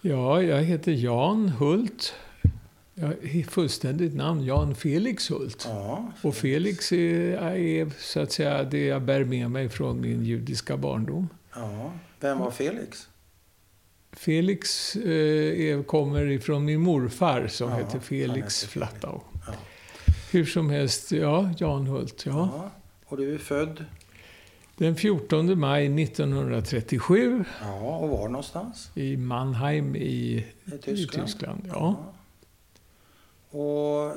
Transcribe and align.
Ja, 0.00 0.42
jag 0.42 0.62
heter 0.62 0.92
Jan 0.92 1.48
Hult. 1.48 2.14
Jag 2.94 3.14
fullständigt 3.48 4.14
namn 4.14 4.44
Jan 4.44 4.74
Felix 4.74 5.30
Hult. 5.30 5.64
Ja, 5.68 6.12
Och 6.22 6.34
Felix 6.34 6.92
är, 6.92 7.36
är 7.56 7.90
så 7.98 8.20
att 8.20 8.32
säga 8.32 8.62
det 8.64 8.84
jag 8.86 9.02
bär 9.02 9.24
med 9.24 9.50
mig 9.50 9.68
från 9.68 10.00
min 10.00 10.24
judiska 10.24 10.76
barndom. 10.76 11.28
ja. 11.54 11.92
Vem 12.20 12.38
var 12.38 12.50
Felix? 12.50 13.08
Felix 14.12 14.96
eh, 14.96 15.82
kommer 15.82 16.26
ifrån 16.30 16.64
min 16.64 16.80
morfar 16.80 17.46
som 17.48 17.70
Ja, 17.70 17.76
heter 17.76 17.92
han 17.92 18.00
Felix 18.00 18.62
heter 18.62 18.72
Flattau. 18.72 19.20
Ja. 19.46 19.52
Hur 20.30 20.44
som 20.44 20.70
helst, 20.70 21.12
ja, 21.12 21.50
Jan 21.58 21.86
Hult. 21.86 22.22
Ja. 22.26 22.32
Ja. 22.32 22.70
Och 23.06 23.16
du 23.16 23.34
är 23.34 23.38
född? 23.38 23.84
Den 24.78 24.96
14 24.96 25.58
maj 25.58 26.02
1937 26.02 27.44
Ja, 27.62 27.96
och 27.96 28.08
var 28.08 28.28
någonstans? 28.28 28.90
i 28.94 29.16
Mannheim 29.16 29.96
i, 29.96 30.00
I 30.02 30.44
i 30.74 30.78
Tyskland? 30.78 31.26
Tyskland. 31.28 31.62
Ja. 31.68 31.96
Och 33.50 34.06
eh, 34.06 34.14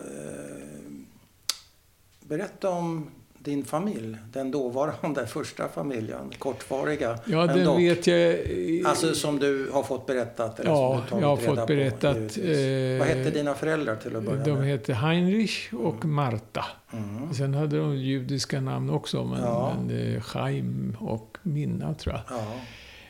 berätta 2.20 2.70
om 2.70 3.10
din 3.44 3.66
familj, 3.66 4.18
den 4.34 4.52
dåvarande 4.52 5.28
första 5.28 5.68
familjen, 5.70 6.32
kortvariga. 6.40 7.20
Ja, 7.26 7.46
den 7.48 7.66
dock. 7.66 7.80
vet 7.80 8.08
jag. 8.08 8.38
Alltså 8.86 9.14
som 9.16 9.40
du 9.40 9.70
har 9.74 9.84
fått 9.84 10.06
berättat? 10.06 10.60
Eller 10.60 10.70
Ja, 10.72 11.04
som 11.10 11.18
du 11.20 11.24
jag 11.24 11.30
har 11.30 11.38
fått 11.38 11.68
berättat, 11.68 12.16
eh, 12.18 13.00
Vad 13.00 13.08
hette 13.08 13.30
dina 13.32 13.54
föräldrar 13.54 13.96
till 13.96 14.16
att 14.16 14.24
börja 14.24 14.44
De 14.44 14.52
med? 14.52 14.68
hette 14.68 14.94
Heinrich 14.94 15.74
och 15.74 16.06
Marta. 16.06 16.66
Mm. 16.94 17.34
Sen 17.34 17.54
hade 17.54 17.78
de 17.78 17.98
judiska 17.98 18.62
namn 18.62 18.90
också, 18.90 19.24
men, 19.26 19.40
Ja. 19.42 19.74
men 19.88 20.16
eh, 20.16 20.22
Chaim 20.22 20.98
och 21.00 21.38
Minna 21.42 21.94
tror 21.94 22.16
jag. 22.16 22.38
Ja. 22.38 22.46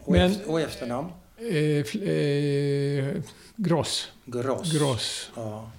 Och, 0.04 0.12
Men- 0.12 0.32
efter, 0.32 0.52
och 0.52 0.62
efternamn? 0.62 1.08
Eh, 1.38 2.02
eh, 2.10 3.16
Gross. 3.56 4.12
Gross. 4.26 4.74
Gross. 4.80 5.32
Ja. 5.36 5.72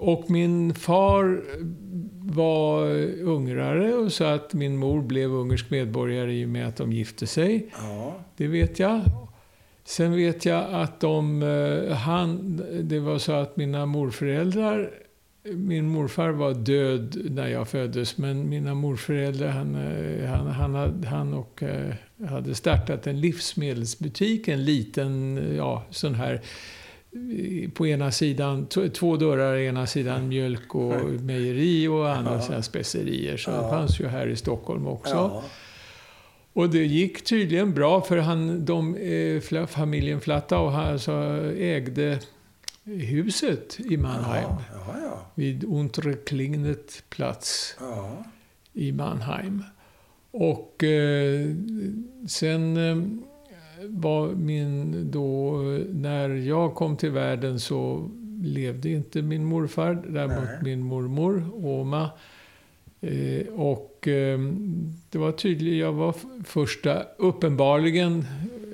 Och 0.00 0.30
min 0.30 0.74
far 0.74 1.42
var 2.32 2.86
ungrare 3.22 3.94
och 3.94 4.12
så 4.12 4.24
att 4.24 4.54
min 4.54 4.76
mor 4.76 5.02
blev 5.02 5.32
ungersk 5.32 5.70
medborgare 5.70 6.32
i 6.32 6.44
och 6.44 6.48
med 6.48 6.68
att 6.68 6.76
de 6.76 6.92
gifte 6.92 7.26
sig. 7.26 7.70
ja. 7.82 8.14
Det 8.36 8.46
vet 8.46 8.78
jag. 8.78 9.00
Sen 9.84 10.16
vet 10.16 10.44
jag 10.44 10.74
att 10.74 11.00
de, 11.00 11.42
eh, 11.42 11.96
han, 11.96 12.56
det 12.82 13.00
var 13.00 13.18
så 13.18 13.32
att 13.32 13.56
mina 13.56 13.86
morföräldrar, 13.86 14.90
min 15.44 15.88
morfar 15.88 16.30
var 16.30 16.54
död 16.54 17.16
när 17.30 17.48
jag 17.48 17.68
föddes, 17.68 18.18
men 18.18 18.48
mina 18.48 18.74
morföräldrar, 18.74 19.48
han, 19.48 19.74
eh, 19.74 20.30
han, 20.30 20.46
han, 20.46 21.04
han 21.04 21.34
och, 21.34 21.62
eh, 21.62 21.94
hade 22.28 22.54
startat 22.54 23.06
en 23.06 23.20
livsmedelsbutik, 23.20 24.48
en 24.48 24.64
liten, 24.64 25.42
ja, 25.56 25.84
sån 25.90 26.14
här 26.14 26.40
på 27.74 27.86
ena 27.86 28.10
sidan, 28.12 28.66
två 28.94 29.16
dörrar, 29.16 29.56
ena 29.56 29.86
sidan 29.86 30.28
mjölk 30.28 30.74
och 30.74 31.04
mejeri 31.20 31.88
och 31.88 32.10
andra 32.10 32.40
Ja. 32.50 32.62
specerier. 32.62 33.36
Så 33.36 33.50
Ja. 33.50 33.62
det 33.62 33.68
fanns 33.68 34.00
ju 34.00 34.06
här 34.06 34.26
i 34.26 34.36
Stockholm 34.36 34.86
också. 34.86 35.14
ja. 35.14 35.42
Och 36.52 36.70
det 36.70 36.84
gick 36.84 37.24
tydligen 37.24 37.74
bra 37.74 38.00
för 38.00 38.16
han, 38.16 38.64
de, 38.64 38.94
eh, 38.96 39.66
familjen 39.66 40.20
Flattau 40.20 40.68
alltså, 40.68 41.12
ägde 41.58 42.18
huset 42.84 43.78
i 43.90 43.96
Mannheim. 43.96 44.44
Ja, 44.48 44.62
ja, 44.86 45.00
ja. 45.02 45.26
Vid 45.34 45.64
Untere 45.64 46.12
Klingnet 46.14 47.02
plats 47.08 47.76
i 48.72 48.92
Mannheim. 48.92 49.64
Och 50.30 50.84
eh, 50.84 51.46
sen 52.28 52.76
eh, 52.76 52.96
var 53.86 54.28
min 54.28 55.10
då, 55.10 55.52
när 55.92 56.28
jag 56.28 56.74
kom 56.74 56.96
till 56.96 57.10
världen 57.10 57.60
så 57.60 58.10
levde 58.42 58.88
inte 58.88 59.22
min 59.22 59.44
morfar, 59.44 60.04
däremot 60.08 60.44
Nej. 60.44 60.58
min 60.62 60.80
mormor, 60.82 61.50
Oma. 61.54 62.10
Eh, 63.00 63.46
och 63.46 64.08
eh, 64.08 64.38
det 65.10 65.18
var 65.18 65.32
tydligt, 65.32 65.80
jag 65.80 65.92
var 65.92 66.14
första, 66.44 67.02
uppenbarligen, 67.16 68.24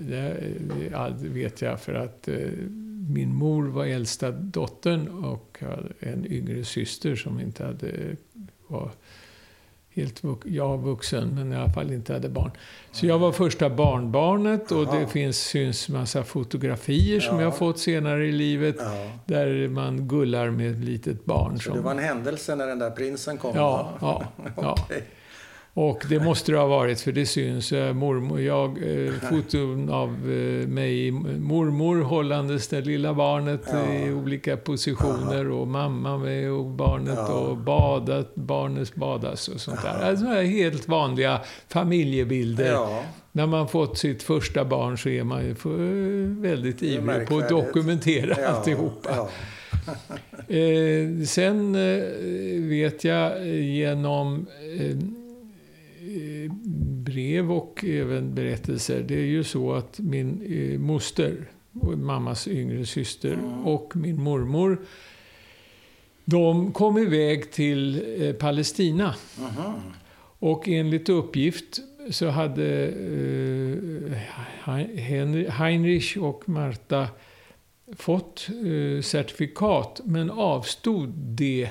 det 0.00 1.14
vet 1.18 1.62
jag 1.62 1.80
för 1.80 1.94
att 1.94 2.28
eh, 2.28 2.36
min 3.08 3.34
mor 3.34 3.66
var 3.66 3.86
äldsta 3.86 4.30
dottern 4.30 5.08
och 5.08 5.58
hade 5.60 5.92
en 6.00 6.32
yngre 6.32 6.64
syster 6.64 7.16
som 7.16 7.40
inte 7.40 7.64
hade, 7.64 8.16
var 8.66 8.90
helt 9.94 10.24
vux, 10.24 10.46
ja, 10.46 10.76
vuxen, 10.76 11.34
men 11.34 11.52
i 11.52 11.56
alla 11.56 11.72
fall 11.72 11.92
inte 11.92 12.12
hade 12.12 12.28
barn. 12.28 12.50
Så 12.92 13.06
jag 13.06 13.18
var 13.18 13.32
första 13.32 13.70
barnbarnet 13.70 14.72
och 14.72 14.82
Aha. 14.82 14.98
det 14.98 15.06
finns, 15.06 15.38
syns 15.38 15.88
massa 15.88 16.22
fotografier 16.22 17.20
som 17.20 17.36
Ja. 17.36 17.42
jag 17.42 17.50
har 17.50 17.56
fått 17.58 17.78
senare 17.78 18.26
i 18.26 18.32
livet 18.32 18.76
ja. 18.78 19.10
där 19.26 19.68
man 19.68 20.08
gullar 20.08 20.50
med 20.50 20.70
ett 20.70 20.84
litet 20.84 21.24
barn. 21.24 21.58
Så 21.60 21.74
det 21.74 21.80
var 21.80 21.90
en 21.90 21.98
händelse 21.98 22.54
när 22.56 22.66
den 22.66 22.78
där 22.78 22.90
prinsen 22.90 23.38
kom? 23.38 23.56
Ja, 23.56 23.90
ja, 24.00 24.24
ja. 24.56 24.76
Okej. 24.80 25.02
Och 25.76 26.02
det 26.08 26.20
måste 26.20 26.52
det 26.52 26.58
ha 26.58 26.66
varit, 26.66 27.00
för 27.00 27.12
det 27.12 27.26
syns. 27.26 27.72
eh, 27.72 27.94
Mormor, 27.94 28.40
jag, 28.40 28.68
eh, 29.06 29.12
foton 29.30 29.88
av 29.90 30.08
eh, 30.08 30.68
mig, 30.68 31.10
mormor 31.10 32.02
hållandes 32.02 32.68
det 32.68 32.80
lilla 32.80 33.14
barnet 33.14 33.60
Ja. 33.72 33.94
i 33.94 34.12
olika 34.12 34.56
positioner 34.56 35.50
och 35.50 35.68
mamma 35.68 36.18
med 36.18 36.50
och 36.50 36.64
barnet 36.64 37.14
Ja. 37.16 37.32
och 37.32 37.56
badat, 37.56 38.34
barnet 38.34 38.94
badas 38.94 39.48
och 39.48 39.60
sånt 39.60 39.82
där. 39.82 40.08
Alltså 40.08 40.26
helt 40.26 40.88
vanliga 40.88 41.40
familjebilder. 41.68 42.72
Ja, 42.72 43.02
När 43.32 43.46
man 43.46 43.68
fått 43.68 43.98
sitt 43.98 44.22
första 44.22 44.64
barn 44.64 44.98
så 44.98 45.08
är 45.08 45.24
man 45.24 45.44
ju 45.44 45.54
väldigt 46.40 46.82
ivrig 46.82 47.28
på 47.28 47.38
att 47.38 47.48
dokumentera 47.48 48.34
ja, 48.40 48.48
alltihopa. 48.48 49.28
Eh, 50.48 51.24
sen 51.26 51.72
vet 52.68 53.04
jag 53.04 53.46
genom 53.48 54.46
eh, 54.80 54.96
brev 57.04 57.52
och 57.52 57.84
även 57.84 58.34
berättelser. 58.34 59.04
Det 59.08 59.14
är 59.14 59.24
ju 59.26 59.44
så 59.44 59.72
att 59.72 59.98
min 59.98 60.42
eh, 60.42 60.78
moster, 60.78 61.50
och 61.80 61.98
mammas 61.98 62.48
yngre 62.48 62.86
syster 62.86 63.32
Mm. 63.32 63.66
och 63.66 63.96
min 63.96 64.22
mormor 64.22 64.78
de 66.24 66.72
kom 66.72 66.98
iväg 66.98 67.52
till 67.52 68.02
eh, 68.22 68.32
Palestina. 68.32 69.14
Mhm. 69.38 69.72
Och 70.38 70.68
enligt 70.68 71.08
uppgift 71.08 71.80
så 72.10 72.28
hade 72.28 72.86
eh, 72.88 74.16
Heinrich 75.50 76.16
och 76.16 76.48
Marta 76.48 77.08
fått 77.96 78.48
certifikat 79.02 80.00
men 80.04 80.30
avstod 80.30 81.08
det. 81.14 81.68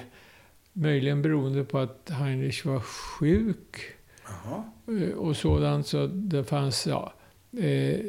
Möjligen 0.73 1.21
beroende 1.21 1.63
på 1.63 1.77
att 1.77 2.09
Heinrich 2.09 2.65
var 2.65 2.79
sjuk 2.79 3.77
Jaha. 4.25 4.63
eh, 5.01 5.09
och 5.17 5.37
sådant. 5.37 5.87
Så 5.87 6.07
det 6.07 6.43
fanns, 6.43 6.87
ja, 6.87 7.13
eh, 7.57 7.99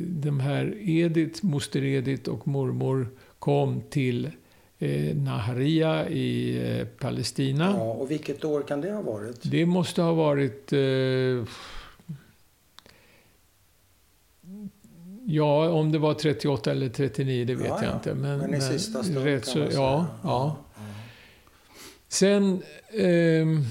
de 0.00 0.40
här 0.40 0.74
Edith, 0.80 1.44
moster 1.44 1.84
Edith 1.84 2.30
och 2.30 2.48
mormor 2.48 3.08
kom 3.38 3.82
till 3.90 4.30
eh, 4.78 5.16
Naharia 5.16 6.08
i 6.08 6.58
eh, 6.80 6.86
Palestina. 6.86 7.74
Ja, 7.76 7.82
och 7.92 8.10
vilket 8.10 8.44
år 8.44 8.62
kan 8.62 8.80
det 8.80 8.92
ha 8.92 9.02
varit? 9.02 9.38
Det 9.42 9.66
måste 9.66 10.02
ha 10.02 10.12
varit... 10.12 10.72
Eh, 10.72 10.78
ja, 15.28 15.70
om 15.70 15.92
det 15.92 15.98
var 15.98 16.14
38 16.14 16.70
eller 16.70 16.88
39, 16.88 17.44
det 17.44 17.54
vet 17.54 17.66
Ja, 17.66 17.78
jag 17.82 17.90
ja. 17.90 17.94
inte. 17.94 18.14
Men, 18.14 18.38
Men 18.38 18.54
i 18.54 18.60
sista 18.60 19.02
stund 19.02 19.24
rätt 19.24 19.44
kan 19.44 19.52
så, 19.52 19.58
man 19.58 19.68
säga. 19.70 19.80
ja, 19.82 20.06
ja. 20.22 20.56
Sen... 22.08 22.62
ehm, 22.98 23.64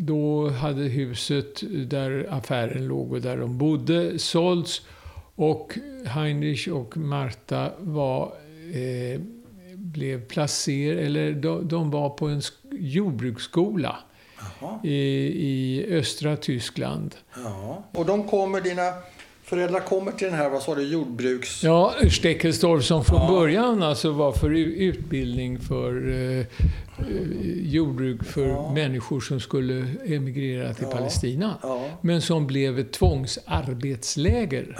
då 0.00 0.48
hade 0.50 0.82
huset 0.82 1.62
där 1.90 2.26
affären 2.30 2.86
låg 2.88 3.12
och 3.12 3.20
där 3.20 3.36
de 3.36 3.58
bodde 3.58 4.18
sålts. 4.18 4.82
Och 5.34 5.78
Heinrich 6.06 6.68
och 6.68 6.96
Marta 6.96 7.70
var, 7.78 8.32
eh, 8.74 9.20
blev 9.74 10.24
placerade, 10.26 11.00
eller 11.00 11.32
de, 11.32 11.68
de 11.68 11.90
var 11.90 12.10
på 12.10 12.26
en 12.28 12.40
sk- 12.40 12.52
jordbruksskola 12.70 13.96
Jaha. 14.60 14.80
i, 14.84 14.96
i 15.48 15.86
östra 15.90 16.36
Tyskland. 16.36 17.14
Ja. 17.44 17.84
Och 17.92 18.06
de 18.06 18.28
kommer, 18.28 18.60
dina 18.60 18.82
föräldrar 19.50 19.80
kommer 19.80 20.12
till 20.12 20.26
den 20.26 20.36
här, 20.36 20.50
vad 20.50 20.62
sa 20.62 20.74
du, 20.74 20.82
jordbruks... 20.82 21.64
Ja, 21.64 21.94
Steckelsdorf 22.10 22.84
som 22.84 23.04
från 23.04 23.20
Ja. 23.20 23.28
början 23.28 23.82
alltså 23.82 24.10
var 24.12 24.32
för 24.32 24.50
utbildning 24.50 25.58
för 25.58 26.08
eh, 26.10 26.38
eh, 26.38 26.46
jordbruk 27.62 28.24
för 28.24 28.46
Ja. 28.46 28.72
människor 28.74 29.20
som 29.20 29.40
skulle 29.40 29.86
emigrera 30.06 30.74
till 30.74 30.86
Ja. 30.90 30.96
Palestina. 30.96 31.54
Men 32.00 32.22
som 32.22 32.46
blev 32.46 32.78
ett 32.78 32.92
tvångsarbetsläger. 32.92 34.78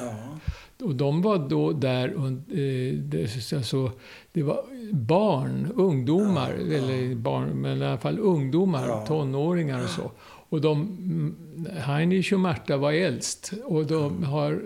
Och 0.82 0.94
de 0.94 1.22
var 1.22 1.38
då 1.48 1.72
där, 1.72 2.08
eh, 2.08 2.94
det, 2.98 3.52
alltså, 3.56 3.90
det 4.32 4.42
var 4.42 4.64
barn, 4.92 5.72
ungdomar, 5.76 6.50
eller 6.52 7.14
barn, 7.14 7.48
men 7.48 7.82
i 7.82 7.86
alla 7.86 7.98
fall 7.98 8.18
ungdomar, 8.18 9.06
tonåringar 9.06 9.82
och 9.84 9.90
så. 9.90 10.10
Och 10.50 10.60
de, 10.60 10.80
mm, 10.82 11.66
Heinrich 11.76 12.32
och 12.32 12.40
Marta 12.40 12.76
var 12.76 12.92
äldst 12.92 13.52
och 13.64 13.86
de 13.86 14.24
har... 14.24 14.62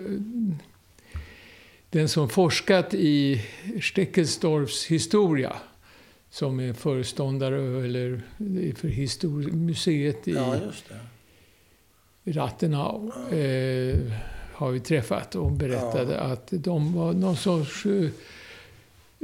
den 1.90 2.08
som 2.08 2.28
forskat 2.28 2.94
i 2.94 3.42
Steckelsdorfs 3.82 4.86
historia, 4.86 5.56
som 6.30 6.60
är 6.60 6.72
föreståndare 6.72 7.84
eller 7.84 8.22
för 8.74 9.52
museet 9.52 10.28
i 10.28 10.32
Ja. 10.32 10.56
Rattenau, 12.26 13.12
eh, 13.30 14.12
har 14.52 14.70
vi 14.70 14.80
träffat 14.80 15.34
och 15.34 15.52
berättade 15.52 16.20
att 16.20 16.48
de 16.50 16.94
var 16.94 17.12
någon 17.12 17.36
sorts 17.36 17.86
eh, 17.86 18.10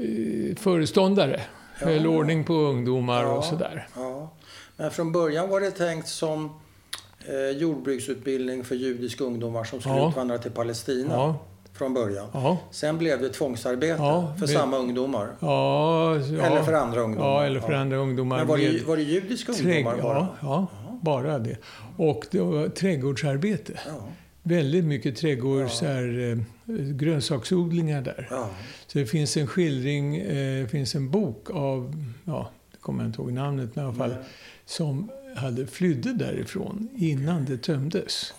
eh, 0.04 0.56
föreståndare. 0.56 1.40
Ja. 1.80 1.86
Höll 1.86 2.06
ordning 2.06 2.44
på 2.44 2.52
ungdomar 2.54 3.22
Ja. 3.22 3.32
och 3.32 3.44
sådär. 3.44 3.88
Ja. 3.96 4.30
Men 4.80 4.90
från 4.90 5.12
början 5.12 5.48
var 5.48 5.60
det 5.60 5.70
tänkt 5.70 6.08
som 6.08 6.50
eh, 7.28 7.58
jordbruksutbildning 7.58 8.64
för 8.64 8.74
judiska 8.74 9.24
ungdomar 9.24 9.64
som 9.64 9.80
skulle 9.80 9.94
Ja. 9.96 10.10
utvandra 10.10 10.38
till 10.38 10.50
Palestina. 10.50 11.14
Ja, 11.14 11.38
Från 11.72 11.94
början. 11.94 12.26
ja, 12.32 12.58
Sen 12.70 12.98
blev 12.98 13.20
det 13.22 13.28
tvångsarbete 13.28 13.94
Ja, 14.02 14.34
för 14.38 14.46
det- 14.46 14.52
samma 14.52 14.76
ungdomar. 14.78 15.28
ja, 15.40 16.16
ja. 16.16 16.42
Eller 16.42 16.62
för 16.62 16.72
andra 16.72 17.00
ungdomar. 17.00 17.28
Ja, 17.28 17.44
eller 17.44 17.60
för 17.60 17.72
andra 17.72 17.96
ungdomar. 17.96 18.38
Men 18.38 18.46
var 18.46 18.58
det, 18.58 18.72
med 18.72 18.82
var 18.82 18.96
det 18.96 19.02
judiska 19.02 19.52
trädg- 19.52 19.76
ungdomar 19.76 20.02
bara? 20.02 20.26
ja, 20.42 20.66
ja, 20.86 20.98
bara 21.02 21.38
det. 21.38 21.56
Och 21.96 22.26
det 22.30 22.40
var 22.40 22.68
trädgårdsarbete. 22.68 23.72
Ja. 23.86 23.92
Väldigt 24.42 24.84
mycket 24.84 25.16
trädgårds, 25.16 25.80
här, 25.80 26.32
eh, 26.32 26.74
grönsaksodlingar 26.84 28.02
där. 28.02 28.28
ja. 28.30 28.48
Så 28.86 28.98
det 28.98 29.06
finns 29.06 29.36
en 29.36 29.46
skildring, 29.46 30.16
eh, 30.16 30.66
finns 30.66 30.94
en 30.94 31.10
bok 31.10 31.50
av, 31.50 31.94
ja, 32.24 32.50
det 32.72 32.78
kommer 32.80 33.02
jag 33.04 33.08
inte 33.08 33.22
ihåg 33.22 33.32
namnet, 33.32 33.76
men 33.76 33.84
i 33.84 33.88
alla 33.88 33.96
fall. 33.96 34.14
Som 34.70 35.10
hade 35.36 35.66
flydde 35.66 36.12
därifrån 36.12 36.88
innan 36.96 37.44
det 37.44 37.58
tömdes. 37.58 38.32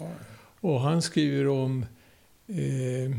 Och 0.61 0.81
han 0.81 1.01
skriver 1.01 1.47
om 1.47 1.85
eh, 2.47 3.11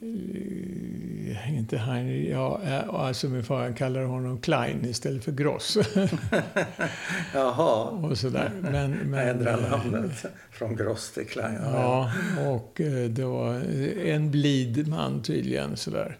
eh, 0.00 1.58
inte 1.58 1.78
Heinrich, 1.78 2.30
ja, 2.30 2.60
eh, 2.64 2.94
alltså 2.94 3.28
min 3.28 3.44
far 3.44 3.72
kallar 3.76 4.02
honom 4.02 4.40
Klein 4.40 4.84
istället 4.84 5.24
för 5.24 5.32
Gross. 5.32 5.78
Jaha. 7.34 7.84
och 7.84 8.18
sådär. 8.18 8.52
Men, 8.60 8.90
men, 8.90 9.20
Jag 9.20 9.28
ändrar 9.28 9.58
eh, 9.58 9.70
namnet 9.70 10.24
från 10.52 10.76
Gross 10.76 11.12
till 11.12 11.26
Klein. 11.26 11.58
Ja, 11.64 12.12
och 12.48 12.72
det 13.10 13.24
var 13.24 13.54
en 14.06 14.30
blid 14.30 14.88
man 14.88 15.22
tydligen. 15.22 15.76
Sådär. 15.76 16.18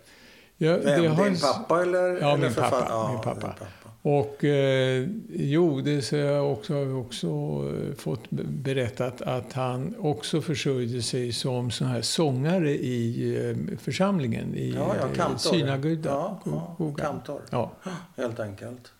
Ja, 0.56 0.76
Vem? 0.76 1.02
det 1.02 1.08
har- 1.08 1.24
Din 1.24 1.40
pappa 1.40 1.82
eller? 1.82 1.98
Ja, 2.20 2.34
eller 2.34 2.36
min 2.36 2.54
pappa, 2.54 2.86
Ja, 2.88 3.08
min 3.12 3.20
pappa. 3.20 3.34
din 3.40 3.40
pappa. 3.40 3.66
Och 4.02 4.44
eh, 4.44 5.06
jo, 5.30 5.80
det 5.80 6.02
så 6.02 6.16
jag 6.16 6.52
också, 6.52 6.74
har 6.74 6.80
jag 6.80 6.98
också 7.00 7.26
eh, 7.26 7.94
fått 7.96 8.30
be- 8.30 8.42
berättat 8.44 9.22
att 9.22 9.52
han 9.52 9.94
också 9.98 10.40
försörjde 10.40 11.02
sig 11.02 11.32
som 11.32 11.70
sån 11.70 11.86
här 11.86 12.02
sångare 12.02 12.70
i 12.70 13.36
eh, 13.50 13.78
församlingen 13.78 14.54
i 14.54 14.70
Ja, 14.76 14.94
ja, 15.00 15.06
eh, 15.08 15.12
kantor. 15.16 15.50
synagogan. 15.50 16.00
Ja, 16.04 16.40
ja, 16.78 16.94
kantor. 16.98 17.40
Ja, 17.50 17.70
Helt 18.16 18.40
enkelt. 18.40 18.92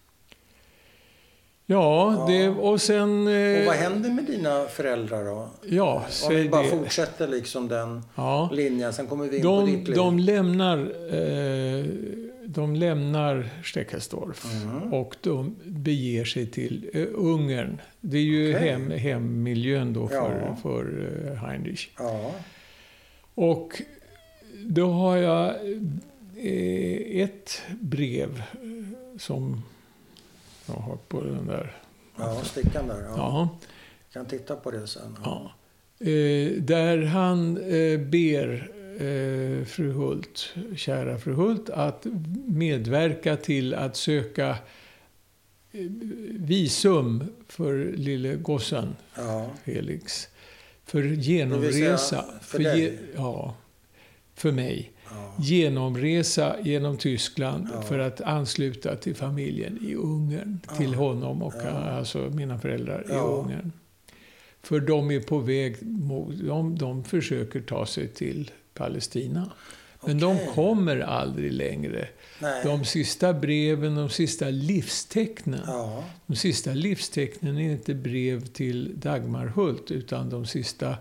ja. 1.67 2.25
Det, 2.29 2.49
och 2.49 2.81
sen... 2.81 3.29
eh, 3.29 3.61
Och 3.61 3.67
vad 3.67 3.77
händer 3.77 4.11
med 4.11 4.25
dina 4.25 4.65
föräldrar 4.65 5.25
då? 5.25 5.49
Ja, 5.69 6.05
Om 6.29 6.35
vi 6.35 6.49
bara 6.49 6.63
det. 6.63 6.69
fortsätter 6.69 7.29
liksom 7.29 7.69
den 7.69 8.03
Ja. 8.15 8.51
linjen, 8.53 8.93
sen 8.93 9.07
kommer 9.07 9.27
vi 9.27 9.37
in 9.37 9.43
på 9.43 9.49
De, 9.49 9.67
ditt 9.67 9.89
liv. 9.89 9.97
de 9.97 10.19
lämnar, 10.19 10.79
eh, 10.79 11.85
de 12.53 12.77
lämnar 12.77 13.49
Steckelsdorf 13.65 14.45
Mhm. 14.65 14.95
och 14.95 15.17
de 15.21 15.57
beger 15.67 16.25
sig 16.25 16.47
till 16.47 16.91
eh, 16.93 17.07
Ungern. 17.15 17.81
Det 18.01 18.19
är 18.19 18.23
ju 18.23 18.57
Okej. 18.57 18.69
hem, 18.69 18.91
hemmiljön 18.91 19.93
då 19.93 20.09
för, 20.09 20.43
Ja. 20.47 20.57
för 20.63 21.11
eh, 21.27 21.35
Heinrich. 21.35 21.89
Ja, 21.99 22.35
Och 23.35 23.83
då 24.67 24.91
har 24.91 25.17
jag 25.17 25.49
eh, 26.37 27.23
ett 27.23 27.63
brev 27.81 28.39
eh, 28.39 29.19
som 29.19 29.63
jag 30.67 30.75
har 30.75 30.97
på 31.09 31.21
den 31.25 31.47
där. 31.47 31.77
ja, 32.19 32.41
stickan 32.45 32.89
där. 32.89 33.03
Ja. 33.09 33.15
Ja. 33.17 33.49
Kan 34.13 34.27
titta 34.27 34.57
på 34.57 34.71
det 34.71 34.87
sen. 34.87 35.17
Ja. 35.25 35.53
Eh, 35.99 36.53
där 36.63 37.03
han 37.05 37.57
eh, 37.57 38.01
ber 38.01 38.71
eh, 39.01 39.65
fru 39.65 39.93
Hult, 39.93 40.55
kära 40.77 41.19
fru 41.19 41.33
Hult, 41.35 41.71
att 41.71 42.07
medverka 42.47 43.37
till 43.37 43.75
att 43.75 43.97
söka 43.97 44.49
eh, 45.73 45.81
visum 46.31 47.25
för 47.49 47.93
lille 47.97 48.35
gossen 48.35 48.97
Ja. 49.17 49.51
Felix. 49.65 50.29
För 50.85 51.03
genomresa. 51.03 52.25
för 52.43 52.59
dig? 52.59 52.99
ja, 53.17 53.55
för 54.35 54.53
mig. 54.53 54.93
Ja. 55.11 55.35
Genomresa 55.39 56.57
genom 56.63 56.97
Tyskland 56.97 57.69
Ja. 57.75 57.83
för 57.83 57.99
att 57.99 58.21
ansluta 58.21 58.97
till 58.97 59.15
familjen 59.15 59.79
i 59.89 59.95
Ungern. 59.95 60.61
Till 60.77 60.95
honom 60.95 61.43
och 61.43 61.55
alltså 61.65 62.19
mina 62.19 62.59
föräldrar 62.59 63.07
i. 63.11 63.13
Ungern. 63.13 63.73
För 64.63 64.81
de 64.81 65.11
är 65.11 65.21
på 65.21 65.39
väg 65.39 65.77
mot, 65.83 66.39
de, 66.39 66.79
de 66.79 67.05
försöker 67.05 67.61
ta 67.61 67.87
sig 67.87 68.09
till 68.09 68.51
Palestina. 68.75 69.53
Men 70.07 70.21
de 70.21 70.37
Okej. 70.37 70.49
kommer 70.55 71.01
aldrig 71.01 71.53
längre. 71.53 72.09
Nej. 72.39 72.65
De 72.65 72.85
sista 72.85 73.33
breven, 73.33 73.95
de 73.95 74.09
sista 74.09 74.51
livstecknen. 74.51 75.61
Ja. 75.67 76.05
De 76.27 76.37
sista 76.37 76.71
livstecknen 76.71 77.59
är 77.59 77.73
inte 77.73 77.95
brev 77.95 78.47
till 78.47 78.93
Dagmarhult 79.01 79.91
utan 79.91 80.31
de 80.31 80.47
sista 80.47 80.97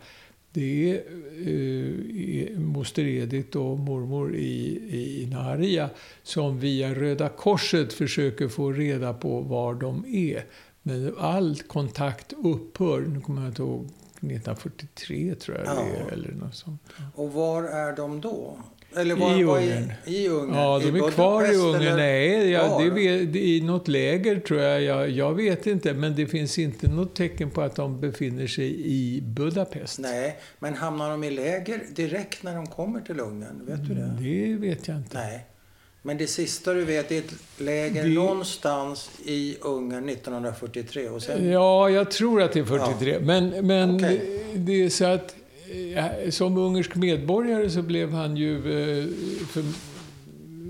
det 0.51 0.91
är 0.91 1.03
eh, 1.47 2.59
moster 2.59 3.03
Edith 3.03 3.57
och 3.57 3.79
mormor 3.79 4.35
i, 4.35 4.79
i 5.21 5.27
Naharia 5.31 5.89
som 6.23 6.59
via 6.59 6.95
Röda 6.95 7.29
Korset 7.29 7.93
försöker 7.93 8.47
få 8.47 8.71
reda 8.71 9.13
på 9.13 9.41
var 9.41 9.73
de 9.73 10.05
är. 10.07 10.45
Men 10.81 11.15
all 11.17 11.55
kontakt 11.55 12.33
upphör, 12.43 13.01
nu 13.01 13.21
kommer 13.21 13.41
jag 13.41 13.51
inte 13.51 13.61
ihåg, 13.61 13.89
1943 14.21 15.35
tror 15.35 15.57
jag 15.57 15.65
Ja. 15.67 15.73
det 15.73 15.99
är, 16.09 16.13
eller 16.13 16.31
något 16.31 16.55
sånt. 16.55 16.81
Och 17.15 17.33
var 17.33 17.63
är 17.63 17.95
de 17.95 18.21
då? 18.21 18.57
Eller 18.95 19.15
var, 19.15 19.39
I 19.39 19.43
Ungern. 19.43 19.93
I, 20.05 20.15
I 20.25 20.27
Ungern? 20.29 20.55
Ja, 20.55 20.81
I 20.81 20.91
de 20.91 20.95
är 21.05 21.11
kvar 21.11 21.41
i 21.43 21.47
Budapest, 21.47 21.63
Ungern. 21.75 21.95
Nej, 21.97 22.49
ja, 22.51 22.67
Var? 22.67 22.83
det 22.83 22.89
vet, 22.89 23.33
det- 23.33 23.39
i 23.39 23.61
något 23.61 23.87
läger 23.87 24.39
tror 24.39 24.59
jag. 24.61 24.81
jag. 24.81 25.09
Jag 25.09 25.33
vet 25.33 25.67
inte, 25.67 25.93
men 25.93 26.15
det 26.15 26.25
finns 26.27 26.59
inte 26.59 26.87
något 26.87 27.15
tecken 27.15 27.49
på 27.49 27.61
att 27.61 27.75
de 27.75 27.99
befinner 27.99 28.47
sig 28.47 28.81
i 28.87 29.21
Budapest. 29.21 29.99
Nej, 29.99 30.39
men 30.59 30.73
hamnar 30.73 31.09
de 31.09 31.23
i 31.23 31.31
läger 31.31 31.81
direkt 31.95 32.43
när 32.43 32.55
de 32.55 32.67
kommer 32.67 33.01
till 33.01 33.19
Ungern? 33.19 33.65
Vet 33.65 33.87
du 33.87 33.93
det? 33.93 34.17
Det 34.19 34.55
vet 34.55 34.87
jag 34.87 34.97
inte. 34.97 35.17
Nej. 35.17 35.45
Men 36.01 36.17
det 36.17 36.27
sista 36.27 36.73
du 36.73 36.85
vet 36.85 37.11
är 37.11 37.17
ett 37.17 37.33
läger 37.57 38.03
Det- 38.03 38.09
någonstans 38.09 39.09
i 39.25 39.57
Ungern 39.61 40.09
1943. 40.09 41.09
Och 41.09 41.21
sen, 41.23 41.49
Ja, 41.51 41.89
jag 41.89 42.11
tror 42.11 42.41
att 42.41 42.53
det 42.53 42.59
är 42.59 42.63
43. 42.63 43.19
Men, 43.19 43.67
men 43.67 43.95
Okej. 43.95 44.43
det 44.55 44.83
är 44.83 44.89
så 44.89 45.05
att 45.05 45.35
som 46.29 46.57
ungersk 46.57 46.95
medborgare 46.95 47.69
så 47.69 47.81
blev 47.81 48.11
han 48.11 48.37
ju 48.37 48.55
eh, 48.57 49.05
för, 49.47 49.63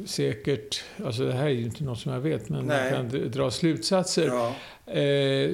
säkert, 0.08 0.84
alltså 1.06 1.24
det 1.24 1.34
här 1.34 1.46
är 1.46 1.50
ju 1.50 1.64
inte 1.64 1.84
något 1.84 2.00
som 2.00 2.12
jag 2.14 2.20
vet, 2.20 2.50
men 2.50 2.66
Nej. 2.66 2.92
man 2.94 3.10
kan 3.12 3.32
dra 3.32 3.52
slutsatser. 3.52 4.28
ja, 4.28 4.56
Eh, 4.94 5.50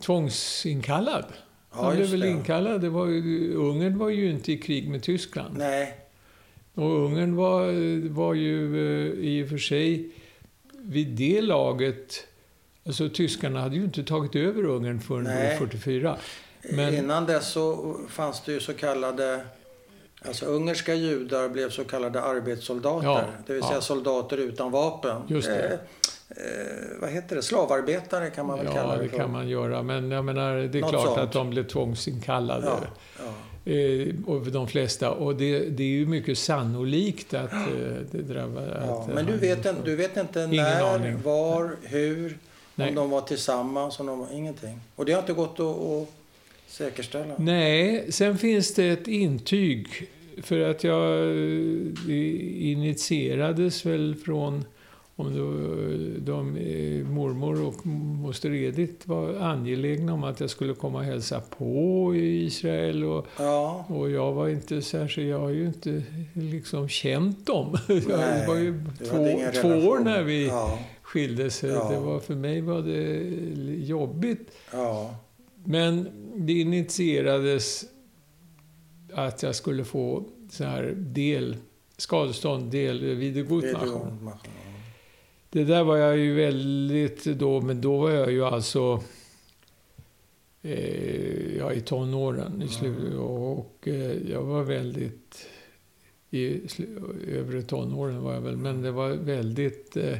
tvångsinkallad. 0.00 1.24
Han 1.70 1.84
ja 1.84 1.90
blev 1.90 2.00
just 2.00 2.12
väl 2.12 2.20
det. 2.20 2.28
inkallad. 2.28 2.80
Det 2.80 2.88
var 2.88 3.06
ju, 3.06 3.54
Ungern 3.54 3.98
var 3.98 4.08
ju 4.08 4.30
inte 4.30 4.52
i 4.52 4.58
krig 4.58 4.88
med 4.88 5.02
Tyskland. 5.02 5.56
Nej, 5.58 5.94
Och 6.74 7.04
Ungern 7.04 7.36
var, 7.36 8.08
var 8.08 8.34
ju 8.34 8.76
eh, 8.76 9.24
i 9.24 9.44
och 9.44 9.48
för 9.48 9.58
sig 9.58 10.08
vid 10.78 11.08
det 11.08 11.40
laget... 11.40 12.26
Alltså 12.86 13.08
tyskarna 13.08 13.60
hade 13.60 13.76
ju 13.76 13.84
inte 13.84 14.02
tagit 14.04 14.36
över 14.36 14.64
Ungern 14.64 15.00
förrän 15.00 15.24
Nej. 15.24 15.58
44. 15.58 16.16
Men- 16.70 16.94
innan 16.94 17.26
dess 17.26 17.48
så 17.52 17.96
fanns 18.08 18.42
det 18.44 18.52
ju 18.52 18.60
så 18.60 18.74
kallade... 18.74 19.40
Alltså 20.26 20.46
ungerska 20.46 20.94
judar 20.94 21.48
blev 21.48 21.70
så 21.70 21.84
kallade 21.84 22.22
arbetssoldater. 22.22 23.06
Ja, 23.08 23.24
det 23.46 23.52
vill 23.52 23.62
säga 23.62 23.74
ja. 23.74 23.80
soldater 23.80 24.36
utan 24.36 24.70
vapen. 24.70 25.22
Just 25.28 25.48
det. 25.48 25.66
Eh, 25.66 25.72
eh, 26.44 27.00
vad 27.00 27.10
heter 27.10 27.36
det? 27.36 27.42
Slavarbetare 27.42 28.30
kan 28.30 28.46
man 28.46 28.58
väl 28.58 28.66
Ja, 28.66 28.72
kalla 28.72 28.96
det 28.96 29.02
det 29.02 29.08
för. 29.08 29.16
kan 29.16 29.32
man 29.32 29.48
göra. 29.48 29.82
Men 29.82 30.10
jag 30.10 30.24
menar, 30.24 30.56
det 30.56 30.78
är 30.78 30.80
Något 30.82 30.90
klart 30.90 31.04
sånt. 31.06 31.18
att 31.18 31.32
de 31.32 31.50
blev 31.50 31.68
tvångsinkallade. 31.68 32.66
Ja, 33.18 33.24
Eh, 33.64 34.08
och 34.26 34.46
de 34.46 34.68
flesta. 34.68 35.10
Och 35.10 35.36
det, 35.36 35.58
det 35.58 35.82
är 35.82 35.88
ju 35.88 36.06
mycket 36.06 36.38
sannolikt 36.38 37.34
att 37.34 37.52
eh, 37.52 37.58
det 38.10 38.22
drabbar... 38.22 38.80
Ja, 38.86 39.00
att, 39.02 39.14
men 39.14 39.26
du 39.26 39.32
han- 39.32 39.40
vet, 39.40 39.66
en, 39.66 39.76
du 39.84 39.96
vet 39.96 40.16
inte 40.16 40.46
när, 40.46 40.94
aning. 40.94 41.22
var, 41.22 41.76
hur, 41.82 42.38
Nej. 42.74 42.88
om 42.88 42.94
de 42.94 43.10
var 43.10 43.20
tillsammans, 43.20 44.00
om 44.00 44.06
de 44.06 44.18
var 44.18 44.32
ingenting. 44.32 44.80
Och 44.96 45.04
det 45.04 45.12
har 45.12 45.20
inte 45.20 45.32
gått 45.32 45.60
att, 45.60 45.76
att 45.80 46.08
säkerställa. 46.66 47.34
Nej, 47.38 48.12
sen 48.12 48.38
finns 48.38 48.74
det 48.74 48.88
ett 48.88 49.08
intyg. 49.08 49.86
För 50.42 50.60
att 50.70 50.84
jag 50.84 51.18
det 52.06 52.28
initierades 52.60 53.86
väl 53.86 54.14
från 54.24 54.64
om 55.16 55.36
då, 55.36 55.52
de, 56.32 56.56
eh, 56.56 57.06
mormor 57.06 57.66
och 57.66 57.86
moster 57.86 58.54
Edith 58.54 59.08
var 59.08 59.34
angelägna 59.34 60.12
om 60.14 60.24
att 60.24 60.40
jag 60.40 60.50
skulle 60.50 60.74
komma 60.74 60.98
och 60.98 61.04
hälsa 61.04 61.40
på 61.58 62.12
i 62.14 62.44
Israel. 62.44 63.04
Och, 63.04 63.26
Ja. 63.38 63.84
och 63.88 64.10
jag 64.10 64.32
var 64.32 64.48
inte 64.48 64.82
särskilt, 64.82 65.28
jag 65.30 65.38
har 65.40 65.50
ju 65.50 65.66
inte 65.66 66.02
liksom 66.34 66.88
känt 66.88 67.46
dem. 67.46 67.76
Jag 67.88 68.02
Nej, 68.08 68.46
var 68.48 68.56
ju 68.56 68.84
två, 68.98 69.60
två 69.62 69.88
år 69.88 69.98
när 70.04 70.22
vi 70.22 70.46
Ja. 70.46 70.78
skildes. 71.02 71.62
Ja. 71.62 71.90
Det 71.92 72.00
var, 72.00 72.20
för 72.20 72.34
mig 72.34 72.60
var 72.60 72.82
det 72.82 73.18
jobbigt. 73.84 74.50
Ja. 74.72 75.14
Men 75.64 76.08
det 76.36 76.52
initierades 76.52 77.84
att 79.14 79.42
jag 79.42 79.54
skulle 79.54 79.84
få 79.84 80.24
så 80.50 80.64
här 80.64 80.94
del, 80.96 81.56
skadestånd, 81.96 82.70
del 82.70 83.00
du. 83.00 83.14
Det 85.52 85.64
där 85.64 85.84
var 85.84 85.96
jag 85.96 86.16
ju 86.18 86.34
väldigt 86.34 87.24
då, 87.24 87.60
men 87.60 87.80
då 87.80 87.96
var 87.96 88.10
jag 88.10 88.32
ju 88.32 88.44
alltså 88.44 89.02
eh, 90.62 91.56
ja, 91.56 91.72
i 91.72 91.80
tonåren 91.80 92.62
i 92.62 92.68
slutet. 92.68 93.14
Och 93.18 93.88
eh, 93.88 94.30
jag 94.30 94.42
var 94.42 94.62
väldigt... 94.62 95.48
I 96.30 96.60
övre 97.28 97.62
tonåren 97.62 98.22
var 98.22 98.34
jag 98.34 98.40
väl, 98.40 98.56
men 98.56 98.82
det 98.82 98.90
var 98.90 99.08
väldigt... 99.10 99.96
Eh, 99.96 100.18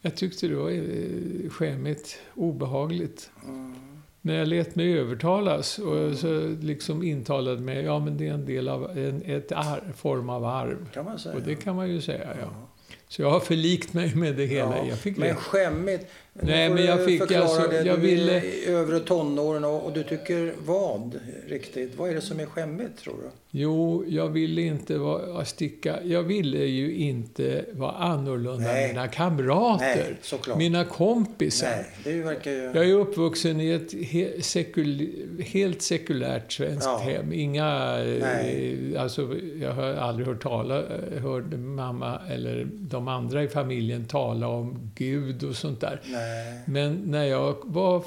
jag 0.00 0.16
tyckte 0.16 0.48
det 0.48 0.54
var 0.54 0.70
eh, 0.70 1.50
skämmigt, 1.50 2.18
obehagligt. 2.34 3.30
Mm. 3.44 3.74
När 4.20 4.34
jag 4.34 4.48
lät 4.48 4.74
mig 4.74 4.98
övertalas 4.98 5.78
och 5.78 6.18
så 6.18 6.48
liksom 6.60 7.02
intalade 7.02 7.60
mig, 7.60 7.84
ja 7.84 7.98
men 7.98 8.16
det 8.16 8.28
är 8.28 8.34
en 8.34 8.46
del 8.46 8.68
av 8.68 8.98
en 8.98 9.22
ett 9.22 9.52
arv, 9.52 9.92
form 9.92 10.30
av 10.30 10.44
arv. 10.44 10.90
Kan 10.92 11.04
man 11.04 11.18
säga. 11.18 11.34
Och 11.34 11.42
det 11.42 11.54
kan 11.54 11.76
man 11.76 11.90
ju 11.90 12.00
säga, 12.00 12.36
ja. 12.40 12.68
Så 13.16 13.22
jag 13.22 13.30
har 13.30 13.40
förlikt 13.40 13.94
mig 13.94 14.14
med 14.14 14.34
det 14.34 14.44
hela. 14.46 14.76
Ja, 14.76 14.86
Jag 14.88 14.98
fick 14.98 15.16
men 15.16 15.34
skämmigt. 15.36 16.06
Nej, 16.32 16.70
men 16.70 16.84
jag 16.84 17.04
fick 17.04 17.32
alltså- 17.32 17.68
det. 17.70 17.82
jag 17.82 18.00
du 18.00 18.06
ville- 18.06 18.32
är 18.40 18.44
i 18.44 18.64
övre 18.66 19.00
tonåren 19.00 19.64
och, 19.64 19.84
och 19.86 19.92
du 19.92 20.02
tycker 20.02 20.52
vad 20.66 21.20
riktigt? 21.48 21.92
Vad 21.98 22.10
är 22.10 22.14
det 22.14 22.20
som 22.20 22.40
är 22.40 22.46
skämmigt 22.46 22.98
tror 22.98 23.14
du? 23.14 23.28
Jo, 23.50 24.04
jag 24.08 24.28
ville 24.28 24.62
inte 24.62 24.98
vara, 24.98 25.44
sticka. 25.44 25.98
Jag 26.04 26.22
ville 26.22 26.58
ju 26.64 26.94
inte 26.94 27.64
vara 27.72 27.92
annorlunda 27.92 28.64
Nej. 28.72 28.82
än 28.84 28.88
mina 28.88 29.08
kamrater. 29.08 30.16
Nej. 30.48 30.56
Mina 30.56 30.84
kompisar. 30.84 31.68
Nej, 31.70 31.86
det 32.04 32.22
verkar 32.22 32.50
ju... 32.50 32.56
Jag 32.74 32.76
är 32.90 32.94
uppvuxen 32.94 33.60
i 33.60 33.70
ett 33.70 33.92
he 34.04 34.42
sekul, 34.42 35.08
helt 35.46 35.82
sekulärt 35.82 36.52
svenskt 36.52 36.86
Ja. 36.86 36.98
hem. 36.98 37.32
Inga... 37.32 37.94
Nej. 38.20 38.76
Eh, 38.94 39.02
alltså, 39.02 39.34
jag 39.60 39.72
har 39.72 39.84
aldrig 39.84 40.26
hört 40.28 40.42
tala, 40.42 40.82
hörde 41.22 41.56
mamma 41.56 42.18
eller 42.30 42.68
de 42.70 43.03
andra 43.08 43.42
i 43.42 43.48
familjen 43.48 44.04
tala 44.04 44.48
om 44.48 44.90
Gud 44.94 45.44
och 45.44 45.56
sånt 45.56 45.80
där. 45.80 46.00
Nej. 46.06 46.60
Men 46.66 46.94
när 47.06 47.24
jag 47.24 47.56
var 47.64 48.04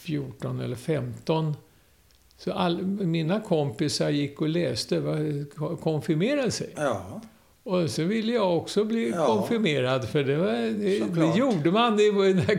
14 0.00 0.60
eller 0.60 0.76
15 0.76 1.56
så 2.38 2.52
all, 2.52 2.82
mina 2.86 3.40
kompisar 3.40 4.10
gick 4.10 4.40
och 4.40 4.48
läste, 4.48 5.00
var- 5.00 5.76
konfirmerade 5.76 6.50
sig. 6.50 6.70
Ja, 6.76 7.20
Och 7.62 7.90
så 7.90 8.04
ville 8.04 8.32
jag 8.32 8.56
också 8.56 8.84
bli 8.84 9.10
Ja. 9.10 9.26
konfirmerad, 9.26 10.08
för 10.08 10.24
det, 10.24 10.36
var, 10.36 10.52
det, 10.52 11.20
det 11.30 11.38
gjorde 11.38 11.70
man 11.70 11.96
det 11.96 12.10
var 12.10 12.24
i 12.24 12.32
den 12.32 12.42
här 12.46 12.54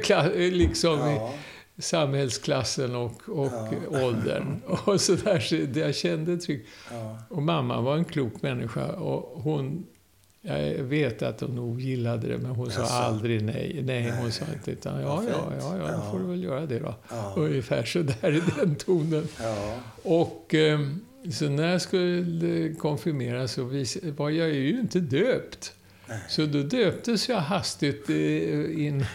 liksom, 0.52 1.00
i 1.00 1.16
ja, 1.16 1.34
samhällsklassen 1.78 2.96
och, 2.96 3.22
och 3.30 3.48
Ja. 3.92 4.06
åldern. 4.06 4.62
Och 4.86 5.02
så 5.02 5.16
där, 5.16 5.40
så 5.40 5.80
jag 5.80 5.96
kände 5.96 6.38
ja. 6.92 7.18
Och 7.30 7.42
mamma 7.42 7.82
var 7.82 7.98
en 7.98 8.06
klok 8.06 8.42
människa 8.42 8.88
och 8.92 9.42
hon 9.44 9.86
jag 10.42 10.84
vet 10.84 11.22
att 11.22 11.42
hon 11.42 11.56
nog 11.56 11.82
gillade 11.82 12.28
det, 12.28 12.38
men 12.38 12.52
hon 12.52 12.72
sa 12.72 12.82
Jaså? 12.82 12.94
aldrig 12.94 13.44
nej. 13.44 13.82
Nej, 13.84 14.12
hon 14.22 14.32
sa 14.32 14.46
inte 14.54 14.72
utan 14.72 15.02
ja, 15.02 15.24
ja, 15.28 15.54
ja, 15.60 15.78
ja, 15.78 15.88
då 15.88 15.94
Ja. 15.94 16.12
får 16.12 16.20
du 16.20 16.26
väl 16.26 16.44
göra 16.44 16.66
det 16.66 16.80
då. 16.80 16.96
ja. 17.10 17.34
Ungefär 17.38 17.84
så 17.84 18.00
där 18.02 18.36
i 18.36 18.42
den 18.58 18.76
tonen. 18.76 19.28
ja. 19.42 19.76
Och 20.04 20.56
eh, 20.56 20.80
så 21.32 21.50
när 21.50 21.72
jag 21.72 21.82
skulle 21.82 22.74
konfirmeras 22.74 23.52
så 23.54 23.64
var 24.18 24.30
jag 24.30 24.50
ju 24.50 24.80
inte 24.80 25.00
döpt. 25.00 25.74
Så 26.30 26.46
då 26.46 26.62
döptes 26.62 27.30
jag 27.30 27.38
hastigt 27.38 28.10
eh, 28.10 28.16
in, 28.86 29.06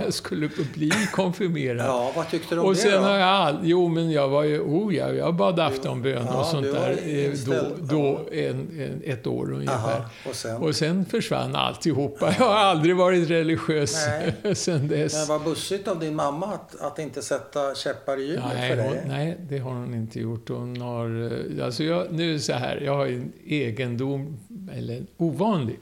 jag 0.00 0.14
skulle 0.14 0.50
bli 0.74 0.90
konfirmerad. 1.12 1.86
ja, 1.86 2.12
vad 2.16 2.30
tyckte 2.30 2.54
du 2.54 2.60
om 2.60 2.66
Och 2.66 2.74
det 2.74 2.80
sen 2.80 2.92
då? 2.92 2.98
har 3.08 3.16
jag 3.18 3.28
all, 3.28 3.58
Jo, 3.62 3.88
men 3.88 4.10
jag 4.10 4.28
var 4.28 4.44
ju... 4.44 4.60
Oh 4.60 4.94
ja, 4.94 5.12
jag 5.12 5.34
bad 5.34 5.60
aftonbön 5.60 6.26
Ja, 6.26 6.40
och 6.40 6.46
sånt 6.46 6.66
där. 6.72 6.90
eh, 6.90 7.32
Då, 7.46 7.76
då 7.80 8.20
en, 8.32 8.50
en, 8.80 9.02
ett 9.04 9.26
år 9.26 9.52
ungefär. 9.52 9.74
Aha, 9.74 10.04
och 10.28 10.34
sen? 10.34 10.56
Och 10.56 10.76
sen 10.76 11.04
försvann 11.04 11.54
alltihopa. 11.56 12.34
Jag 12.38 12.46
har 12.46 12.54
aldrig 12.54 12.96
varit 12.96 13.30
religiös 13.30 14.06
Nej. 14.42 14.54
sen 14.56 14.88
dess. 14.88 15.14
Men 15.14 15.26
vad 15.38 15.44
bussigt 15.50 15.88
av 15.88 16.00
din 16.00 16.14
mamma 16.14 16.46
att, 16.46 16.80
att 16.80 16.98
inte 16.98 17.22
sätta 17.22 17.74
käppar 17.74 18.20
i 18.20 18.26
hjulet 18.26 18.42
för 18.68 18.76
dig. 18.76 19.00
hon, 19.02 19.08
nej, 19.08 19.36
det 19.48 19.58
har 19.58 19.70
hon 19.70 19.94
inte 19.94 20.20
gjort. 20.20 20.48
Hon 20.48 20.80
har, 20.80 21.32
eh, 21.58 21.64
alltså 21.64 21.84
jag, 21.84 22.06
nu 22.12 22.28
är 22.28 22.32
det 22.32 22.40
så 22.40 22.52
här, 22.52 22.80
jag 22.84 22.96
har 22.96 23.06
en 23.06 23.32
egendom, 23.46 24.36
eller 24.72 25.02
ovanlig 25.16 25.78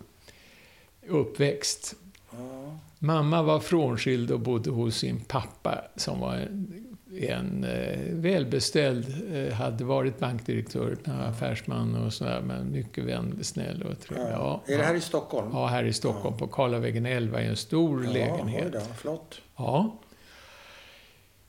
uppväxt. 1.09 1.95
Ja, 2.31 2.79
Mamma 2.99 3.43
var 3.43 3.61
frånskild 3.61 4.31
och 4.31 4.41
bodde 4.41 4.71
hos 4.71 4.97
sin 4.97 5.21
pappa 5.21 5.79
som 5.97 6.21
var 6.21 6.35
en, 6.35 6.75
en 7.21 7.65
eh, 7.65 7.99
välbeställd, 8.15 9.07
eh, 9.35 9.53
hade 9.55 9.85
varit 9.85 10.19
bankdirektör, 10.19 10.97
affärsman 11.05 11.97
och 11.97 12.13
sådär, 12.13 12.41
men 12.41 12.73
mycket 12.73 13.05
vänlig, 13.05 13.47
snäll 13.47 13.83
och 13.83 14.01
trevlig. 14.01 14.27
ja. 14.33 14.63
Ja, 14.67 14.75
Är 14.75 14.79
det 14.79 14.85
här 14.85 14.95
i 14.95 15.01
Stockholm? 15.01 15.51
Ja, 15.53 15.67
här 15.67 15.85
i 15.85 15.93
Stockholm 15.93 16.37
på 16.37 16.47
Karlavägen 16.47 17.07
11 17.07 17.43
i 17.43 17.47
en 17.47 17.57
stor 17.57 18.05
Ja, 18.05 18.11
lägenhet. 18.13 18.73
då, 18.73 18.81
flott. 18.81 19.41
Ja. 19.57 19.99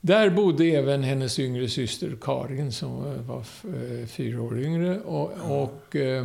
Där 0.00 0.30
bodde 0.30 0.64
även 0.64 1.02
hennes 1.02 1.38
yngre 1.38 1.68
syster 1.68 2.16
Karin 2.20 2.72
som 2.72 3.26
var 3.26 3.38
eh, 3.38 4.06
fyra 4.06 4.42
år 4.42 4.58
yngre 4.60 5.00
och, 5.00 5.32
och 5.62 5.96
eh, 5.96 6.24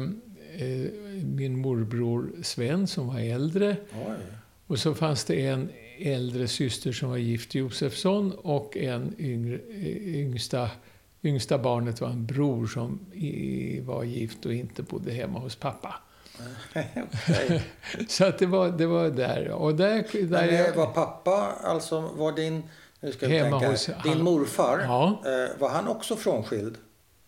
min 1.23 1.57
morbror 1.59 2.31
Sven 2.43 2.87
som 2.87 3.07
var 3.07 3.19
äldre. 3.19 3.75
Oj. 4.07 4.15
Och 4.67 4.79
så 4.79 4.93
fanns 4.95 5.23
det 5.25 5.45
en 5.47 5.69
äldre 5.99 6.47
syster 6.47 6.91
som 6.91 7.09
var 7.09 7.17
gift 7.17 7.55
Josefsson 7.55 8.31
och 8.31 8.77
en 8.77 9.15
yngre, 9.19 9.55
eh, 9.69 10.15
yngsta, 10.15 10.69
yngsta 11.23 11.57
barnet 11.57 12.01
var 12.01 12.09
en 12.09 12.25
bror 12.25 12.67
som 12.67 12.99
var 13.85 14.03
gift 14.03 14.45
och 14.45 14.53
inte 14.53 14.83
bodde 14.83 15.11
hemma 15.11 15.39
hos 15.39 15.55
pappa. 15.55 15.95
Så 18.07 18.25
att 18.25 18.39
det 18.39 18.45
var, 18.45 18.69
det 18.69 18.85
var 18.85 19.09
där. 19.09 19.49
Och 19.51 19.75
där, 19.75 19.87
där 20.27 20.27
Men 20.47 20.55
jag, 20.55 20.69
eh, 20.69 20.75
var 20.75 20.85
pappa, 20.87 21.53
alltså 21.63 22.01
var 22.01 22.31
din, 22.31 22.63
nu 22.99 23.11
ska 23.11 23.27
Hemma 23.27 23.59
tänka, 23.59 23.71
hos- 23.71 23.89
din 24.03 24.23
morfar, 24.23 24.79
Ja. 24.83 25.23
eh, 25.25 25.59
var 25.59 25.69
han 25.69 25.87
också 25.87 26.15
frånskild? 26.15 26.75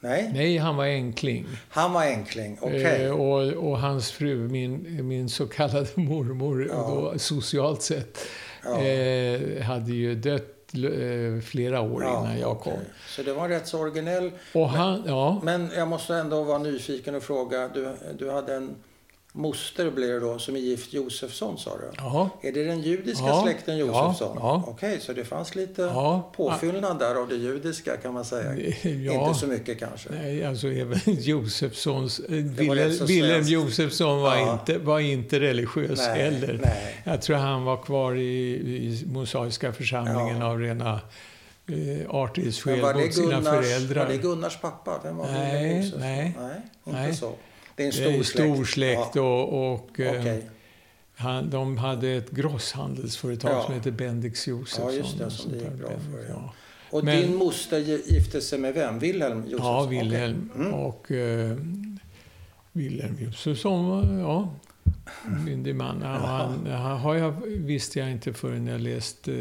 Nej, 0.03 0.31
nej, 0.33 0.57
han 0.57 0.75
var 0.77 0.85
enkling. 0.85 1.45
han 1.69 1.93
var 1.93 2.01
enkling, 2.01 2.57
okej. 2.61 3.05
Eh, 3.05 3.11
och, 3.11 3.41
och 3.69 3.79
hans 3.79 4.11
fru, 4.11 4.35
min, 4.49 5.07
min 5.07 5.29
så 5.29 5.47
kallade 5.47 5.87
mormor, 5.95 6.67
Ja. 6.69 6.75
då, 6.75 7.19
socialt 7.19 7.81
sett, 7.81 8.17
Ja. 8.63 8.81
eh, 8.81 9.61
hade 9.63 9.91
ju 9.91 10.15
dött 10.15 10.73
eh, 10.73 11.41
flera 11.43 11.81
år 11.81 12.03
innan 12.03 12.39
jag 12.39 12.59
kom. 12.59 12.79
Så 13.07 13.23
det 13.23 13.33
var 13.33 13.49
rätt 13.49 13.67
så 13.67 13.79
originell. 13.79 14.31
Och 14.53 14.69
han, 14.69 15.03
ja, 15.05 15.41
Men 15.43 15.69
jag 15.75 15.87
måste 15.87 16.15
ändå 16.15 16.43
vara 16.43 16.57
nyfiken 16.57 17.15
och 17.15 17.23
fråga, 17.23 17.67
du, 17.73 17.89
du 18.19 18.31
hade 18.31 18.55
en 18.55 18.75
moster 19.33 19.91
blir 19.91 20.07
det 20.13 20.19
då, 20.19 20.39
som 20.39 20.55
är 20.55 20.59
gift 20.59 20.93
Josefsson 20.93 21.57
sa 21.57 21.77
du? 21.77 21.91
ja, 21.97 22.29
Är 22.41 22.51
det 22.51 22.63
den 22.63 22.81
judiska 22.81 23.25
Ja, 23.25 23.41
släkten 23.43 23.77
Josefsson? 23.77 24.37
ja. 24.39 24.63
Okej, 24.67 24.99
så 25.01 25.13
det 25.13 25.25
fanns 25.25 25.55
lite 25.55 25.81
Ja. 25.81 26.31
påfyllnad 26.35 26.99
där 26.99 27.15
av 27.15 27.27
det 27.27 27.35
judiska 27.35 27.97
kan 27.97 28.13
man 28.13 28.25
säga. 28.25 28.55
ja. 28.83 29.27
Inte 29.27 29.39
så 29.39 29.47
mycket 29.47 29.79
kanske. 29.79 30.09
Nej, 30.11 30.45
alltså 30.45 30.67
även 30.67 30.99
Josefssons... 31.05 32.19
Wilhelm. 32.29 33.43
Josefsson 33.47 34.21
var, 34.21 34.35
Ja. 34.37 34.53
inte, 34.53 34.77
var 34.77 34.99
inte 34.99 35.39
religiös 35.39 35.99
Nej, 35.99 36.21
heller. 36.23 36.59
nej. 36.63 37.01
Jag 37.03 37.21
tror 37.21 37.35
han 37.37 37.63
var 37.63 37.77
kvar 37.77 38.15
i, 38.15 38.53
i 38.53 39.03
Mosaiska 39.07 39.73
församlingen 39.73 40.41
av 40.41 40.59
rena 40.59 40.99
eh, 41.67 42.09
artighetsskäl 42.09 42.81
mot 42.95 43.13
sina 43.13 43.27
Gunnars, 43.39 43.65
föräldrar. 43.65 44.03
var 44.05 44.11
det 44.11 44.17
Gunnars 44.17 44.57
pappa? 44.61 44.99
Vem 45.03 45.17
var 45.17 45.27
Nej, 45.31 45.91
nej. 45.99 46.35
nej. 46.39 46.61
Inte 46.85 46.99
Nej. 46.99 47.15
så. 47.15 47.33
Det 47.75 47.83
är 47.83 47.87
en 47.87 48.17
är 48.17 48.23
stor 48.23 48.23
stor 48.23 48.65
släkt 48.65 49.15
Ja, 49.15 49.21
och, 49.21 49.73
och 49.73 49.99
eh, 49.99 50.19
Okej. 50.21 50.45
han, 51.15 51.49
de 51.49 51.77
hade 51.77 52.09
ett 52.09 52.31
grosshandelsföretag 52.31 53.51
Ja. 53.51 53.63
som 53.63 53.73
heter 53.73 53.91
Bendix 53.91 54.47
Josefsson. 54.47 54.85
Ja, 54.93 54.97
just 54.97 55.17
det, 55.17 55.29
som 55.31 55.51
det 55.51 55.57
gick 55.57 55.73
bra 55.73 55.89
för, 55.89 56.29
ja. 56.29 56.53
Och 56.89 57.03
Men- 57.03 57.21
din 57.21 57.35
moster 57.35 57.79
gi- 57.79 58.13
gifte 58.13 58.41
sig 58.41 58.59
med 58.59 58.73
vem? 58.73 58.99
Wilhelm 58.99 59.43
Josefsson? 59.43 59.65
Ja. 59.75 59.85
Wilhelm. 59.85 60.49
Mm. 60.55 60.73
Och 60.73 61.11
eh, 61.11 61.57
Wilhelm 62.71 63.17
Josefsson 63.19 64.19
ja, 64.19 64.49
myndig 65.45 65.75
man. 65.75 66.01
Han, 66.01 66.65
han, 66.67 66.99
har 66.99 67.15
jag, 67.15 67.31
visste 67.45 67.99
jag 67.99 68.11
inte 68.11 68.33
förrän 68.33 68.67
jag 68.67 68.81
läste 68.81 69.31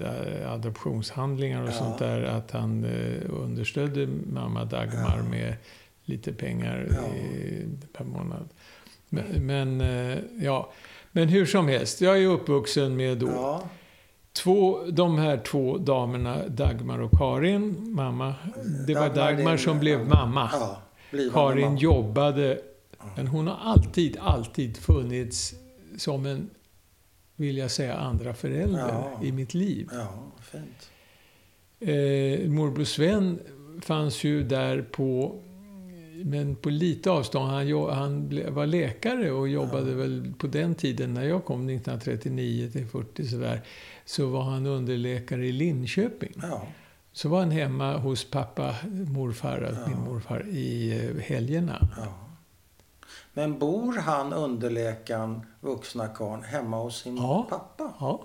eh, 0.00 0.52
adoptionshandlingar 0.52 1.62
och 1.62 1.68
Ja. 1.68 1.72
sånt 1.72 1.98
där 1.98 2.22
att 2.22 2.50
han 2.50 2.84
eh, 2.84 3.30
understödde 3.30 4.08
mamma 4.32 4.64
Dagmar 4.64 5.16
Ja. 5.24 5.30
med 5.30 5.54
lite 6.04 6.32
pengar 6.32 6.88
Ja. 6.90 7.14
i, 7.16 7.66
per 7.92 8.04
månad. 8.04 8.48
Men, 9.08 9.24
men, 9.46 9.80
eh, 9.80 10.18
ja. 10.40 10.72
men 11.12 11.28
hur 11.28 11.46
som 11.46 11.68
helst, 11.68 12.00
jag 12.00 12.22
är 12.22 12.26
uppvuxen 12.26 12.96
med 12.96 13.18
då 13.18 13.26
Ja. 13.26 13.62
två, 14.32 14.84
de 14.90 15.18
här 15.18 15.36
två 15.36 15.78
damerna, 15.78 16.48
Dagmar 16.48 16.98
och 16.98 17.10
Karin, 17.18 17.76
mamma. 17.94 18.34
Det 18.86 18.94
var 18.94 19.14
Dagmar, 19.14 19.56
som 19.56 19.78
blev 19.78 20.06
mamma. 20.08 20.50
Ja, 20.52 20.82
Karin 21.32 21.64
mamma. 21.64 21.78
jobbade, 21.80 22.60
men 23.16 23.26
hon 23.26 23.46
har 23.46 23.56
alltid, 23.72 24.16
alltid 24.20 24.76
funnits 24.76 25.54
som 25.98 26.26
en, 26.26 26.50
vill 27.36 27.56
jag 27.56 27.70
säga, 27.70 27.94
andra 27.94 28.34
förälder 28.34 28.78
Ja. 28.88 29.20
i 29.22 29.32
mitt 29.32 29.54
liv. 29.54 29.88
Ja, 29.92 30.08
fint. 30.42 30.90
Eh, 31.80 32.48
morbror 32.50 32.84
Sven 32.84 33.38
fanns 33.82 34.24
ju 34.24 34.42
där 34.42 34.82
på, 34.82 35.40
men 36.24 36.56
på 36.56 36.70
lite 36.70 37.10
avstånd. 37.10 37.50
Han, 37.50 37.88
han 37.90 38.40
var 38.54 38.66
läkare 38.66 39.30
och 39.32 39.48
jobbade 39.48 39.94
väl 39.94 40.32
på 40.38 40.46
den 40.46 40.74
tiden, 40.74 41.14
när 41.14 41.24
jag 41.24 41.44
kom 41.44 41.60
1939 41.68 42.70
till 42.72 42.86
40 42.86 43.24
sådär, 43.26 43.60
så 44.04 44.26
var 44.26 44.42
han 44.42 44.66
underläkare 44.66 45.46
i 45.46 45.52
Linköping. 45.52 46.32
Ja. 46.42 46.66
Så 47.12 47.28
var 47.28 47.38
han 47.38 47.50
hemma 47.50 47.96
hos 47.96 48.30
pappa, 48.30 48.74
morfar, 49.08 49.84
min 49.88 49.98
morfar, 50.04 50.46
i 50.48 50.92
eh, 51.08 51.22
helgerna. 51.22 51.88
ja. 51.96 52.14
Men 53.36 53.58
bor 53.58 53.92
han, 53.98 54.32
underläkaren, 54.32 55.40
vuxna 55.60 56.08
karln, 56.08 56.42
hemma 56.42 56.76
hos 56.82 57.02
sin 57.02 57.16
Ja. 57.16 57.46
pappa? 57.50 57.92
Ja. 58.00 58.22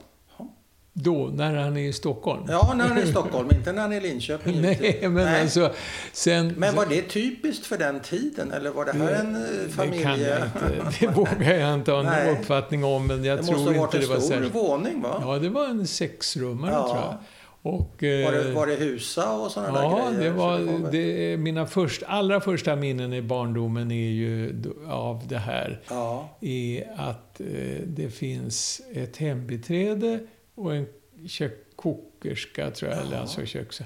Då, 1.03 1.29
när 1.33 1.55
han 1.55 1.77
är 1.77 1.81
i 1.89 1.93
Stockholm. 1.93 2.43
Ja, 2.49 2.73
när 2.77 2.87
han 2.87 2.97
är 2.97 3.01
i 3.03 3.07
Stockholm, 3.11 3.49
inte 3.51 3.71
när 3.71 3.81
han 3.81 3.91
är 3.93 3.97
i 3.97 3.99
Linköping. 3.99 4.61
Nej, 4.61 4.99
men 5.01 5.13
Nej. 5.13 5.41
alltså... 5.41 5.71
Sen, 6.13 6.53
Men 6.57 6.75
var 6.75 6.85
det 6.85 7.01
typiskt 7.01 7.65
för 7.65 7.77
den 7.77 7.99
tiden? 7.99 8.51
Eller 8.51 8.71
var 8.71 8.85
det 8.85 8.91
här 8.91 9.13
en 9.13 9.35
eh, 9.35 9.41
Det 9.41 9.69
familje... 9.69 10.03
kan 10.03 10.21
jag 10.21 10.37
inte. 10.45 10.97
Det 10.99 11.07
vågar 11.07 11.53
jag 11.53 11.73
inte 11.73 11.91
ha 11.91 12.01
någon 12.03 12.37
uppfattning 12.39 12.83
om. 12.83 13.07
Men 13.07 13.23
jag 13.23 13.37
det 13.37 13.43
tror 13.43 13.55
måste 13.57 13.73
ha 13.73 13.79
varit 13.81 13.93
inte 13.93 13.97
en 13.97 14.09
det 14.09 14.15
var 14.15 14.21
stor 14.21 14.33
särskilt... 14.35 14.55
våning, 14.55 15.01
va? 15.01 15.19
Ja, 15.21 15.39
det 15.39 15.49
var 15.49 15.65
en 15.65 15.87
sexrummare 15.87 16.71
Ja. 16.71 16.87
tror 16.87 16.97
jag. 17.03 17.17
Och, 17.61 17.73
Var, 18.01 18.31
det, 18.31 18.49
eh, 18.49 18.55
var 18.55 18.67
det 18.67 18.75
husa 18.75 19.31
och 19.31 19.51
sådana 19.51 19.79
Ja, 19.83 19.89
där 20.11 20.17
grejer? 20.17 20.31
det 20.31 20.37
var, 20.37 20.91
det, 20.91 21.37
mina 21.37 21.65
först, 21.65 22.03
allra 22.07 22.41
första 22.41 22.75
minnen 22.75 23.13
i 23.13 23.21
barndomen 23.21 23.91
är 23.91 24.09
ju 24.09 24.61
av 24.89 25.23
det 25.27 25.37
här. 25.37 25.81
Ja, 25.89 26.37
är 26.41 26.83
att 26.97 27.41
eh, 27.41 27.47
det 27.85 28.09
finns 28.09 28.81
ett 28.93 29.17
hembiträde 29.17 30.19
och 30.59 30.75
en 30.75 30.85
kök- 31.27 31.65
kokerska, 31.75 32.71
tror 32.71 32.91
jag, 32.91 33.01
eller 33.01 33.17
alltså 33.17 33.45
köks. 33.45 33.81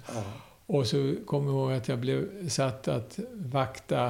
Och 0.65 0.87
så 0.87 1.15
kommer 1.25 1.51
jag 1.51 1.59
ihåg 1.59 1.71
att 1.71 1.87
jag 1.87 1.99
blev 1.99 2.49
satt 2.49 2.87
att 2.87 3.19
vakta 3.33 4.05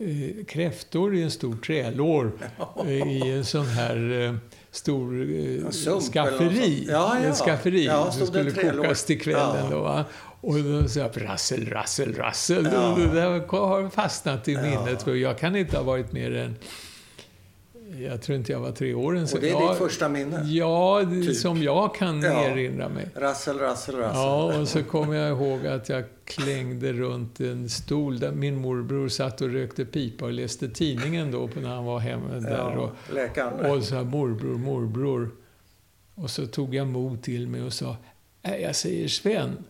eh, 0.00 0.44
kräftor 0.44 1.14
i 1.16 1.22
en 1.22 1.30
stor 1.30 1.56
trälår 1.56 2.32
eh, 2.86 2.90
i 2.92 3.30
en 3.32 3.44
sån 3.44 3.66
här 3.66 4.22
eh, 4.22 4.34
stor 4.70 5.22
eh, 5.22 6.00
skafferi. 6.00 6.86
Ja, 6.88 7.18
ja. 7.20 7.26
En 7.26 7.34
skafferi 7.34 7.84
Ja, 7.84 8.12
som 8.12 8.26
skulle 8.26 8.50
kokas 8.50 9.04
till 9.04 9.20
kvällen. 9.20 9.70
Då, 9.70 9.80
va? 9.82 10.04
Och 10.40 10.54
då 10.58 10.88
sa 10.88 11.00
jag 11.00 11.10
rassel, 11.24 11.68
rassel, 11.68 12.14
rassel. 12.14 12.68
Ja. 12.72 12.96
Det 12.98 13.14
där 13.14 13.56
har 13.58 13.88
fastnat 13.90 14.48
i 14.48 14.56
minnet. 14.56 15.02
För 15.02 15.14
jag 15.14 15.38
kan 15.38 15.56
inte 15.56 15.76
ha 15.76 15.84
varit 15.84 16.12
mer 16.12 16.36
än... 16.36 16.56
Jag 18.02 18.22
tror 18.22 18.38
inte 18.38 18.52
jag 18.52 18.60
var 18.60 18.72
tre 18.72 18.94
år 18.94 19.16
än 19.16 19.22
Och 19.22 19.28
det 19.40 19.48
är 19.48 19.52
ja, 19.52 19.68
ditt 19.68 19.78
första 19.78 20.08
minne? 20.08 20.42
Ja, 20.46 21.02
Typ. 21.10 21.36
som 21.36 21.62
jag 21.62 21.94
kan 21.94 22.22
Ja. 22.22 22.44
erinra 22.44 22.88
mig. 22.88 23.08
Rassel, 23.14 23.58
rassel, 23.58 23.96
rassel. 23.96 24.16
Ja, 24.20 24.60
och 24.60 24.68
så 24.68 24.82
kommer 24.82 25.14
jag 25.14 25.28
ihåg 25.28 25.66
att 25.66 25.88
jag 25.88 26.04
klängde 26.24 26.92
runt 26.92 27.40
en 27.40 27.68
stol 27.68 28.18
där 28.18 28.32
min 28.32 28.56
morbror 28.56 29.08
satt 29.08 29.40
och 29.40 29.48
rökte 29.48 29.84
pipa 29.84 30.24
och 30.24 30.32
läste 30.32 30.68
tidningen 30.68 31.30
då 31.30 31.48
på 31.48 31.60
när 31.60 31.68
han 31.68 31.84
var 31.84 31.98
hemma 31.98 32.28
där. 32.34 32.76
Och, 32.76 32.90
Ja, 33.08 33.14
läkaren. 33.14 33.70
och 33.70 33.82
sa 33.84 34.02
morbror, 34.02 34.58
morbror. 34.58 35.30
Och 36.14 36.30
så 36.30 36.46
tog 36.46 36.74
jag 36.74 36.86
mod 36.86 37.22
till 37.22 37.48
mig 37.48 37.62
och 37.62 37.72
sa, 37.72 37.96
"Nej, 38.42 38.62
jag 38.62 38.76
säger 38.76 39.08
Sven. 39.08 39.64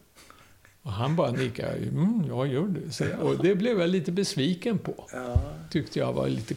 Och 0.86 0.92
han 0.92 1.16
bara 1.16 1.30
nickade, 1.30 1.72
mm, 1.76 2.24
ja 2.28 2.46
gör 2.46 2.62
det. 2.66 2.92
Så, 2.92 3.04
och 3.22 3.36
det 3.42 3.54
blev 3.54 3.80
jag 3.80 3.90
lite 3.90 4.12
besviken 4.12 4.78
på. 4.78 4.94
Ja. 5.12 5.40
Tyckte 5.70 5.98
jag 5.98 6.12
var 6.12 6.28
lite 6.28 6.54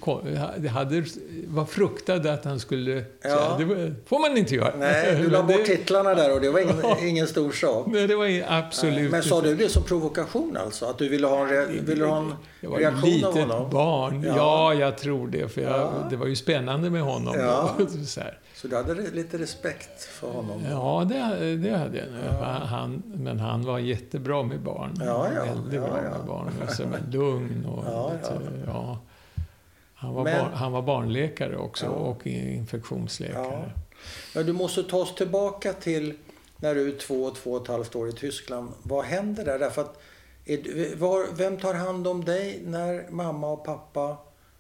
Det 0.58 0.68
hade, 0.70 1.04
var 1.48 1.66
fruktad 1.66 2.14
att 2.34 2.46
han 2.46 2.60
skulle 2.60 3.04
Ja. 3.22 3.56
säga, 3.58 3.76
det 3.76 3.94
får 4.06 4.20
man 4.30 4.38
inte 4.38 4.56
göra. 4.56 4.74
Nej, 4.78 5.16
du 5.22 5.30
la 5.30 5.44
bort 5.44 5.66
titlarna 5.66 6.14
där 6.16 6.34
och 6.36 6.42
det 6.42 6.50
var 6.50 6.60
ingen, 6.60 7.08
ingen 7.08 7.28
stor 7.28 7.52
sak. 7.52 7.88
Nej, 7.90 8.08
det 8.08 8.16
var 8.16 8.44
absolut 8.48 9.12
Men 9.12 9.24
sa 9.24 9.42
du 9.42 9.56
det 9.56 9.70
som 9.70 9.84
provokation 9.84 10.58
alltså? 10.58 10.86
Att 10.86 10.98
du 10.98 11.10
ville 11.10 11.28
ha 11.28 11.42
en, 11.42 11.50
re, 11.50 11.66
ville 11.66 12.06
ha 12.06 12.18
en 12.18 12.34
Jag 12.62 12.70
var 12.70 12.78
reaktion 12.78 13.04
av 13.26 13.36
litet 13.36 13.50
honom? 13.50 13.70
barn. 13.70 14.24
Ja. 14.28 14.34
Ja. 14.36 14.74
jag 14.74 14.98
tror 14.98 15.28
det. 15.28 15.48
För 15.52 15.62
jag, 15.62 15.72
Ja. 15.72 16.08
det 16.10 16.16
var 16.16 16.28
ju 16.28 16.36
spännande 16.36 16.90
med 16.90 17.02
honom. 17.02 17.36
Ja. 17.40 17.76
Så 18.06 18.20
här. 18.22 18.38
Så 18.62 18.68
du 18.68 18.76
hade 18.76 18.94
lite 19.12 19.38
respekt 19.38 20.02
för 20.04 20.32
honom? 20.32 20.62
Ja, 20.70 21.06
det, 21.10 21.56
det 21.58 21.78
hade 21.78 21.98
jag. 21.98 22.08
nog. 22.12 22.42
Han, 22.44 23.04
men 23.06 23.40
han 23.40 23.66
var 23.66 23.80
jättebra 23.80 24.44
med 24.44 24.60
barn. 24.62 24.94
Ja, 25.00 25.28
ja. 25.36 25.44
Väldigt 25.46 25.74
Ja, 25.74 25.82
bra 25.82 26.00
ja. 26.04 26.18
med 26.18 26.28
barn. 26.28 26.52
Alltså, 26.62 26.88
men 26.88 27.12
lugn 27.12 27.66
och... 27.66 27.84
Ja, 27.88 28.12
ja. 28.24 28.30
ja. 28.68 29.00
Han, 29.94 30.14
var 30.14 30.24
Men- 30.24 30.38
barn, 30.46 30.54
han 30.54 30.72
var 30.72 30.82
barnläkare 30.82 31.58
också 31.58 31.86
Ja. 31.86 31.92
och 31.92 32.28
infektionsläkare. 32.28 33.72
Men 34.36 34.46
du 34.46 34.54
måste 34.54 34.84
ta 34.84 34.98
oss 34.98 35.16
tillbaka 35.16 35.74
till 35.74 36.14
när 36.58 36.76
du 36.76 36.88
är 36.96 36.98
två 37.00 37.30
två 37.32 37.52
och 37.52 37.62
ett 37.62 37.68
halvt 37.68 37.96
år 37.96 38.10
i 38.10 38.12
Tyskland. 38.12 38.70
Vad 38.84 39.06
händer 39.06 39.46
där? 39.46 39.60
Därför 39.60 39.82
att, 39.82 40.02
är 40.46 40.96
var, 40.96 41.26
vem 41.38 41.58
tar 41.58 41.74
hand 41.74 42.08
om 42.08 42.26
dig 42.26 42.62
när 42.66 43.06
mamma 43.12 43.48
och 43.52 43.66
pappa 43.66 44.18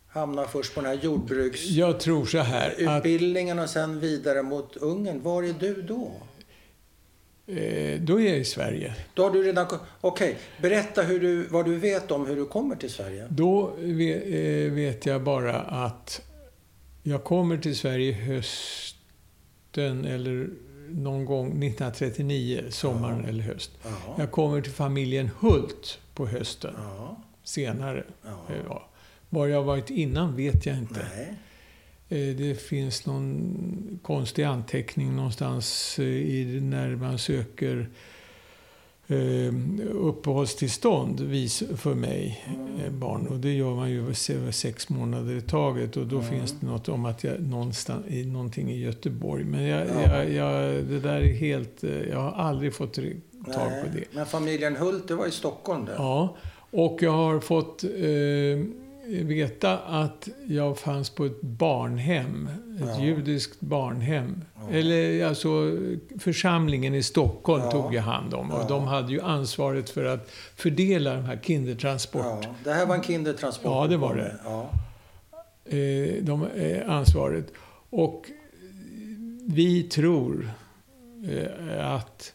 hamnar 0.10 0.46
först 0.46 0.76
på 0.76 0.82
den 0.82 0.90
här 0.90 0.98
jordbruksutbildningen 1.04 3.60
och 3.60 3.70
sen 3.70 4.00
vidare 4.00 4.44
mot 4.44 4.76
Ungern? 4.78 5.24
Var 5.24 5.44
är 5.44 5.54
du 5.60 5.82
då? 5.82 6.12
eh, 7.48 8.00
då 8.02 8.22
är 8.22 8.26
jag 8.28 8.38
i 8.38 8.46
Sverige. 8.46 8.96
Då 9.14 9.24
har 9.24 9.32
du 9.32 9.44
redan... 9.44 9.68
Okej, 10.02 10.38
berätta 10.62 11.02
hur 11.02 11.20
du, 11.20 11.44
vad 11.44 11.66
du 11.66 11.76
vet 11.76 12.12
om 12.12 12.28
hur 12.28 12.36
du 12.36 12.46
kommer 12.46 12.76
till 12.76 12.90
Sverige. 12.92 13.28
Då 13.30 13.68
eh, 13.78 14.72
vet 14.72 15.06
jag 15.06 15.24
bara 15.24 15.60
att 15.62 16.22
jag 17.04 17.24
kommer 17.24 17.58
till 17.58 17.78
Sverige 17.78 18.14
hösten 18.14 20.06
eller 20.06 20.50
någon 20.90 21.26
gång 21.26 21.48
1939, 21.48 22.64
sommaren 22.70 23.26
eller 23.26 23.44
höst. 23.44 23.72
Ja. 23.84 23.90
Jag 24.18 24.32
kommer 24.32 24.62
till 24.62 24.72
familjen 24.72 25.30
Hult 25.40 26.00
på 26.14 26.28
hösten, 26.28 26.74
Ja. 26.78 27.18
senare. 27.44 28.04
ja. 28.68 28.89
Var 29.30 29.48
jag 29.48 29.64
varit 29.64 29.90
innan 29.90 30.36
vet 30.36 30.66
jag 30.66 30.78
inte. 30.78 31.06
Nej. 31.16 32.30
Eh, 32.30 32.36
Det 32.36 32.62
finns 32.62 33.06
någon 33.06 34.00
konstig 34.04 34.44
anteckning 34.44 35.16
någonstans 35.16 35.96
eh, 36.00 36.06
i, 36.06 36.60
när 36.62 36.96
man 36.96 37.18
söker 37.18 37.90
eh, 39.08 39.54
uppehållstillstånd 39.94 41.20
för 41.76 41.96
mig, 41.96 42.46
eh, 42.86 42.92
barn. 42.92 43.28
Och 43.28 43.38
det 43.40 43.54
gör 43.54 43.76
man 43.76 43.92
ju 43.92 44.14
se- 44.14 44.52
sex 44.52 44.90
månader 44.90 45.36
i 45.38 45.42
taget. 45.42 45.98
Och 45.98 46.08
då 46.08 46.16
Mm. 46.20 46.30
finns 46.30 46.56
det 46.60 46.66
något 46.68 46.90
om 46.90 47.06
att 47.06 47.24
jag 47.24 47.42
någonstans, 47.42 48.06
i, 48.10 48.26
någonting 48.26 48.72
i 48.72 48.78
Göteborg. 48.80 49.44
Men 49.44 49.64
jag, 49.64 49.88
Ja. 49.88 50.24
jag, 50.24 50.32
jag, 50.34 50.84
det 50.84 51.00
där 51.00 51.22
är 51.22 51.34
helt... 51.34 51.84
eh, 51.84 51.90
Jag 52.10 52.20
har 52.20 52.32
aldrig 52.32 52.74
fått 52.74 52.94
tag 52.94 53.04
på 53.84 53.88
det. 53.94 54.04
Men 54.12 54.26
familjen 54.26 54.76
Hult, 54.76 55.08
det 55.08 55.16
var 55.16 55.28
i 55.28 55.32
Stockholm 55.32 55.86
det? 55.86 55.94
Ja, 55.98 56.36
och 56.72 56.98
jag 57.02 57.12
har 57.12 57.40
fått 57.40 57.84
eh, 57.84 57.90
veta 59.10 59.78
att 59.78 60.28
jag 60.48 60.78
fanns 60.80 61.10
på 61.10 61.26
ett 61.26 61.42
barnhem. 61.42 62.50
Ett 62.82 62.86
Ja. 62.88 63.04
judiskt 63.04 63.60
barnhem. 63.60 64.42
Ja. 64.56 64.70
Eller 64.78 65.26
alltså 65.26 65.78
församlingen 66.20 66.96
i 66.96 67.04
Stockholm 67.04 67.64
Ja. 67.64 67.72
tog 67.72 67.94
jag 67.96 68.02
hand 68.02 68.34
om. 68.34 68.52
Och 68.52 68.68
de 68.68 68.84
hade 68.88 69.12
ju 69.12 69.22
ansvaret 69.22 69.90
för 69.90 70.04
att 70.06 70.30
fördela 70.56 71.14
de 71.16 71.24
här 71.24 71.40
kindertransport. 71.44 72.22
Ja, 72.26 72.42
det 72.64 72.74
här 72.74 72.86
var 72.86 72.96
en 72.96 73.04
kindertransport? 73.04 73.66
Ja, 73.72 73.88
det 73.88 73.98
var 73.98 74.16
det. 74.16 74.36
Eh, 75.78 76.24
de, 76.24 76.48
eh, 76.48 76.90
ansvaret. 76.90 77.54
Och 77.90 78.26
vi 79.46 79.84
tror 79.84 80.52
eh, 81.30 81.96
att 81.96 82.34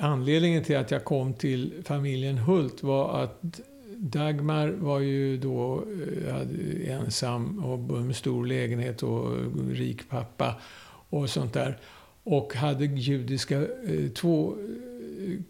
anledningen 0.00 0.64
till 0.64 0.76
att 0.76 0.90
jag 0.90 1.04
kom 1.04 1.34
till 1.34 1.74
familjen 1.84 2.38
Hult 2.38 2.82
var 2.82 3.22
att 3.22 3.60
Dagmar 3.98 4.68
var 4.68 5.00
ju 5.00 5.36
då 5.36 5.84
eh, 6.28 6.92
ensam 6.94 7.64
och 7.64 7.98
en 7.98 8.14
stor 8.14 8.46
lägenhet 8.46 9.02
och 9.02 9.36
rik 9.70 10.08
pappa 10.08 10.54
och 11.10 11.30
sånt 11.30 11.52
där. 11.52 11.78
Och 12.24 12.54
hade 12.54 12.84
judiska, 12.84 13.56
eh, 13.60 14.08
två 14.14 14.56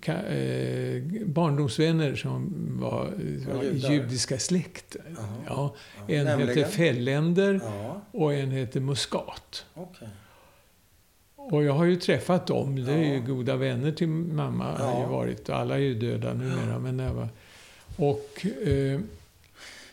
eh, 0.07 0.15
eh, 0.15 1.03
barndomsvänner 1.27 2.15
som 2.15 2.53
var, 2.81 3.11
var 3.55 3.63
judiska 3.93 4.39
släkt. 4.39 4.97
Ja, 5.17 5.25
Ja, 5.47 5.75
en 6.15 6.25
nämligen? 6.25 6.49
heter 6.59 6.71
Fälländer 6.71 7.61
Ja, 7.65 8.03
och 8.11 8.35
en 8.35 8.51
heter 8.51 8.81
Muscat. 8.81 9.65
okej. 9.75 10.09
Och 11.39 11.65
jag 11.65 11.73
har 11.73 11.85
ju 11.85 11.97
träffat 11.97 12.47
dem. 12.47 12.85
Det 12.85 12.93
är 12.93 13.05
ju 13.05 13.15
Ja. 13.15 13.21
goda 13.27 13.57
vänner 13.57 13.93
till 13.93 14.09
mamma. 14.09 14.65
Har 14.65 14.95
ju 14.99 15.03
Ja. 15.03 15.09
varit. 15.09 15.51
Alla 15.51 15.75
är 15.75 15.79
ju 15.79 15.95
döda 15.95 16.35
numera. 16.35 16.79
Men 16.79 16.99
jag 16.99 17.15
var, 17.15 17.29
och 17.97 18.47
eh, 18.67 19.01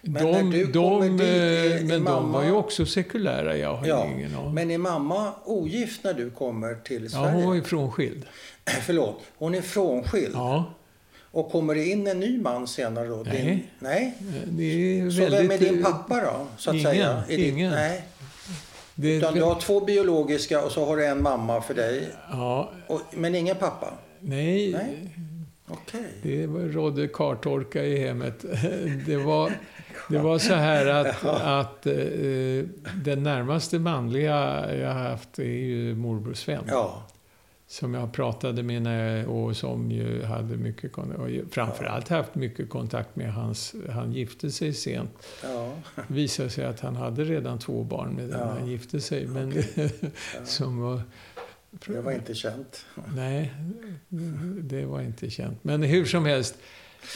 Men 0.01 0.23
när 0.31 0.43
du 0.51 0.71
kommer 0.73 1.09
dit, 1.09 1.21
är- 1.21 1.77
är 1.77 1.79
men 1.79 1.87
de 1.89 1.99
mamma- 1.99 2.33
var 2.37 2.43
ju 2.43 2.51
också 2.51 2.85
sekulära, 2.85 3.57
jag 3.57 3.75
har 3.75 3.87
Ja, 3.87 4.05
ingen 4.15 4.35
aning. 4.35 4.53
men 4.53 4.71
är 4.71 4.77
mamma 4.77 5.31
ogift 5.45 6.03
när 6.03 6.13
du 6.13 6.29
kommer 6.29 6.75
till 6.75 7.03
Ja, 7.03 7.09
Sverige? 7.09 7.31
hon 7.31 7.45
var 7.47 7.53
ju 7.55 7.63
frånskild. 7.63 8.25
Förlåt, 8.85 9.21
hon 9.37 9.55
är 9.55 9.61
frånskild. 9.61 10.31
Ja, 10.35 10.73
Och 11.31 11.51
kommer 11.51 11.75
det 11.75 11.85
in 11.85 12.07
en 12.07 12.19
ny 12.19 12.39
man 12.41 12.67
senare 12.67 13.07
då? 13.07 13.23
Nej. 13.25 13.45
Din, 13.45 13.63
nej? 13.79 14.13
det 14.45 14.99
är 14.99 15.09
Så 15.09 15.21
väldigt... 15.21 15.39
vem 15.41 15.51
är 15.51 15.57
din 15.57 15.83
pappa 15.83 16.21
då? 16.21 16.47
Så 16.57 16.69
att 16.69 16.75
Ingen, 16.75 16.91
säga? 16.91 17.23
Är 17.29 17.37
ingen. 17.49 17.71
nej. 17.71 18.01
Det, 18.95 19.15
Utan 19.17 19.33
du 19.33 19.41
har 19.43 19.59
två 19.59 19.79
biologiska 19.79 20.61
och 20.65 20.71
så 20.71 20.85
har 20.85 20.97
du 20.97 21.05
en 21.05 21.23
mamma 21.23 21.61
för 21.61 21.73
dig. 21.73 22.07
Ja, 22.31 22.71
Och, 22.87 23.01
men 23.11 23.35
ingen 23.35 23.55
pappa? 23.55 23.93
nej. 24.19 24.71
Nej. 24.71 25.09
Okej. 25.67 26.13
Det 26.21 26.45
rådde 26.47 27.07
kartorka 27.07 27.83
i 27.85 27.97
hemmet. 28.07 28.45
Det 29.05 29.17
var, 29.17 29.51
det 30.09 30.17
var 30.17 30.37
så 30.39 30.53
här 30.53 30.85
att, 30.85 31.25
att 31.41 31.85
eh, 31.85 31.93
den 33.03 33.23
närmaste 33.23 33.79
manliga 33.79 34.35
jag 34.75 34.93
har 34.93 35.09
haft 35.09 35.39
är 35.39 35.43
ju 35.43 35.95
morbror 35.95 36.33
Sven. 36.33 36.63
Ja. 36.67 37.03
Som 37.67 37.93
jag 37.93 38.13
pratade 38.13 38.63
med 38.63 38.81
när 38.81 39.27
och 39.27 39.57
som 39.57 39.91
ju 39.91 40.23
hade 40.23 40.57
mycket 40.57 40.97
och 40.97 41.29
framförallt 41.51 42.09
haft 42.09 42.35
mycket 42.35 42.69
kontakt 42.69 43.15
med 43.15 43.33
hans, 43.33 43.75
han 43.89 44.13
gifte 44.13 44.51
sig 44.51 44.73
sent. 44.73 45.27
ja. 45.43 45.71
Det 45.95 46.03
visade 46.13 46.49
sig 46.49 46.65
att 46.65 46.79
han 46.79 46.95
hade 46.95 47.23
redan 47.23 47.59
två 47.59 47.83
barn 47.83 48.09
med 48.15 48.29
den 48.29 48.39
Ja. 48.39 48.45
han 48.59 48.67
gifte 48.67 49.01
sig. 49.01 49.27
Men 49.27 49.53
som 50.45 50.81
var, 50.81 51.01
Det 51.87 52.01
var 52.01 52.11
inte 52.11 52.35
känt. 52.35 52.85
Nej, 53.15 53.53
det 54.61 54.85
var 54.85 55.01
inte 55.01 55.29
känt. 55.29 55.63
Men 55.63 55.83
hur 55.83 56.05
som 56.05 56.25
helst, 56.25 56.55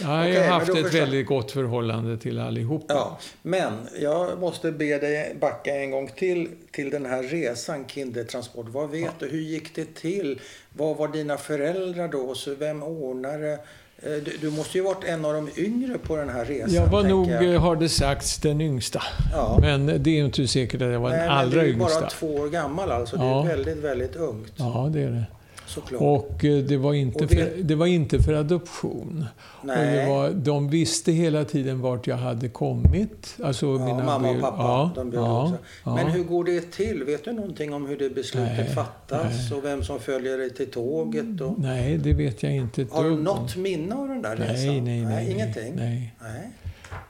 jag 0.01 0.07
har 0.07 0.23
men 0.23 0.49
haft 0.51 0.69
ett 0.69 0.75
förstår- 0.75 0.99
väldigt 0.99 1.27
gott 1.27 1.51
förhållande 1.51 2.17
till 2.17 2.39
allihopa. 2.39 2.93
Ja, 2.93 3.19
men 3.41 3.73
jag 4.01 4.39
måste 4.39 4.71
be 4.71 4.99
dig 4.99 5.35
backa 5.41 5.75
en 5.75 5.91
gång 5.91 6.07
till 6.15 6.49
till 6.71 6.89
den 6.89 7.05
här 7.05 7.23
resan 7.23 7.85
Kindertransport. 7.87 8.65
Vad 8.69 8.89
vet 8.89 9.19
du? 9.19 9.27
Hur 9.29 9.39
gick 9.41 9.75
det 9.75 9.95
till? 9.95 10.39
Vad 10.77 10.97
var 10.97 11.07
dina 11.07 11.37
föräldrar 11.37 12.07
då? 12.07 12.35
Så 12.35 12.55
vem 12.55 12.83
ordnade? 12.83 13.59
Eh, 14.03 14.11
Du, 14.11 14.37
du 14.41 14.49
måste 14.51 14.77
ju 14.77 14.83
varit 14.83 15.03
en 15.03 15.25
av 15.25 15.33
de 15.33 15.49
yngre 15.57 15.97
på 15.97 16.15
den 16.15 16.29
här 16.29 16.45
resan. 16.45 16.73
Jag 16.73 16.87
var 16.87 17.03
nog, 17.03 17.29
jag. 17.29 17.53
eh, 17.53 17.61
har 17.61 17.75
det 17.75 17.89
sagts, 17.89 18.37
den 18.37 18.61
yngsta. 18.61 19.01
Ja. 19.33 19.57
Men 19.61 19.85
det 19.85 20.09
är 20.09 20.15
ju 20.15 20.25
inte 20.25 20.47
säkert 20.47 20.81
att 20.81 20.91
jag 20.91 20.99
var 20.99 21.09
Nej, 21.09 21.19
den 21.19 21.29
allra 21.29 21.61
du 21.61 21.69
är 21.69 21.73
bara 21.73 21.89
yngsta. 21.89 22.09
två 22.09 22.35
år 22.35 22.49
gammal 22.49 22.91
alltså. 22.91 23.17
Det 23.17 23.25
Ja. 23.25 23.43
är 23.43 23.47
väldigt, 23.47 23.77
väldigt 23.77 24.15
ungt. 24.15 24.53
Ja, 24.55 24.89
det 24.93 25.01
är 25.01 25.09
det. 25.11 25.25
Såklart. 25.67 26.01
Och 26.01 26.45
eh, 26.45 26.57
det 26.63 26.77
var 26.77 26.93
inte, 26.93 27.23
Och 27.23 27.31
vet- 27.31 27.53
för, 27.55 27.63
det 27.63 27.75
var 27.75 27.85
inte 27.87 28.19
för 28.19 28.33
adoption. 28.33 29.25
Och 29.61 29.67
det 29.67 29.73
Nej. 29.75 30.09
var, 30.09 30.29
de 30.29 30.69
visste 30.69 31.11
hela 31.11 31.45
tiden 31.45 31.81
vart 31.81 32.07
jag 32.07 32.15
hade 32.17 32.49
kommit. 32.49 33.35
Alltså 33.43 33.65
Ja, 33.65 33.85
mina 33.85 34.03
mamma 34.05 34.29
och 34.29 34.41
pappa, 34.41 34.57
Ja, 34.63 34.91
de 34.95 35.07
ja, 35.07 35.11
biologiska. 35.11 35.57
ja. 35.85 35.95
Men 35.95 36.07
hur 36.07 36.23
går 36.23 36.43
det 36.43 36.71
till? 36.71 37.03
Vet 37.03 37.25
du 37.25 37.31
någonting 37.31 37.73
om 37.73 37.85
hur 37.87 37.97
det 37.97 38.09
beslutet 38.09 38.57
Nej, 38.57 38.69
fattas 38.75 39.51
och 39.51 39.65
vem 39.65 39.83
som 39.83 39.99
följer 39.99 40.37
dig 40.37 40.53
till 40.53 40.71
tåget? 40.71 41.41
Och... 41.41 41.59
Nej, 41.59 41.97
det 41.97 42.13
vet 42.13 42.43
jag 42.43 42.55
inte 42.55 42.85
Har 42.91 43.03
du 43.03 43.15
något 43.17 43.55
minne 43.55 43.95
av 43.95 44.07
den 44.07 44.21
där 44.21 44.35
resan? 44.35 44.55
Nej, 44.67 44.81
nej, 44.81 45.01
nej. 45.01 45.31
Ingenting? 45.31 45.73
Nej. 45.75 46.13
Nej. 46.21 46.49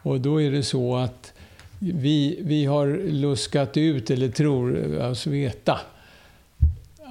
Och 0.04 0.22
då 0.22 0.41
är 0.41 0.52
det 0.52 0.63
så 0.63 0.96
att 0.96 1.34
vi, 1.80 2.39
vi 2.41 2.65
har 2.65 2.88
luskat 3.12 3.78
ut, 3.78 4.10
eller 4.10 4.30
tror 4.30 4.98
oss 5.02 5.28
veta, 5.28 5.80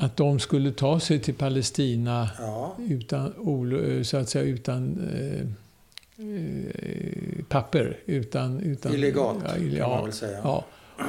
att 0.00 0.16
de 0.16 0.38
skulle 0.38 0.72
ta 0.72 1.00
sig 1.00 1.18
till 1.18 1.34
Palestina 1.34 2.28
Ja. 2.38 2.76
utan, 2.88 3.32
så 4.04 4.16
att 4.16 4.28
säga, 4.28 4.44
utan 4.44 5.08
eh, 5.14 5.40
eh, 6.26 7.44
papper. 7.48 7.96
Utan, 8.06 8.60
utan, 8.60 8.94
Illegalt, 8.94 9.38
ja, 9.48 9.56
ille- 9.56 9.78
kan 9.80 9.90
man 9.90 10.04
väl 10.04 10.12
säga. 10.12 10.38
Ja. 10.42 10.64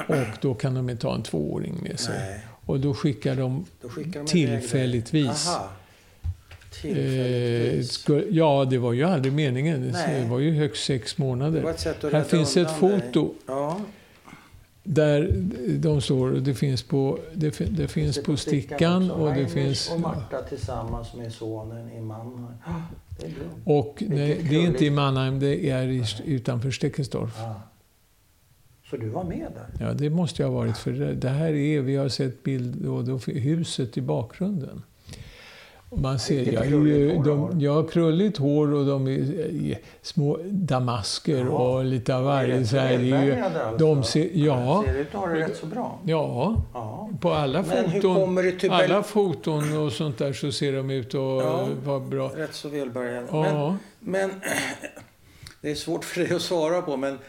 Och 0.08 0.16
då 0.42 0.54
kan 0.54 0.74
de 0.74 0.90
inte 0.90 1.02
ta 1.02 1.16
en 1.16 1.24
tvååring 1.24 1.76
med 1.84 2.00
sig. 2.00 2.16
Nej. 2.20 2.40
Och 2.66 2.80
då 2.80 2.94
skickar 2.94 3.36
de 3.36 3.66
Då 3.82 3.90
skickar 3.90 4.20
de 4.20 4.26
tillfälligtvis. 4.28 5.48
Eh, 5.48 5.62
Tillfälligtvis. 6.82 7.92
sku- 8.08 8.28
ja, 8.32 8.66
det 8.70 8.78
var 8.78 8.94
ju 8.94 9.04
aldrig 9.04 9.34
meningen. 9.34 9.90
Nej. 9.94 10.22
Det 10.22 10.28
var 10.30 10.40
ju 10.40 10.52
högst 10.52 10.86
sex 10.86 11.18
månader. 11.18 11.62
Här 12.12 12.24
finns 12.24 12.58
ett 12.58 12.72
foto 12.72 13.34
Ja. 13.48 13.80
Där 14.90 15.32
de 15.80 16.02
står. 16.02 16.32
Det 16.32 16.54
finns 16.54 16.84
på, 16.84 17.20
det, 17.34 17.60
det 17.78 17.88
finns 17.88 18.16
Det 18.16 18.22
på 18.24 18.38
stickan 18.38 19.12
och 19.12 19.34
det 19.34 19.48
finns... 19.48 19.92
och 19.92 20.00
Marta 20.00 20.42
tillsammans 20.50 21.14
med 21.14 21.34
sonen 21.34 21.92
i 21.92 22.02
Mannheim. 22.02 22.48
Det 23.20 23.26
är 23.26 23.30
bra. 23.32 23.78
Och 23.78 24.04
nej, 24.08 24.46
det 24.50 24.56
är 24.56 24.62
inte 24.68 24.86
i 24.86 24.90
Mannheim, 24.92 25.40
det 25.40 25.70
är 25.70 25.88
i, 25.88 26.04
utanför 26.26 26.72
Steckensdorf. 26.72 27.40
Ah. 27.42 27.54
Så 28.90 28.98
du 28.98 29.10
var 29.10 29.24
med 29.24 29.52
där? 29.56 29.86
Ja, 29.88 29.94
det 29.94 30.10
måste 30.10 30.42
jag 30.42 30.50
ha 30.50 30.56
varit. 30.56 30.78
För 30.78 30.92
det- 30.92 31.14
det 31.14 31.30
här 31.30 31.54
är, 31.54 31.82
vi 31.82 31.96
har 31.96 32.10
sett 32.10 32.44
bild 32.44 32.86
och 32.86 33.04
då, 33.04 33.18
huset 33.18 33.98
i 33.98 34.02
bakgrunden. 34.02 34.82
Man 36.02 36.20
ser, 36.20 36.54
jag 36.54 36.66
ju, 36.66 37.18
de, 37.24 37.62
jag 37.62 37.74
har 37.74 37.84
krulligt 37.88 38.38
hår 38.38 38.74
och 38.74 38.86
de 38.86 39.08
är, 39.08 39.40
är 39.72 39.80
små 40.02 40.40
damasker 40.44 41.38
Jaha. 41.38 41.50
och 41.50 41.86
lite 41.86 42.16
av 42.16 42.24
varje. 42.24 42.66
Så 42.66 42.78
här, 42.78 42.98
det 42.98 43.12
är 43.12 43.24
ju, 43.26 43.40
alltså. 43.42 43.78
de 43.78 44.04
ser, 44.04 44.30
ja, 44.34 44.84
Ser 44.88 44.98
ut 45.00 45.08
att 45.08 45.14
ha 45.22 45.28
det 45.28 45.40
rätt 45.40 45.58
så 45.58 45.66
bra. 45.66 46.00
ja, 46.06 46.62
Ja. 46.74 47.10
på 47.22 47.32
alla 47.34 47.62
Men 47.62 47.92
foton, 47.92 48.58
till 48.60 48.72
alla 48.72 49.04
foton 49.04 49.78
och 49.78 49.92
sånt 49.92 50.18
där 50.18 50.34
så 50.34 50.52
ser 50.52 50.74
de 50.74 50.90
ut 50.92 51.08
att 51.08 51.14
Ja. 51.14 51.68
vara 51.86 52.00
bra. 52.00 52.32
Rätt 52.36 52.54
så 52.54 52.70
välbärgade. 52.70 53.28
Men, 53.32 53.56
Ja, 53.56 53.78
men 54.00 54.32
det 55.62 55.72
är 55.72 55.76
svårt 55.76 56.06
för 56.06 56.22
dig 56.22 56.34
att 56.36 56.42
svara 56.42 56.82
på, 56.82 56.98
men 56.98 57.20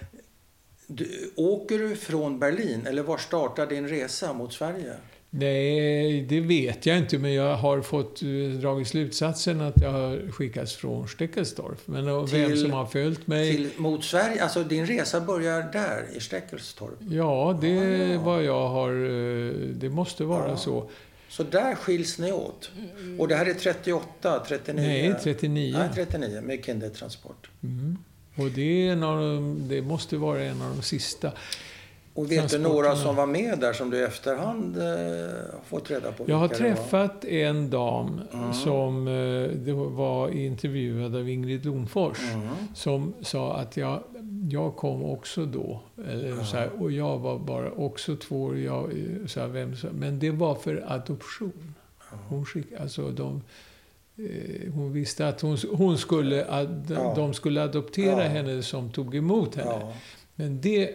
du, 0.87 1.33
åker 1.37 1.79
du 1.79 1.97
från 1.97 2.39
Berlin 2.39 2.87
eller 2.87 3.03
var 3.03 3.17
startar 3.17 3.67
din 3.67 3.89
resa 3.89 4.33
mot 4.33 4.53
Sverige? 4.53 4.93
Nej, 5.31 6.21
det 6.23 6.41
vet 6.41 6.87
jag 6.87 6.99
inte, 6.99 7.19
men 7.19 7.33
jag 7.35 7.57
har 7.57 7.81
fått 7.83 8.23
eh, 8.23 8.29
dragit 8.61 8.89
slutsatsen 8.89 9.61
att 9.61 9.81
jag 9.83 9.93
har 9.93 10.33
skickats 10.33 10.75
från 10.77 11.09
Steckelsdorf. 11.09 11.79
Men 11.85 12.09
och 12.09 12.33
vem 12.35 12.49
Till- 12.51 12.61
som 12.61 12.73
har 12.73 12.87
följt 12.87 13.27
mig, 13.27 13.57
Till, 13.57 13.71
mot 13.77 14.05
Sverige? 14.05 14.43
Alltså 14.43 14.65
din 14.65 14.87
resa 14.87 15.21
börjar 15.21 15.63
där, 15.73 16.07
i 16.17 16.21
Steckelstorp. 16.21 16.99
ja, 17.11 17.59
det 17.61 17.69
ja. 17.69 18.21
vad 18.21 18.45
jag 18.45 18.69
har, 18.69 18.91
eh, 18.93 19.53
det 19.53 19.89
måste 19.89 20.25
vara 20.25 20.49
Ja. 20.49 20.57
så. 20.57 20.91
Så 21.31 21.43
där 21.43 21.75
skiljs 21.75 22.19
ni 22.19 22.33
åt. 22.33 22.71
Och 23.19 23.29
det 23.29 23.35
här 23.37 23.47
är 23.47 23.55
38, 23.55 24.45
39? 24.49 24.83
Nej, 24.87 25.15
39. 25.23 25.77
Nej, 25.79 25.89
39 25.95 26.41
med 26.41 26.65
kindertransport. 26.65 27.51
Mm. 27.63 27.99
Och 28.37 28.51
det, 28.51 28.63
är 28.89 28.93
en 28.93 29.03
av 29.03 29.19
de, 29.21 29.65
det 29.69 29.83
måste 29.83 30.17
vara 30.17 30.41
en 30.45 30.63
av 30.63 30.77
de 30.77 30.83
sista. 30.83 31.33
Och 32.19 32.31
vet 32.33 32.51
du 32.51 32.59
några 32.59 32.97
som 32.97 33.17
var 33.17 33.27
med 33.27 33.59
där 33.59 33.73
som 33.73 33.91
du 33.91 33.97
i 33.99 34.03
efterhand 34.03 34.77
eh, 34.77 34.83
har 34.85 35.65
fått 35.65 35.91
reda 35.91 36.13
på? 36.13 36.25
Jag 36.27 36.37
har 36.37 36.49
träffat 36.49 37.25
en 37.25 37.71
dam 37.71 38.21
Mm. 38.33 38.53
som 38.53 39.09
eh, 39.09 39.75
var 39.75 40.29
intervjuad 40.29 41.17
av 41.17 41.29
Ingrid 41.29 41.61
Domfors. 41.61 42.19
Mm. 42.35 42.49
Som 42.75 43.15
sa 43.23 43.55
att 43.57 43.77
jag, 43.77 44.03
jag 44.51 44.77
kom 44.77 45.05
också 45.05 45.45
då. 45.47 45.81
Eller 46.09 46.45
så 46.45 46.57
här, 46.57 46.71
och 46.83 46.93
jag 46.93 47.19
var 47.19 47.39
bara 47.39 47.71
också 47.71 48.17
två 48.17 48.43
år. 48.43 48.59
Jag, 48.59 48.91
så 49.27 49.41
här, 49.41 49.47
vem, 49.49 49.77
så- 49.77 49.89
men 49.93 50.19
det 50.19 50.31
var 50.31 50.55
för 50.55 50.85
adoption. 50.89 51.75
Hon, 52.29 52.45
skick, 52.47 52.67
alltså 52.81 53.11
de, 53.11 53.43
eh, 54.19 54.73
hon 54.75 54.93
visste 54.93 55.29
att 55.29 55.41
hon, 55.41 55.57
hon 55.73 55.99
skulle, 55.99 56.47
ad, 56.51 56.87
Ja. 56.91 57.13
de 57.17 57.35
skulle 57.35 57.63
adoptera 57.63 58.23
Ja. 58.25 58.29
henne 58.29 58.63
som 58.63 58.91
tog 58.91 59.15
emot 59.17 59.55
henne. 59.55 59.71
Ja. 59.81 59.93
Men 60.35 60.61
det 60.61 60.91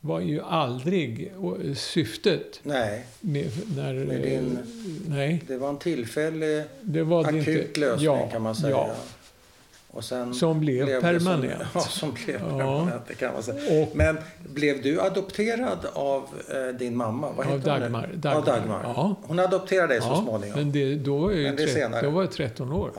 var 0.00 0.20
ju 0.20 0.40
aldrig 0.42 1.32
eh, 1.66 1.74
syftet. 1.74 2.60
Nej, 2.62 3.06
Med, 3.20 3.50
när, 3.76 3.94
Med 3.94 4.20
din- 4.22 4.58
eh, 4.58 4.64
Nej, 5.08 5.42
det 5.48 5.56
var 5.56 5.68
en 5.68 5.78
tillfällig 5.78 6.64
det 6.80 7.02
var 7.02 7.32
det 7.32 7.40
akut 7.40 7.66
inte. 7.68 7.80
lösning 7.80 8.04
ja, 8.06 8.28
kan 8.32 8.42
man 8.42 8.54
säga. 8.54 8.70
Ja, 8.70 8.90
Och 9.90 10.04
sen 10.04 10.34
som 10.34 10.60
blev 10.60 10.86
det 10.86 11.00
permanent. 11.00 11.52
Som, 11.52 11.68
ja, 11.74 11.80
som 11.80 12.12
blev 12.24 12.36
Ja. 12.40 12.48
permanent, 12.48 13.02
det 13.08 13.14
kan 13.14 13.32
man 13.32 13.42
säga. 13.42 13.82
Och 13.82 13.96
Men 13.96 14.18
blev 14.54 14.82
du 14.82 15.00
adopterad 15.00 15.78
av 15.92 16.22
eh, 16.54 16.78
din 16.78 16.96
mamma? 16.96 17.28
Vad 17.36 17.46
av 17.46 17.52
nu? 17.52 17.58
Dagmar. 17.58 18.10
Av 18.34 18.44
Dagmar. 18.44 18.80
Ja, 18.84 19.16
Hon 19.22 19.38
adopterade 19.38 19.94
dig 19.94 20.00
så 20.02 20.16
småningom? 20.22 20.58
men 20.58 20.72
det, 20.72 20.94
då, 20.94 21.16
var 21.18 21.30
jag 21.30 21.42
Men 21.42 21.56
det 21.56 21.62
är 21.62 21.66
tre- 21.66 21.74
senare. 21.74 22.02
då 22.02 22.10
var 22.10 22.22
jag 22.22 22.32
13 22.32 22.72
år. 22.72 22.90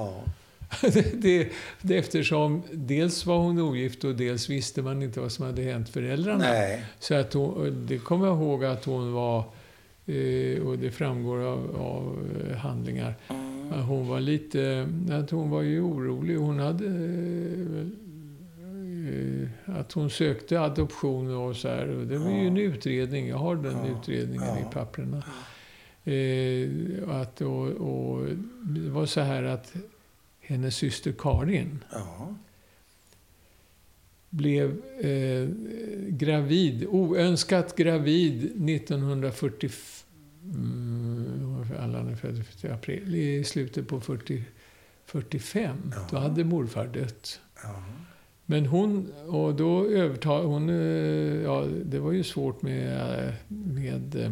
Det, 1.14 1.50
det, 1.82 1.98
eftersom 1.98 2.62
dels 2.72 3.26
var 3.26 3.38
hon 3.38 3.60
ogift 3.60 4.04
och 4.04 4.16
dels 4.16 4.50
visste 4.50 4.82
man 4.82 5.02
inte 5.04 5.20
vad 5.20 5.32
som 5.32 5.46
hade 5.46 5.62
hänt 5.62 5.90
föräldrarna. 5.90 6.38
Nej. 6.38 6.86
Så 7.00 7.16
att 7.16 7.34
hon, 7.34 7.86
det 7.90 7.98
kommer 7.98 8.28
jag 8.28 8.38
ihåg 8.38 8.66
att 8.66 8.86
hon 8.86 9.14
var, 9.14 9.40
eh, 10.06 10.62
och 10.68 10.78
det 10.78 10.92
framgår 10.92 11.38
av, 11.40 11.76
av 11.82 12.30
eh, 12.50 12.56
handlingar, 12.58 13.16
Mm. 13.72 13.82
hon 13.82 14.08
var 14.08 14.20
lite, 14.20 14.88
att 15.12 15.30
hon 15.32 15.50
var 15.50 15.62
ju 15.62 15.82
orolig. 15.82 16.36
Hon 16.38 16.60
hade 16.60 16.86
eh, 16.86 17.88
att 19.80 19.92
hon 19.92 20.10
sökte 20.10 20.62
adoption 20.62 21.36
och 21.36 21.56
så 21.56 21.68
här. 21.68 21.86
Det 22.10 22.18
var 22.18 22.30
ju 22.32 22.48
en 22.48 22.58
utredning, 22.58 23.28
jag 23.28 23.38
har 23.38 23.56
den 23.56 23.78
Ja. 23.78 23.88
utredningen 24.00 24.48
Ja. 24.48 24.60
i 24.60 24.74
papperna. 24.74 25.24
Eh, 26.04 26.70
att, 27.22 27.42
och, 27.42 27.68
och 27.68 28.26
det 28.62 28.90
var 28.90 29.06
så 29.06 29.22
här 29.22 29.44
att 29.44 29.74
hennes 30.50 30.76
syster 30.76 31.12
Karin, 31.18 31.84
Ja. 31.92 32.36
blev 34.30 34.82
eh, 35.00 35.48
gravid, 36.10 36.86
oönskat 36.90 37.76
gravid 37.76 38.44
1945. 38.70 40.06
Mm, 40.44 41.66
Allan 41.80 42.08
är 42.08 42.16
född 42.16 42.44
i 42.64 42.68
april, 42.68 43.16
i 43.16 43.44
slutet 43.44 43.88
på 43.88 44.02
40, 44.02 44.44
45. 45.06 45.78
Ja. 45.96 46.08
Då 46.12 46.18
hade 46.18 46.44
morfar 46.44 46.88
dött. 46.88 47.40
Ja. 47.64 47.84
Men 48.46 48.66
hon, 48.66 49.12
och 49.28 49.56
då 49.56 49.86
övertag, 49.88 50.44
hon, 50.44 50.70
eh, 50.70 50.76
ja 51.44 51.66
det 51.86 52.00
var 52.00 52.12
ju 52.12 52.24
svårt 52.24 52.62
med, 52.62 53.20
eh, 53.28 53.34
med 53.48 54.16
eh, 54.16 54.32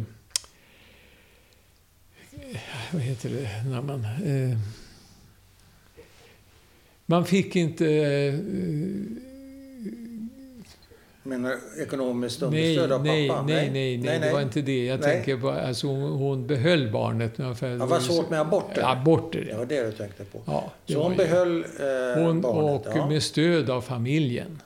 vad 2.92 3.02
heter 3.02 3.30
det 3.30 3.64
när 3.70 3.82
man, 3.82 4.04
eh, 4.04 4.58
man 7.10 7.24
fick 7.24 7.56
inte, 7.56 7.86
eh, 7.86 8.34
Menar 11.22 11.56
ekonomiskt 11.82 12.40
nej, 12.40 12.46
understöd 12.48 12.92
av 12.92 13.04
nej, 13.04 13.28
pappa? 13.28 13.42
nej, 13.42 13.70
nej, 13.70 13.98
nej, 13.98 14.18
det 14.20 14.32
var 14.32 14.40
inte 14.40 14.60
det. 14.62 14.84
Jag 14.84 15.00
Nej. 15.00 15.12
tänker 15.14 15.36
på, 15.36 15.50
alltså 15.50 15.86
hon, 15.86 16.12
hon 16.12 16.46
behöll 16.46 16.92
barnet. 16.92 17.36
Det 17.36 17.42
var 17.76 18.00
svårt 18.00 18.30
med 18.30 18.40
aborter? 18.40 18.82
Aborter, 18.92 19.40
Det 19.40 19.50
ja. 19.50 19.58
var 19.58 19.66
det 19.66 19.82
du 19.86 19.92
tänkte 19.92 20.24
på. 20.24 20.40
ja 20.46 20.72
Så 20.86 21.02
hon 21.02 21.16
behöll 21.16 21.56
eh, 21.64 22.22
hon, 22.22 22.40
barnet? 22.40 22.86
Och 22.86 22.92
ja. 22.96 23.08
med 23.08 23.22
stöd 23.22 23.70
av 23.70 23.80
familjen. 23.80 24.62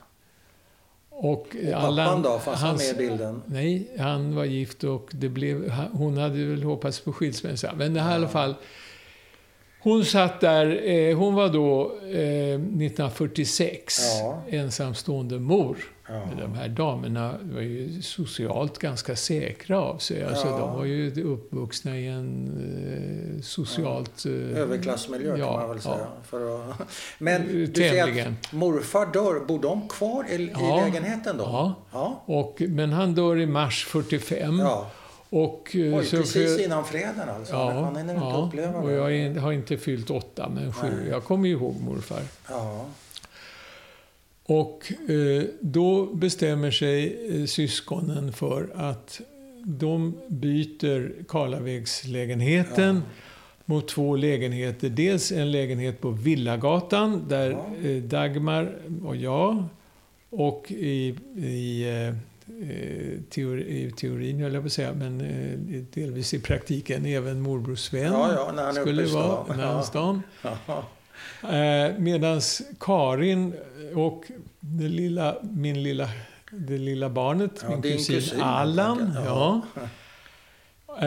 Och, 1.09 1.29
Och 1.31 1.47
pappan 1.71 1.83
Allan- 1.85 2.21
då? 2.21 2.39
Fanns 2.39 2.59
han 2.61 2.75
med 2.77 2.89
i 2.89 2.93
bilden? 2.93 3.41
Nej, 3.45 3.87
han 3.99 4.35
var 4.35 4.45
gift 4.45 4.83
och 4.83 5.09
det 5.11 5.29
blev, 5.29 5.69
hon 5.91 6.17
hade 6.17 6.45
väl 6.45 6.63
hoppats 6.63 6.99
på 6.99 7.13
skilsmässa. 7.13 7.73
Men 7.77 7.93
det 7.93 8.01
här 8.01 8.11
i 8.11 8.15
alla 8.15 8.27
fall. 8.27 8.55
Hon 9.83 10.05
satt 10.05 10.39
där, 10.41 10.89
eh, 10.89 11.17
hon 11.17 11.33
var 11.33 11.49
då 11.49 11.91
eh, 12.11 12.59
1946 12.59 13.99
Ja. 14.21 14.41
ensamstående 14.49 15.39
mor. 15.39 15.77
Ja. 16.07 16.21
De 16.41 16.53
här 16.53 16.67
damerna 16.67 17.33
var 17.41 17.61
ju 17.61 18.01
socialt 18.01 18.77
ganska 18.79 19.15
säkra 19.15 19.81
av 19.81 19.97
sig. 19.97 20.23
Alltså, 20.23 20.47
Ja. 20.47 20.57
De 20.57 20.75
var 20.77 20.85
ju 20.85 21.23
uppvuxna 21.23 21.97
i 21.97 22.07
en 22.07 22.47
eh, 23.37 23.41
socialt... 23.41 24.25
Eh, 24.25 24.31
Överklassmiljö 24.59 25.37
kan 25.37 25.45
man 25.53 25.69
väl 25.69 25.81
säga. 25.81 26.07
För 26.23 26.69
att... 26.71 26.75
Men 27.17 27.47
du 27.47 27.73
säger 27.75 28.27
att 28.27 28.53
morfar 28.53 29.05
dör. 29.13 29.45
Bor 29.45 29.59
de 29.61 29.87
kvar 29.89 30.25
i, 30.29 30.33
i 30.35 30.47
lägenheten 30.85 31.37
då? 31.37 31.43
Ja. 31.43 31.75
ja. 31.91 32.23
Och, 32.25 32.61
men 32.67 32.91
han 32.91 33.15
dör 33.15 33.39
i 33.39 33.45
mars 33.45 33.85
45. 33.85 34.61
Ja. 35.33 35.39
Och, 35.39 35.75
eh, 35.75 35.95
Oj, 35.97 36.05
så 36.05 36.17
precis 36.17 36.55
för- 36.57 36.63
innan 36.65 36.85
freden 36.85 37.29
alltså. 37.37 37.53
Ja, 37.53 37.87
hinner 37.87 37.99
inte 38.13 38.13
ja, 38.13 38.47
uppleva 38.47 38.79
och 38.79 38.91
jag 38.91 39.15
är- 39.15 39.39
har 39.39 39.51
inte 39.51 39.77
fyllt 39.77 40.09
åtta, 40.09 40.49
men 40.49 40.73
sju. 40.73 40.87
Nej. 41.01 41.09
Jag 41.09 41.23
kommer 41.23 41.49
ihåg 41.49 41.75
morfar. 41.81 42.21
Ja. 42.49 42.85
Och 44.45 44.91
eh, 45.11 45.43
då 45.59 46.05
bestämmer 46.05 46.71
sig 46.71 47.17
eh, 47.41 47.45
syskonen 47.45 48.33
för 48.33 48.69
att 48.75 49.21
de 49.65 50.13
byter 50.27 51.23
Karlavägslägenheten 51.27 53.01
mot 53.65 53.87
två 53.87 54.15
lägenheter. 54.15 54.89
Dels 54.89 55.31
en 55.31 55.51
lägenhet 55.51 56.01
på 56.01 56.09
Villagatan 56.09 57.25
där 57.29 57.51
Ja. 57.51 57.87
eh, 57.89 58.03
Dagmar 58.03 58.75
och 59.05 59.15
jag 59.15 59.63
och 60.29 60.65
i, 60.71 61.15
i, 61.37 61.89
eh, 62.07 62.15
teori, 63.29 63.61
i 63.87 63.91
teorin, 63.91 64.39
höll 64.39 64.53
jag 64.53 64.63
på 64.63 64.67
att 64.67 64.73
säga, 64.73 64.93
men 64.93 65.21
eh, 65.21 65.81
delvis 65.93 66.33
i 66.33 66.39
praktiken 66.39 67.05
även 67.05 67.41
morbror 67.41 67.75
Sven 67.75 68.03
Ja, 68.13 68.33
ja, 68.35 68.51
när 68.55 68.63
han 68.63 68.73
skulle 68.73 69.03
vara 69.05 69.43
stan. 69.45 69.57
med 69.57 69.65
hans 69.67 69.91
dam. 69.91 70.21
Ja. 70.41 70.83
Eh, 71.57 71.97
Medan 71.97 72.41
Karin 72.79 73.53
och 73.95 74.23
lilla, 74.79 75.35
min 75.41 75.83
lilla, 75.83 76.09
det 76.51 76.77
lilla 76.77 77.09
barnet, 77.09 77.65
min 77.69 77.81
kusin, 77.81 78.15
kusin, 78.15 78.41
Allan, 78.41 79.17
ja. 79.25 79.61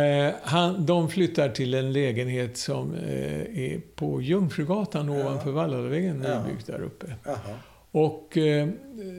Eh, 0.01 0.35
han, 0.43 0.87
de 0.87 1.09
flyttar 1.11 1.49
till 1.49 1.75
en 1.75 1.93
lägenhet 1.93 2.57
som 2.59 2.95
eh, 2.95 3.41
är 3.41 3.81
på 3.95 4.23
Jungfrugatan 4.23 5.09
ovanför 5.09 5.51
Vallalavägen, 5.51 6.25
Ja. 6.29 6.43
nybyggt 6.45 6.67
där 6.67 6.83
uppe. 6.83 7.07
Jaha. 7.25 7.37
Och 7.99 8.37
eh, 8.37 8.69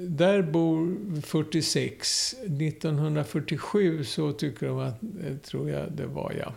där 0.07 0.41
bor 0.41 0.97
46. 1.21 2.33
1947 2.33 4.03
så 4.03 4.31
tycker 4.31 4.67
de 4.67 4.79
att, 4.79 5.03
eh, 5.03 5.37
tror 5.37 5.69
jag 5.69 5.91
det 5.91 6.05
var 6.05 6.33
ja. 6.39 6.53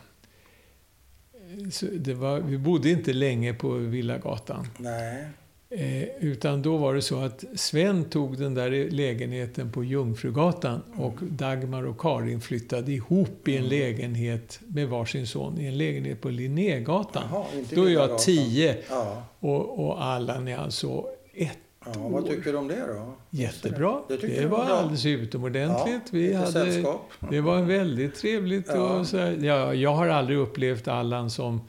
Så 1.71 1.87
det 1.87 2.15
var, 2.15 2.41
vi 2.41 2.59
bodde 2.59 2.91
inte 2.91 3.13
länge 3.13 3.55
på 3.55 3.69
Villagatan. 3.69 4.67
Nej. 4.79 5.25
Eh, 5.71 6.03
utan 6.21 6.63
då 6.63 6.77
var 6.77 6.95
det 6.95 7.03
så 7.03 7.19
att 7.21 7.45
Sven 7.55 8.05
tog 8.05 8.39
den 8.39 8.55
där 8.55 8.91
lägenheten 8.91 9.73
på 9.73 9.85
Jungfrugatan 9.85 10.81
och 10.97 11.15
Dagmar 11.23 11.87
och 11.87 11.99
Karin 12.01 12.41
flyttade 12.41 12.93
ihop 12.93 13.49
i 13.49 13.53
en 13.57 13.59
Mm. 13.65 13.71
lägenhet 13.71 14.61
med 14.67 14.89
varsin 14.89 15.27
son 15.27 15.61
i 15.61 15.67
en 15.67 15.79
lägenhet 15.79 16.21
på 16.21 16.29
Linnégatan. 16.31 17.23
Jaha, 17.33 17.47
Då 17.75 17.85
är 17.85 17.91
jag 17.91 18.19
tio 18.19 18.77
Ja. 18.91 19.23
och, 19.39 19.85
och 19.87 20.05
Allan 20.05 20.49
är 20.49 20.57
alltså 20.57 21.07
ett 21.35 21.59
ja. 21.87 21.93
Vad 22.09 22.27
tycker 22.27 22.53
du 22.53 22.59
om 22.59 22.69
det 22.69 22.87
då? 22.87 23.15
Jättebra. 23.31 24.01
Det 24.09 24.17
Det, 24.17 24.29
jag 24.37 24.49
var 24.49 24.59
var 24.59 24.65
bra. 24.67 24.75
alldeles 24.77 25.07
utomordentligt. 25.07 25.95
Ja, 26.05 26.09
Vi 26.11 26.35
hade, 26.35 26.53
sällskap. 26.53 27.11
det 27.31 27.41
var 27.41 27.63
väldigt 27.63 28.15
trevligt. 28.15 28.67
Ja. 28.69 28.99
Och 28.99 29.07
så 29.07 29.19
här, 29.19 29.37
ja, 29.41 29.75
jag 29.75 29.95
har 29.95 30.09
aldrig 30.09 30.39
upplevt 30.39 30.89
Allan 30.89 31.31
som, 31.31 31.61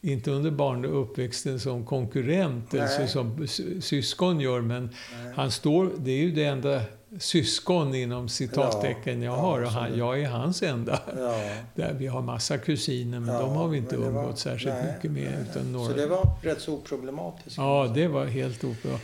inte 0.00 0.30
under 0.30 0.50
barn 0.50 0.84
och 0.84 1.02
uppväxten 1.02 1.60
som 1.60 1.86
konkurrent, 1.86 2.72
Nej. 2.72 2.82
alltså 2.82 3.06
som 3.06 3.46
sy- 3.48 3.80
syskon 3.80 4.40
gör, 4.40 4.60
men 4.60 4.82
Nej. 5.24 5.32
han 5.36 5.50
står, 5.50 5.90
det 5.98 6.10
är 6.10 6.16
ju 6.18 6.32
det 6.32 6.44
enda 6.44 6.80
syskon 7.18 7.94
inom 7.94 8.28
citattecken 8.28 9.22
jag 9.22 9.32
Ja, 9.34 9.40
har 9.40 9.62
och 9.62 9.70
han, 9.70 9.98
jag 9.98 10.20
är 10.22 10.28
hans 10.28 10.62
enda. 10.62 11.00
Ja. 11.18 11.40
Där 11.74 11.92
vi 11.98 12.06
har 12.06 12.22
massa 12.22 12.58
kusiner, 12.58 13.20
men 13.20 13.34
Ja, 13.34 13.40
de 13.40 13.50
har 13.56 13.68
vi 13.68 13.78
inte 13.78 13.96
var- 13.96 14.06
umgåtts 14.06 14.42
särskilt 14.42 14.74
nej, 14.74 14.94
mycket 14.94 15.10
med. 15.10 15.22
nej, 15.22 15.46
Utan 15.50 15.62
nej. 15.62 15.72
några. 15.72 15.88
Så 15.90 15.96
det 15.96 16.06
var 16.06 16.28
rätt 16.42 16.60
så 16.60 16.74
oproblematiskt? 16.74 17.56
Ja, 17.58 17.92
det 17.94 18.08
var 18.08 18.24
helt 18.24 18.64
opera. 18.64 18.98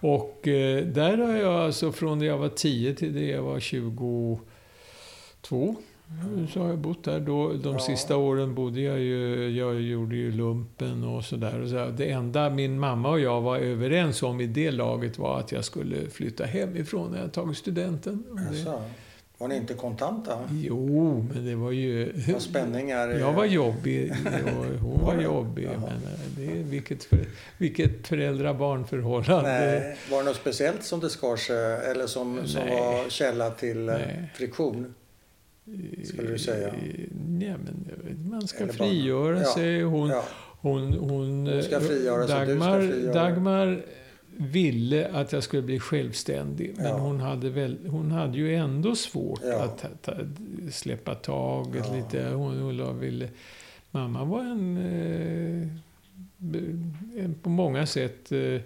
Och 0.00 0.48
eh, 0.48 0.84
där 0.86 1.18
har 1.18 1.36
jag 1.36 1.54
alltså 1.54 1.92
från 1.92 2.18
det 2.18 2.24
jag 2.26 2.38
var 2.38 2.48
10 2.48 2.94
till 2.94 3.14
det 3.14 3.26
jag 3.26 3.42
var 3.42 3.60
22 3.60 4.40
så 6.52 6.60
har 6.60 6.68
jag 6.68 6.78
bott 6.78 7.04
där. 7.04 7.20
Då, 7.20 7.52
de 7.52 7.72
Ja. 7.72 7.78
sista 7.78 8.16
åren 8.16 8.54
bodde 8.54 8.80
jag 8.80 9.00
ju, 9.00 9.48
jag 9.50 9.80
gjorde 9.80 10.16
ju 10.16 10.32
lumpen 10.32 11.04
och 11.04 11.24
sådär. 11.24 11.60
Och 11.62 11.68
så. 11.68 11.88
Det 11.96 12.10
enda 12.10 12.50
min 12.50 12.78
mamma 12.78 13.10
och 13.10 13.20
jag 13.20 13.40
var 13.40 13.58
överens 13.58 14.22
om 14.22 14.40
i 14.40 14.46
det 14.46 14.70
laget 14.70 15.18
var 15.18 15.38
att 15.40 15.52
jag 15.52 15.64
skulle 15.64 16.10
flytta 16.10 16.44
hemifrån 16.44 17.12
när 17.12 17.20
jag 17.20 17.32
tagit 17.32 17.56
studenten. 17.56 18.24
Det? 18.52 18.80
Var 19.38 19.48
ni 19.48 19.56
inte 19.56 19.74
kontanta? 19.74 20.38
jo, 20.52 21.26
men 21.34 21.46
det 21.46 21.54
var 21.54 21.70
ju... 21.72 22.12
Var 22.32 22.38
spänningar? 22.40 23.08
Jag 23.08 23.32
var 23.32 23.44
jobbig 23.44 24.12
och 24.44 24.64
hon 24.80 25.04
Var 25.06 25.22
jobbig. 25.22 25.68
Men 25.72 25.82
eh, 25.84 26.20
det 26.36 26.62
vilket, 26.62 27.04
för, 27.04 27.18
vilket 27.58 28.06
föräldrar-barn-förhållande. 28.08 29.50
Nej. 29.50 29.96
Var 30.10 30.18
det 30.18 30.24
något 30.24 30.36
speciellt 30.36 30.82
som 30.84 31.00
det 31.00 31.10
skar 31.10 31.36
sig 31.36 31.90
eller 31.90 32.06
som, 32.06 32.46
som 32.46 32.62
Nej. 32.66 32.80
var 32.80 33.10
källa 33.10 33.50
till 33.50 33.88
eh, 33.88 33.94
Nej. 33.94 34.30
friktion? 34.34 34.94
Skulle 36.04 36.28
du 36.30 36.38
säga? 36.38 36.72
Nej, 37.28 37.54
men 37.64 38.28
man 38.30 38.48
ska 38.48 38.64
Eller 38.64 38.72
frigöra 38.72 39.38
Ja. 39.40 39.54
sig. 39.54 39.82
Hon, 39.82 40.08
Ja, 40.08 40.24
hon, 40.60 40.92
hon, 40.92 41.46
Hon 41.46 41.62
ska 41.62 41.80
frigöra 41.80 42.26
sig, 42.26 42.46
du 42.46 42.56
ska 42.60 42.78
frigöra. 42.80 43.12
Dagmar 43.14 43.82
ville 44.40 45.08
att 45.08 45.32
jag 45.32 45.42
skulle 45.42 45.62
bli 45.62 45.78
självständig. 45.80 46.74
Men 46.76 46.86
Ja. 46.86 46.98
hon, 46.98 47.20
hade 47.20 47.50
väl, 47.50 47.78
hon 47.86 48.10
hade 48.10 48.38
ju 48.38 48.54
ändå 48.54 48.96
svårt 48.96 49.40
Ja. 49.44 49.62
att 49.64 49.78
ta, 49.78 49.88
ta, 50.02 50.12
släppa 50.72 51.14
taget 51.14 51.84
Ja. 51.88 51.96
lite. 51.96 52.28
Hon, 52.28 52.58
hon 52.80 53.00
ville, 53.00 53.28
mamma 53.90 54.24
var 54.24 54.40
en, 54.40 54.76
eh, 54.76 55.68
en 57.24 57.34
på 57.42 57.50
många 57.50 57.86
sätt 57.86 58.32
eh, 58.32 58.60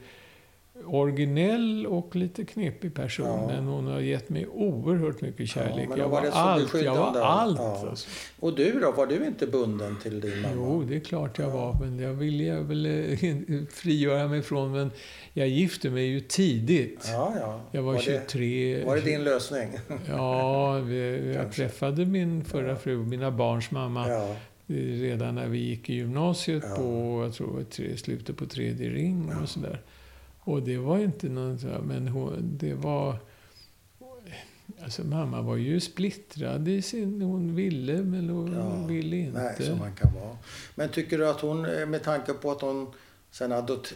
originell 0.86 1.86
och 1.86 2.16
lite 2.16 2.44
knepig 2.44 2.94
person. 2.94 3.26
Ja. 3.26 3.46
Men 3.46 3.64
hon 3.66 3.86
har 3.86 4.00
gett 4.00 4.28
mig 4.28 4.46
oerhört 4.46 5.20
mycket 5.20 5.48
kärlek. 5.48 5.88
men 5.88 5.98
jag, 5.98 6.08
var 6.08 6.20
var 6.22 6.28
allt, 6.30 6.74
jag 6.82 6.94
var 6.96 7.20
allt. 7.20 7.58
Ja. 7.58 7.86
Alltså. 7.90 8.08
Och 8.40 8.56
du 8.56 8.80
då? 8.80 8.92
Var 8.92 9.06
du 9.06 9.26
inte 9.26 9.46
bunden 9.46 9.96
till 10.02 10.20
din 10.20 10.40
mamma? 10.42 10.54
Jo, 10.56 10.82
det 10.88 10.96
är 10.96 11.00
klart 11.00 11.38
jag 11.38 11.48
Ja. 11.48 11.54
var. 11.56 11.76
Men 11.80 11.98
jag 11.98 12.12
ville 12.12 12.44
jag 12.44 12.62
ville 12.62 13.16
frigöra 13.70 14.28
mig 14.28 14.42
från. 14.42 14.72
Men 14.72 14.90
jag 15.32 15.48
gifte 15.48 15.90
mig 15.90 16.04
ju 16.06 16.20
tidigt. 16.20 17.04
Ja, 17.12 17.34
ja. 17.40 17.60
Jag 17.72 17.82
var, 17.82 17.94
det, 17.94 18.00
23. 18.00 18.84
var 18.84 18.96
det 18.96 19.02
din 19.02 19.24
lösning? 19.24 19.68
Ja, 20.08 20.72
vi, 20.78 21.32
jag 21.36 21.52
träffade 21.52 22.06
min 22.06 22.44
förra 22.44 22.68
Ja. 22.68 22.76
fru, 22.76 22.96
mina 22.96 23.30
barns 23.30 23.70
mamma, 23.70 24.08
Ja, 24.08 24.28
eh, 24.68 24.74
redan 25.00 25.34
när 25.34 25.48
vi 25.48 25.58
gick 25.58 25.90
i 25.90 25.94
gymnasiet 25.94 26.64
Ja. 26.68 26.76
på, 26.76 27.20
jag 27.24 27.34
tror 27.34 27.46
det 27.46 27.52
var 27.52 27.62
tre, 27.62 27.96
slutet 27.96 28.36
på 28.36 28.46
tredje 28.46 28.90
ring 28.90 29.28
Ja. 29.32 29.42
och 29.42 29.48
sådär. 29.48 29.80
Och 30.44 30.62
det 30.62 30.76
var 30.78 30.98
inte 30.98 31.26
här, 31.28 31.78
men 31.78 32.08
hon, 32.08 32.56
det 32.60 32.74
var... 32.74 33.16
Alltså 34.84 35.04
mamma 35.04 35.42
var 35.42 35.56
ju 35.56 35.80
splittrad 35.80 36.68
i 36.68 36.82
sin... 36.82 37.22
Hon 37.22 37.54
ville, 37.54 37.92
men 37.92 38.28
hon 38.28 38.52
Ja. 38.56 38.86
ville 38.86 39.16
inte. 39.16 39.42
nej, 39.58 39.66
som 39.68 39.78
man 39.78 39.94
kan 39.94 40.14
vara. 40.14 40.36
Men 40.74 40.88
tycker 40.88 41.18
du 41.18 41.28
att 41.28 41.40
hon, 41.40 41.64
eh, 41.64 41.86
med 41.86 42.02
tanke 42.02 42.32
på 42.32 42.50
att 42.50 42.60
hon 42.60 42.86
sen 43.30 43.52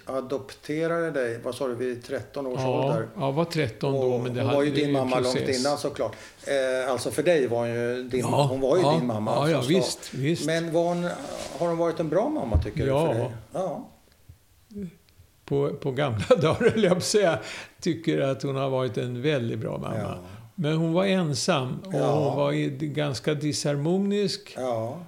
adopterade 0.07 1.11
dig, 1.11 1.41
vad 1.45 1.55
sa 1.55 1.69
du, 1.69 1.75
vid 1.75 2.05
13 2.05 2.47
års 2.47 2.61
Ja, 2.61 2.85
ålder. 2.87 3.09
jag 3.19 3.33
var 3.33 3.45
13 3.45 3.93
då, 3.93 4.19
men 4.19 4.35
det 4.35 4.41
hon 4.41 4.47
hade 4.47 4.57
var 4.57 4.65
ju 4.65 4.71
din 4.71 4.93
mamma 4.93 5.17
process. 5.17 5.35
långt 5.35 5.49
innan 5.59 5.79
såklart. 5.79 6.17
Eh, 6.47 6.91
alltså 6.93 7.11
för 7.11 7.23
dig 7.23 7.47
var 7.47 7.59
hon 7.59 7.69
ju 7.69 8.03
din, 8.09 8.21
Ja, 8.21 8.47
hon 8.51 8.61
var 8.61 8.77
ju 8.77 8.83
ja, 8.83 8.93
din 8.93 9.07
mamma. 9.07 9.31
Ja, 9.35 9.51
ja 9.51 9.63
visst, 9.69 10.15
visst. 10.15 10.47
Men 10.47 10.73
var 10.73 10.85
hon, 10.95 11.05
har 11.59 11.69
hon 11.69 11.77
varit 11.79 12.01
en 12.01 12.09
bra 12.09 12.29
mamma 12.29 12.63
tycker 12.63 12.87
Ja. 12.87 13.01
du? 13.01 13.07
För 13.15 13.15
dig? 13.21 13.31
ja. 13.53 13.89
På, 15.47 15.71
på 15.71 15.91
gamla 15.93 16.25
dagar, 16.43 16.71
höll 16.71 16.85
jag 16.85 17.03
säga, 17.03 17.39
tycker 17.81 18.21
att 18.21 18.43
hon 18.43 18.57
har 18.57 18.71
varit 18.71 18.99
en 18.99 19.23
väldigt 19.23 19.59
bra 19.59 19.79
mamma. 19.79 19.97
Ja. 19.99 20.19
Men 20.55 20.77
hon 20.77 20.93
var 20.93 21.05
ensam 21.05 21.79
och 21.85 21.95
Ja. 21.95 22.15
hon 22.29 22.37
var 22.37 22.53
ganska 22.87 23.35
disharmonisk. 23.35 24.55
Ja. 24.57 24.99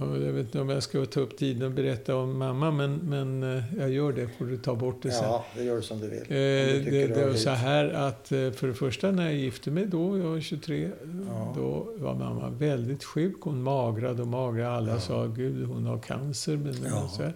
Jag 0.00 0.06
vet 0.32 0.44
inte 0.46 0.60
om 0.60 0.68
jag 0.68 0.82
ska 0.82 1.04
ta 1.06 1.20
upp 1.20 1.36
tiden 1.38 1.62
och 1.62 1.70
berätta 1.70 2.16
om 2.16 2.38
mamma, 2.38 2.70
men, 2.70 2.94
men 2.96 3.56
eh, 3.58 3.62
jag 3.78 3.90
gör 3.90 4.12
det. 4.12 4.28
får 4.38 4.44
du 4.44 4.56
ta 4.56 4.74
bort 4.74 5.02
det 5.02 5.10
sen. 5.10 5.24
ja, 5.24 5.44
det 5.56 5.64
gör 5.64 5.76
du 5.76 5.82
som 5.82 6.00
du 6.00 6.08
vill. 6.10 6.24
Du 6.28 6.34
Eh, 6.34 6.84
det, 6.84 6.90
du 6.90 7.14
det 7.14 7.20
har 7.20 7.28
var 7.28 7.34
så 7.34 7.50
här 7.50 7.84
att 7.88 8.32
eh, 8.32 8.50
för 8.50 8.66
det 8.68 8.74
första 8.74 9.10
när 9.10 9.24
jag 9.24 9.34
gifte 9.34 9.70
mig 9.70 9.86
då, 9.86 10.18
jag 10.18 10.24
var 10.24 10.40
23, 10.40 10.90
Ja. 11.28 11.54
då 11.56 11.86
var 11.96 12.14
mamma 12.14 12.48
väldigt 12.50 13.04
sjuk. 13.04 13.36
Hon 13.40 13.62
magrade 13.62 14.22
och 14.22 14.28
magrade. 14.28 14.70
Alla 14.76 14.92
Ja. 14.92 15.00
sa 15.00 15.26
gud 15.26 15.66
hon 15.66 15.86
har 15.86 15.98
cancer. 15.98 16.56
Men 16.56 16.72
det 16.82 16.88
Ja. 16.88 17.08
så 17.08 17.22
här. 17.22 17.34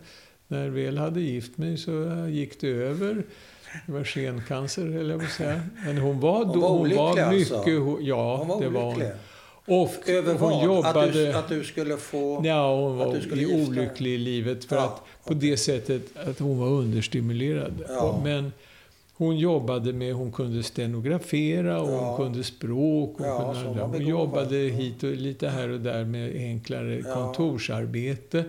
När 0.49 0.65
jag 0.65 0.71
väl 0.71 0.99
hade 0.99 1.21
gift 1.21 1.59
mig 1.59 1.77
så 1.77 2.27
gick 2.31 2.61
det 2.61 2.69
över. 2.69 3.23
Det 3.87 3.93
var 3.93 4.05
skencancer, 4.05 4.87
höll 4.87 5.11
jag 5.11 5.21
på 5.21 5.27
säga. 5.27 5.61
Men 5.85 5.99
hon 5.99 6.21
var, 6.21 6.45
Hon 6.45 6.55
då, 6.55 6.61
var 6.61 6.69
hon 6.69 6.97
var 6.97 7.11
mycket... 7.11 7.27
alltså? 7.27 7.99
Ja, 8.01 8.37
Hon 8.37 8.49
var 8.49 8.61
det 8.61 8.69
var 8.69 8.83
hon. 8.85 9.03
Och 9.65 10.09
Över 10.09 10.35
hon 10.35 10.51
vad? 10.51 10.65
jobbade... 10.65 11.01
Att, 11.01 11.13
du, 11.13 11.33
att 11.33 11.49
du 11.49 11.65
skulle 11.65 11.97
få... 11.97 12.43
Ja, 12.45 12.77
hon 12.77 12.99
var 12.99 13.07
olycklig 13.55 14.15
i 14.15 14.19
livet 14.19 14.65
för 14.65 14.77
Ja, 14.77 14.85
att 14.85 15.27
på 15.29 15.35
det 15.35 15.57
sättet 15.57 16.03
att 16.29 16.39
hon 16.39 16.59
var 16.59 16.69
understimulerad. 16.69 17.73
Ja. 17.89 18.21
Men 18.25 18.53
hon 19.15 19.39
jobbade 19.39 19.93
med, 19.93 20.15
hon 20.15 20.33
kunde 20.33 20.63
stenografera 20.63 21.81
och 21.81 21.91
Ja. 21.93 21.99
hon 22.17 22.17
kunde 22.27 22.45
språk. 22.45 23.21
Och 23.21 23.27
Ja, 23.27 23.55
kunde 23.55 23.81
hon 23.81 23.91
hon 23.93 24.07
jobbade 24.07 24.57
hit 24.57 25.03
och 25.03 25.11
lite 25.13 25.49
här 25.49 25.69
och 25.69 25.81
där 25.81 26.05
med 26.05 26.35
enklare 26.37 27.03
kontorsarbete. 27.03 28.45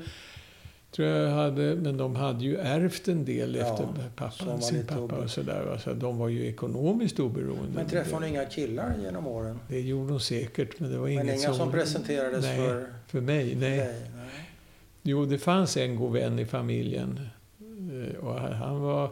Tror 0.91 1.07
jag 1.07 1.29
hade, 1.31 1.75
men 1.75 1.97
de 1.97 2.15
hade 2.15 2.43
ju 2.45 2.57
ärvt 2.57 3.07
en 3.07 3.25
del 3.25 3.55
Ja, 3.55 3.61
efter 3.61 3.83
som 3.83 3.93
pappa, 4.15 4.45
var 4.45 4.59
sin 4.59 4.85
pappa 4.85 5.01
oberoende. 5.01 5.25
och 5.25 5.31
sådär. 5.31 5.63
va. 5.65 5.79
Så 5.79 5.93
de 5.93 6.17
var 6.17 6.27
ju 6.27 6.47
ekonomiskt 6.47 7.19
oberoende. 7.19 7.71
Men 7.75 7.87
träffade 7.87 8.15
hon 8.15 8.23
inga 8.23 8.45
killar 8.45 8.93
genom 9.03 9.27
åren? 9.27 9.59
Det 9.67 9.81
gjorde 9.81 10.11
hon 10.11 10.19
säkert, 10.19 10.79
men 10.79 10.91
det 10.91 10.97
var 10.97 11.07
Men 11.07 11.13
inget 11.13 11.39
inga 11.43 11.53
som, 11.53 11.71
presenterades 11.71 12.45
nej, 12.45 12.57
för 12.57 12.85
för 13.07 13.21
mig. 13.21 13.55
Nej. 13.55 13.77
dig? 13.77 13.87
Nej. 14.15 14.49
Jo, 15.03 15.25
det 15.25 15.37
fanns 15.37 15.77
en 15.77 15.95
god 15.95 16.13
vän 16.13 16.39
i 16.39 16.45
familjen. 16.45 17.19
Eh, 17.59 18.19
Och 18.25 18.39
han 18.41 18.81
var 18.81 19.09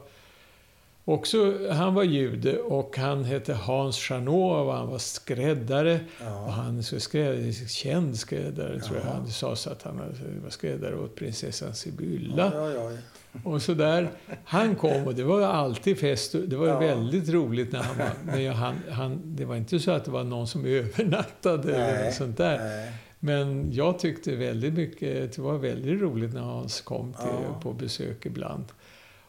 också, 1.13 1.53
han 1.71 1.93
var 1.93 2.03
jude 2.03 2.57
och 2.59 2.97
han 2.97 3.23
hette 3.23 3.53
Hans 3.53 3.97
Chanot 3.97 4.65
och 4.67 4.73
han 4.73 4.87
var 4.87 4.97
skräddare. 4.97 5.93
Och 6.19 6.25
Ja. 6.25 6.47
han 6.49 6.77
är 6.77 6.99
skräddare, 6.99 7.53
känd 7.53 8.17
skräddare, 8.19 8.79
tror 8.79 8.97
jag. 8.97 9.05
Ja. 9.07 9.23
Det 9.25 9.31
sades 9.31 9.67
att 9.67 9.83
han 9.83 9.97
var 10.43 10.49
skräddare 10.49 10.95
åt 10.99 11.15
prinsessan 11.15 11.75
Sibylla. 11.75 12.51
Ja, 12.55 12.69
ja, 12.71 12.91
ja. 12.91 12.97
Och 13.43 13.61
så 13.61 13.73
där. 13.73 14.09
Han 14.43 14.75
kom 14.75 15.07
och 15.07 15.15
det 15.15 15.23
var 15.23 15.41
alltid 15.41 15.99
fest. 15.99 16.35
och 16.35 16.41
Det 16.41 16.55
var 16.55 16.67
Ja. 16.67 16.79
väldigt 16.79 17.29
roligt 17.29 17.71
när 17.71 17.83
han 17.83 17.97
var... 17.97 18.09
Men 18.37 18.53
han, 18.53 18.75
han, 18.89 19.21
det 19.25 19.45
var 19.45 19.55
inte 19.55 19.79
så 19.79 19.91
att 19.91 20.05
det 20.05 20.11
var 20.11 20.23
någon 20.23 20.47
som 20.47 20.65
övernattade 20.65 21.75
eller 21.75 21.93
Nej, 21.93 22.05
något 22.05 22.13
sånt 22.13 22.37
där. 22.37 22.57
Nej. 22.57 22.91
Men 23.19 23.73
jag 23.73 23.99
tyckte 23.99 24.35
väldigt 24.35 24.73
mycket, 24.73 25.35
det 25.35 25.41
var 25.41 25.57
väldigt 25.57 26.01
roligt 26.01 26.33
när 26.33 26.41
Hans 26.41 26.81
kom 26.81 27.13
till, 27.13 27.27
Ja. 27.47 27.59
på 27.61 27.73
besök 27.73 28.25
ibland. 28.25 28.65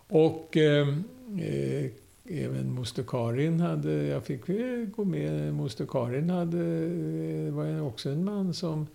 Och 0.09 0.57
eh, 0.57 0.87
eh, 1.39 1.91
även 2.45 2.73
moster 2.73 3.05
Karin 3.09 3.61
hade, 3.61 3.93
jag 3.93 4.25
fick 4.25 4.47
gå 4.97 5.05
med, 5.05 5.55
moster 5.55 5.87
Karin 5.87 6.31
hade, 6.31 6.59
eh, 6.59 7.53
var 7.55 7.81
också 7.83 8.09
en 8.09 8.25
man 8.25 8.55
som 8.55 8.87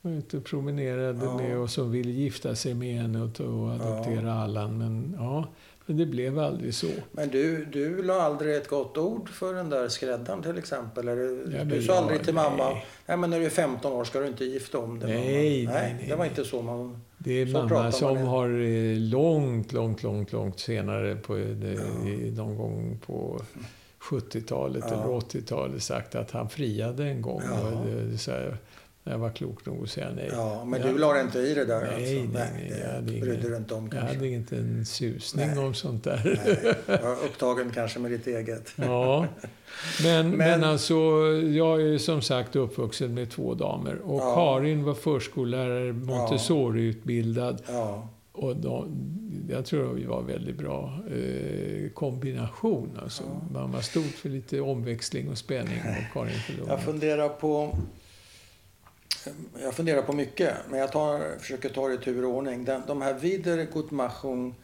var 0.00 0.10
ute 0.12 0.36
och 0.36 0.44
promenerade 0.44 1.24
Ja. 1.24 1.36
med 1.36 1.58
och 1.58 1.70
som 1.70 1.90
ville 1.90 2.10
gifta 2.10 2.54
sig 2.54 2.74
med 2.74 2.94
henne 3.02 3.22
och, 3.22 3.40
och 3.40 3.70
adoptera 3.70 4.32
Allan. 4.34 4.78
Men, 4.78 5.14
ja, 5.18 5.48
men 5.86 5.96
det 5.96 6.06
blev 6.06 6.38
aldrig 6.38 6.74
så. 6.74 6.86
Men 7.12 7.28
du, 7.28 7.64
du 7.64 8.02
la 8.02 8.14
aldrig 8.14 8.56
ett 8.56 8.68
gott 8.68 8.98
ord 8.98 9.28
för 9.28 9.54
den 9.54 9.70
där 9.70 9.88
skräddaren 9.88 10.42
till 10.42 10.58
exempel? 10.58 11.08
Eller, 11.08 11.56
Ja, 11.58 11.64
du 11.64 11.82
sa 11.82 11.94
aldrig 11.98 12.24
till 12.24 12.34
mamma, 12.34 12.68
nej. 12.70 12.86
nej 13.06 13.16
men 13.16 13.30
när 13.30 13.38
du 13.40 13.46
är 13.46 13.50
15 13.50 13.92
år 13.92 14.04
ska 14.04 14.20
du 14.20 14.26
inte 14.26 14.44
gifta 14.44 14.78
om 14.78 14.98
dig. 15.00 15.08
mamma." 15.10 15.24
Nej, 15.24 15.66
nej, 15.66 15.94
nej, 15.98 16.04
det 16.08 16.14
var 16.14 16.18
nej. 16.24 16.28
inte 16.28 16.44
så 16.44 16.62
man... 16.62 17.00
Det 17.22 17.32
är 17.32 17.46
Så 17.46 17.52
mamma 17.52 17.92
som 17.92 18.10
inte. 18.10 18.22
har 18.22 18.48
eh, 18.48 18.96
långt, 18.96 19.72
långt, 19.72 20.02
långt, 20.02 20.32
långt 20.32 20.58
senare, 20.60 21.16
på, 21.16 21.34
det, 21.34 21.72
Ja. 22.04 22.08
i, 22.08 22.30
någon 22.36 22.56
gång 22.56 22.98
på 23.06 23.40
70-talet 24.10 24.84
Ja. 24.88 24.94
eller 24.94 25.04
80-talet, 25.20 25.82
sagt 25.82 26.14
att 26.14 26.30
han 26.30 26.48
friade 26.48 27.04
en 27.04 27.22
gång. 27.22 27.42
Ja. 27.50 27.60
Och 27.60 27.86
det, 27.86 28.04
det, 28.10 28.18
så 28.18 28.30
här, 28.30 28.56
jag 29.10 29.18
var 29.18 29.30
klok 29.30 29.66
nog 29.66 29.82
att 29.82 29.90
säga 29.90 30.08
nej. 30.16 30.28
Ja, 30.32 30.64
men 30.64 30.80
Ja. 30.80 30.86
du 30.86 30.98
la 30.98 31.20
inte 31.20 31.38
i 31.38 31.54
det 31.54 31.64
där 31.64 31.80
Nej, 31.80 31.94
alltså? 31.94 32.38
nej, 32.38 32.50
nej, 32.54 32.68
jag 32.70 32.78
det 32.80 32.94
hade 32.94 33.02
brydde 33.06 33.26
ingen- 33.34 33.50
du 33.50 33.56
inte 33.56 33.74
om 33.74 33.84
Jag 33.84 33.92
kanske? 33.92 34.16
hade 34.16 34.28
inte 34.28 34.56
en 34.56 34.84
susning 34.86 35.46
Nej. 35.46 35.58
om 35.58 35.74
sånt 35.74 36.04
där. 36.04 36.40
Nej, 36.46 36.74
jag 36.86 37.02
var 37.02 37.12
upptagen 37.24 37.70
kanske 37.74 37.98
med 37.98 38.10
ditt 38.10 38.26
eget. 38.26 38.72
Ja, 38.76 39.26
men, 40.02 40.28
men, 40.28 40.38
Men- 40.38 40.64
alltså, 40.64 40.94
jag 41.52 41.82
är 41.82 41.98
som 41.98 42.22
sagt 42.22 42.56
uppvuxen 42.56 43.14
med 43.14 43.30
två 43.30 43.54
damer. 43.54 43.98
Och 44.04 44.20
Ja. 44.20 44.34
Karin 44.34 44.84
var 44.84 44.94
förskollärare, 44.94 45.92
Montessori-utbildad. 45.92 47.62
Ja, 47.68 48.08
Och 48.32 48.56
de, 48.56 48.88
jag 49.50 49.64
tror 49.66 49.96
det 49.96 50.06
var 50.06 50.22
väldigt 50.22 50.56
bra 50.58 50.98
eh, 51.10 51.90
kombination. 51.90 52.98
Alltså, 53.02 53.22
Ja. 53.26 53.60
Mamma 53.60 53.82
stod 53.82 54.04
för 54.04 54.28
lite 54.28 54.60
omväxling 54.60 55.28
och 55.28 55.38
spänning 55.38 55.78
och 55.78 56.12
Karin 56.12 56.34
för 56.46 56.52
lugn. 56.52 56.68
jag 56.68 56.82
funderar 56.82 57.28
på... 57.28 57.76
Jag 59.62 59.74
funderar 59.74 60.02
på 60.02 60.12
mycket, 60.12 60.54
men 60.70 60.80
jag 60.80 60.92
tar, 60.92 61.38
försöker 61.38 61.68
ta 61.68 61.88
det 61.88 61.94
i 61.94 61.98
tur 61.98 62.24
och 62.24 62.30
ordning. 62.30 62.64
Den, 62.64 62.82
de 62.86 63.02
här 63.02 63.14
Wiedergutmachung 63.14 64.54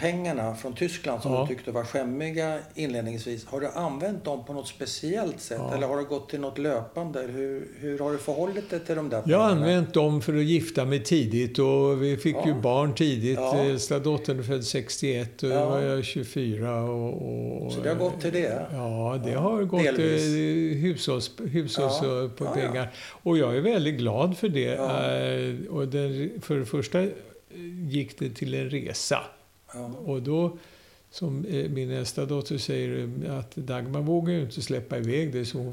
pengarna 0.00 0.54
från 0.54 0.72
Tyskland 0.74 1.22
som 1.22 1.32
Ja. 1.32 1.46
du 1.48 1.54
tyckte 1.54 1.70
var 1.72 1.84
skämmiga 1.84 2.58
inledningsvis. 2.74 3.44
Har 3.46 3.60
du 3.60 3.68
använt 3.68 4.24
dem 4.24 4.44
på 4.44 4.52
något 4.52 4.68
speciellt 4.68 5.40
sätt? 5.40 5.58
Ja. 5.60 5.74
Eller 5.74 5.86
har 5.86 5.96
det 5.96 6.02
gått 6.04 6.28
till 6.30 6.40
något 6.40 6.58
löpande? 6.58 7.20
Hur, 7.22 7.68
hur 7.80 7.98
har 7.98 8.12
du 8.12 8.18
förhållit 8.18 8.70
dig 8.70 8.80
till 8.80 8.96
de 8.96 9.08
där 9.08 9.16
Jag 9.16 9.24
pengarna? 9.24 9.44
har 9.44 9.50
använt 9.50 9.94
dem 9.94 10.22
för 10.22 10.36
att 10.36 10.42
gifta 10.44 10.84
mig 10.84 11.02
tidigt 11.04 11.58
och 11.58 12.02
vi 12.02 12.16
fick 12.16 12.36
Ja. 12.36 12.46
ju 12.46 12.54
barn 12.54 12.94
tidigt. 12.94 13.38
Ja. 13.38 13.56
Äldsta 13.58 13.98
dottern 13.98 14.44
född 14.44 14.64
61 14.64 15.42
och 15.42 15.48
Ja. 15.48 15.68
var 15.70 15.80
jag 15.80 16.04
24. 16.04 16.82
Och, 16.82 17.66
och, 17.66 17.72
Så 17.72 17.80
det 17.80 17.88
har 17.88 17.96
gått 17.96 18.20
till 18.20 18.32
det? 18.32 18.66
Ja, 18.72 19.20
det 19.24 19.32
har 19.34 19.62
gått 19.64 19.82
delvis. 19.84 20.22
till 20.22 20.74
hushålls, 20.80 21.30
hushålls 21.38 21.98
Ja. 22.02 22.28
på 22.36 22.44
pengar. 22.44 22.90
Och 23.22 23.38
jag 23.38 23.56
är 23.56 23.60
väldigt 23.60 23.98
glad 23.98 24.36
för 24.38 24.48
det. 24.48 24.72
Eh, 24.74 25.72
Och 25.74 25.88
den, 25.88 26.30
för 26.42 26.58
det 26.58 26.66
första 26.66 27.06
gick 27.88 28.18
det 28.18 28.30
till 28.30 28.54
en 28.54 28.70
resa. 28.70 29.18
Ja. 29.74 29.86
Och 30.04 30.22
då, 30.22 30.58
som 31.10 31.44
eh, 31.44 31.70
min 31.70 31.90
äldsta 31.90 32.24
dotter 32.24 32.58
säger, 32.58 33.10
eh, 33.24 33.38
att 33.38 33.56
Dagmar 33.56 34.00
vågar 34.00 34.34
ju 34.34 34.40
inte 34.40 34.62
släppa 34.62 34.98
iväg 34.98 35.32
det. 35.32 35.44
Så 35.44 35.58
hon, 35.58 35.68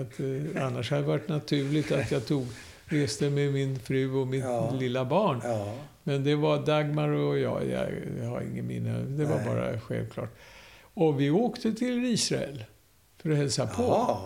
att, 0.00 0.20
eh, 0.20 0.64
annars 0.66 0.90
hade 0.90 1.02
det 1.02 1.08
varit 1.08 1.28
naturligt 1.28 1.92
att 1.92 2.10
jag 2.10 2.26
tog, 2.26 2.46
reste 2.84 3.30
med 3.30 3.52
min 3.52 3.78
fru 3.78 4.14
och 4.14 4.26
mitt 4.26 4.44
Ja. 4.44 4.74
lilla 4.80 5.04
barn. 5.04 5.40
Ja. 5.44 5.74
Men 6.02 6.24
det 6.24 6.34
var 6.34 6.66
Dagmar 6.66 7.08
och 7.08 7.38
jag. 7.38 7.68
Jag, 7.68 7.88
jag 8.20 8.28
har 8.28 8.40
ingen 8.52 8.66
minne. 8.66 8.98
Det 9.02 9.24
var 9.24 9.36
Nej. 9.36 9.46
bara 9.46 9.80
självklart. 9.80 10.30
Och 10.94 11.20
vi 11.20 11.30
åkte 11.30 11.72
till 11.72 12.04
Israel 12.04 12.64
för 13.22 13.30
att 13.30 13.36
hälsa 13.36 13.66
på. 13.66 13.82
Jaha. 13.82 14.18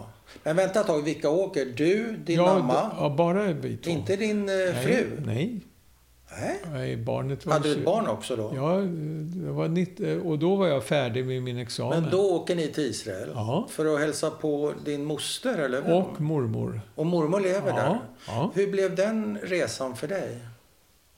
Men 0.43 0.57
vänta 0.57 0.81
ett 0.81 0.87
tag, 0.87 1.03
vilka 1.03 1.31
åker? 1.31 1.65
Du, 1.77 2.17
din 2.27 2.37
ja, 2.37 2.59
mamma? 2.59 2.91
Ja, 2.99 3.15
bara 3.19 3.53
vi 3.53 3.77
två. 3.77 3.91
Inte 3.91 4.17
din 4.17 4.39
eh, 4.49 4.55
Nej, 4.55 4.85
fru? 4.85 5.23
Nej. 5.27 5.61
Nej. 6.41 6.61
nej. 6.73 6.97
Barnet 6.97 7.47
var... 7.47 7.53
Hade 7.53 7.69
du 7.75 7.79
ett 7.79 7.85
barn 7.85 8.07
också 8.09 8.37
då? 8.37 8.53
Ja, 8.55 8.77
det 9.47 9.51
var 9.53 9.69
90, 9.69 10.21
och 10.25 10.39
då 10.39 10.57
var 10.57 10.67
jag 10.67 10.85
färdig 10.85 11.27
med 11.27 11.43
min 11.43 11.59
examen. 11.59 12.03
Men 12.03 12.11
då 12.11 12.21
åker 12.35 12.57
ni 12.57 12.69
till 12.69 12.85
Israel? 12.85 13.31
Ja. 13.35 13.67
För 13.71 13.95
att 13.95 14.01
hälsa 14.01 14.31
på 14.31 14.73
din 14.85 15.05
moster 15.05 15.59
eller? 15.59 15.93
Och 15.95 16.21
mormor. 16.21 16.81
Och 16.95 17.07
mormor 17.07 17.41
lever 17.41 17.69
Ja, 17.69 17.75
där? 17.77 17.99
ja. 18.29 18.51
Hur 18.55 18.71
blev 18.71 18.95
den 18.97 19.39
resan 19.43 19.97
för 19.97 20.09
dig? 20.09 20.39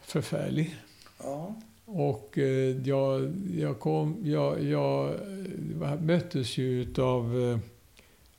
Förfärlig. 0.01 0.77
Ja. 1.23 1.55
Och 1.87 2.39
eh, 2.39 2.77
jag, 2.89 3.33
jag, 3.59 3.81
kom, 3.81 4.17
jag, 4.25 4.63
jag 4.63 5.07
eh, 5.83 6.01
möttes 6.01 6.59
ju 6.59 6.83
utav 6.83 7.41
eh, 7.53 7.59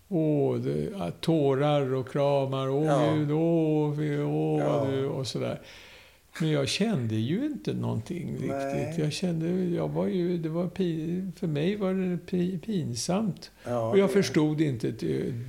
åh, 0.08 0.56
det, 0.58 1.12
tårar 1.22 1.94
och 1.94 2.10
kramar. 2.12 2.70
Åh, 2.70 2.86
Ja. 2.86 3.14
Gud, 3.14 3.32
åh, 3.32 4.00
åh 4.30 4.60
Ja. 4.60 4.86
du, 4.92 5.06
och 5.06 5.28
sådär. 5.28 5.62
Men 6.42 6.50
jag 6.52 6.68
kände 6.68 7.16
ju 7.16 7.46
inte 7.46 7.74
någonting 7.74 8.38
Nej. 8.40 8.50
riktigt. 8.86 9.04
Jag 9.04 9.14
kände, 9.14 9.76
jag 9.76 9.88
var 9.90 10.08
ju, 10.08 10.38
det 10.38 10.50
var 10.50 10.68
för 11.40 11.48
mig 11.48 11.76
var 11.76 11.94
det 11.94 12.18
pi, 12.18 12.60
pinsamt. 12.66 13.52
ja 13.64 13.90
och 13.90 13.98
jag 13.98 14.12
förstod 14.12 14.62
inte 14.62 14.88
ett 14.90 15.00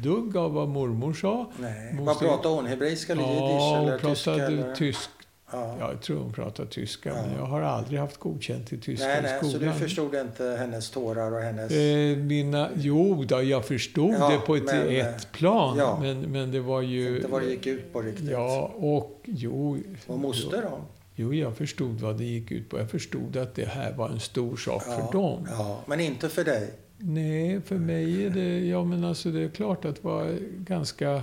dugg 0.03 0.37
av 0.37 0.53
vad 0.53 0.69
mormor 0.69 1.13
sa. 1.13 1.51
Nej. 1.61 1.95
Måste- 1.95 2.05
Vad 2.05 2.19
pratade 2.19 2.55
hon? 2.55 2.67
Hebreiska 2.67 3.13
eller 3.13 3.23
jiddisch? 3.23 3.41
Ja, 3.41 3.99
hon 4.01 4.11
tyska? 4.15 4.31
pratade 4.35 4.47
Eller? 4.47 4.75
tysk, 4.75 5.11
Ja. 5.53 5.77
Jag 5.81 6.01
tror 6.03 6.19
hon 6.19 6.33
pratar 6.33 6.65
tyska, 6.65 7.09
Ja. 7.09 7.23
men 7.27 7.37
jag 7.39 7.45
har 7.47 7.61
aldrig 7.61 8.01
haft 8.01 8.17
godkänt 8.17 8.73
i 8.73 8.79
tyska 8.79 9.07
Nej, 9.07 9.19
i 9.19 9.23
nej, 9.23 9.39
så 9.43 9.49
skolan. 9.51 9.73
du 9.75 9.81
förstod 9.81 10.15
inte 10.15 10.45
hennes 10.59 10.91
tårar 10.91 11.33
och 11.33 11.41
hennes... 11.41 11.73
Eh, 11.73 12.17
mina, 12.17 12.69
jo, 12.77 13.25
då, 13.25 13.43
jag 13.43 13.65
förstod 13.65 14.15
Ja, 14.15 14.31
det 14.31 14.39
på 14.47 14.57
ett, 14.57 14.65
men, 14.65 14.89
ett 14.97 15.33
plan, 15.33 16.01
men, 16.03 16.21
men 16.21 16.53
det 16.53 16.61
var 16.61 16.81
ju... 16.83 17.17
Inte 17.17 17.29
vad 17.29 17.43
det 17.43 17.51
gick 17.51 17.67
ut 17.67 17.93
på 17.93 18.01
riktigt. 18.03 18.31
Ja, 18.31 18.73
och 18.77 19.21
jo... 19.25 19.79
Och 20.07 20.19
moster 20.19 20.63
då? 20.63 20.79
Jo, 21.15 21.35
jag 21.35 21.57
förstod 21.57 22.01
vad 22.01 22.19
det 22.19 22.25
gick 22.25 22.51
ut 22.53 22.69
på. 22.71 22.79
Jag 22.79 22.91
förstod 22.91 23.37
att 23.37 23.55
det 23.55 23.65
här 23.69 23.93
var 23.93 24.09
en 24.09 24.21
stor 24.21 24.57
sak 24.57 24.83
för 24.83 25.13
dem. 25.13 25.49
Ja, 25.51 25.81
men 25.87 26.01
inte 26.01 26.29
för 26.29 26.45
dig. 26.45 26.71
Nej, 26.99 27.61
för 27.61 27.75
mig 27.77 28.27
är 28.27 28.31
det... 28.31 28.59
Ja, 28.67 28.85
men 28.85 29.05
alltså 29.05 29.31
det 29.31 29.41
är 29.45 29.49
klart 29.49 29.85
att 29.85 29.95
det 29.97 30.05
var 30.05 30.39
ganska... 30.57 31.23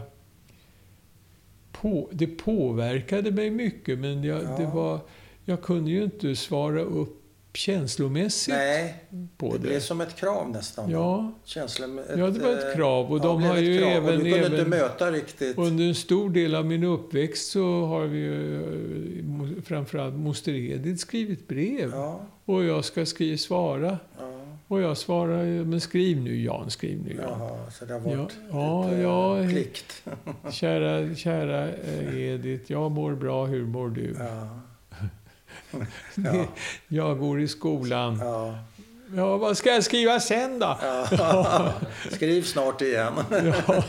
På, 1.82 2.09
det 2.11 2.28
påverkade 2.28 3.32
mig 3.32 3.49
mycket, 3.49 3.99
men 3.99 4.23
jag, 4.23 4.43
Ja. 4.43 4.55
det 4.57 4.65
var, 4.65 4.99
jag 5.45 5.61
kunde 5.61 5.91
ju 5.91 6.03
inte 6.03 6.36
svara 6.36 6.82
upp 6.82 7.23
känslomässigt 7.53 8.53
Nej, 8.55 9.03
på 9.38 9.47
det 9.51 9.53
det. 9.57 9.59
blev 9.59 9.80
som 9.80 10.01
ett 10.01 10.15
krav 10.15 10.49
nästan. 10.49 10.89
Ja, 10.91 11.32
Känslor, 11.45 12.03
ja, 12.17 12.30
det 12.30 12.39
var 12.39 12.51
ett 12.51 12.75
krav. 12.75 13.11
Och 13.11 13.19
ja, 13.19 13.23
de 13.23 13.43
har 13.43 13.57
ett 13.57 13.63
ju 13.63 13.78
krav. 13.80 13.89
även... 13.91 14.05
Du 14.19 14.32
kunde 14.32 14.38
även 14.39 14.51
inte 14.59 14.65
möta 14.69 15.11
riktigt. 15.11 15.57
under 15.57 15.84
en 15.84 15.95
stor 15.95 16.30
del 16.30 16.55
av 16.55 16.65
min 16.65 16.84
uppväxt 16.84 17.51
så 17.51 17.86
har 17.86 18.01
vi 18.05 18.17
ju 18.17 18.55
eh, 19.57 19.63
framförallt 19.63 20.15
moster 20.15 20.53
Edith 20.53 20.97
skrivit 21.01 21.47
brev. 21.47 21.89
Ja, 21.93 22.19
Och 22.45 22.63
jag 22.63 22.86
ska 22.86 23.05
skriva, 23.05 23.38
svara. 23.38 23.97
ja, 24.19 24.36
Och 24.70 24.82
jag 24.82 24.97
svarar, 24.97 25.65
men 25.65 25.82
skriv 25.82 26.22
nu 26.22 26.41
Jan, 26.41 26.70
skriv 26.72 27.03
nu 27.05 27.15
Jan. 27.15 27.39
jaha, 27.39 27.72
så 27.72 27.86
det 27.86 27.93
har 27.93 27.99
varit 27.99 28.38
ja, 28.51 28.84
lite 28.89 29.01
ja. 29.01 29.49
plikt. 29.49 30.03
Kära, 30.51 31.15
kära 31.15 31.68
eh, 31.70 32.20
Edith, 32.20 32.72
jag 32.72 32.91
mår 32.91 33.15
bra, 33.15 33.45
hur 33.45 33.65
mår 33.65 33.89
du? 33.89 34.15
Ja. 34.20 34.59
Ja, 36.15 36.45
Jag 36.88 37.20
går 37.20 37.41
i 37.41 37.47
skolan. 37.47 38.20
ja, 38.22 38.55
Ja, 39.15 39.38
vad 39.38 39.57
ska 39.57 39.70
jag 39.70 39.84
skriva 39.84 40.20
sen 40.20 40.59
då? 40.59 40.78
ja. 41.11 41.74
Skriv 42.11 42.41
snart 42.41 42.82
igen. 42.82 43.13
Ja, 43.32 43.84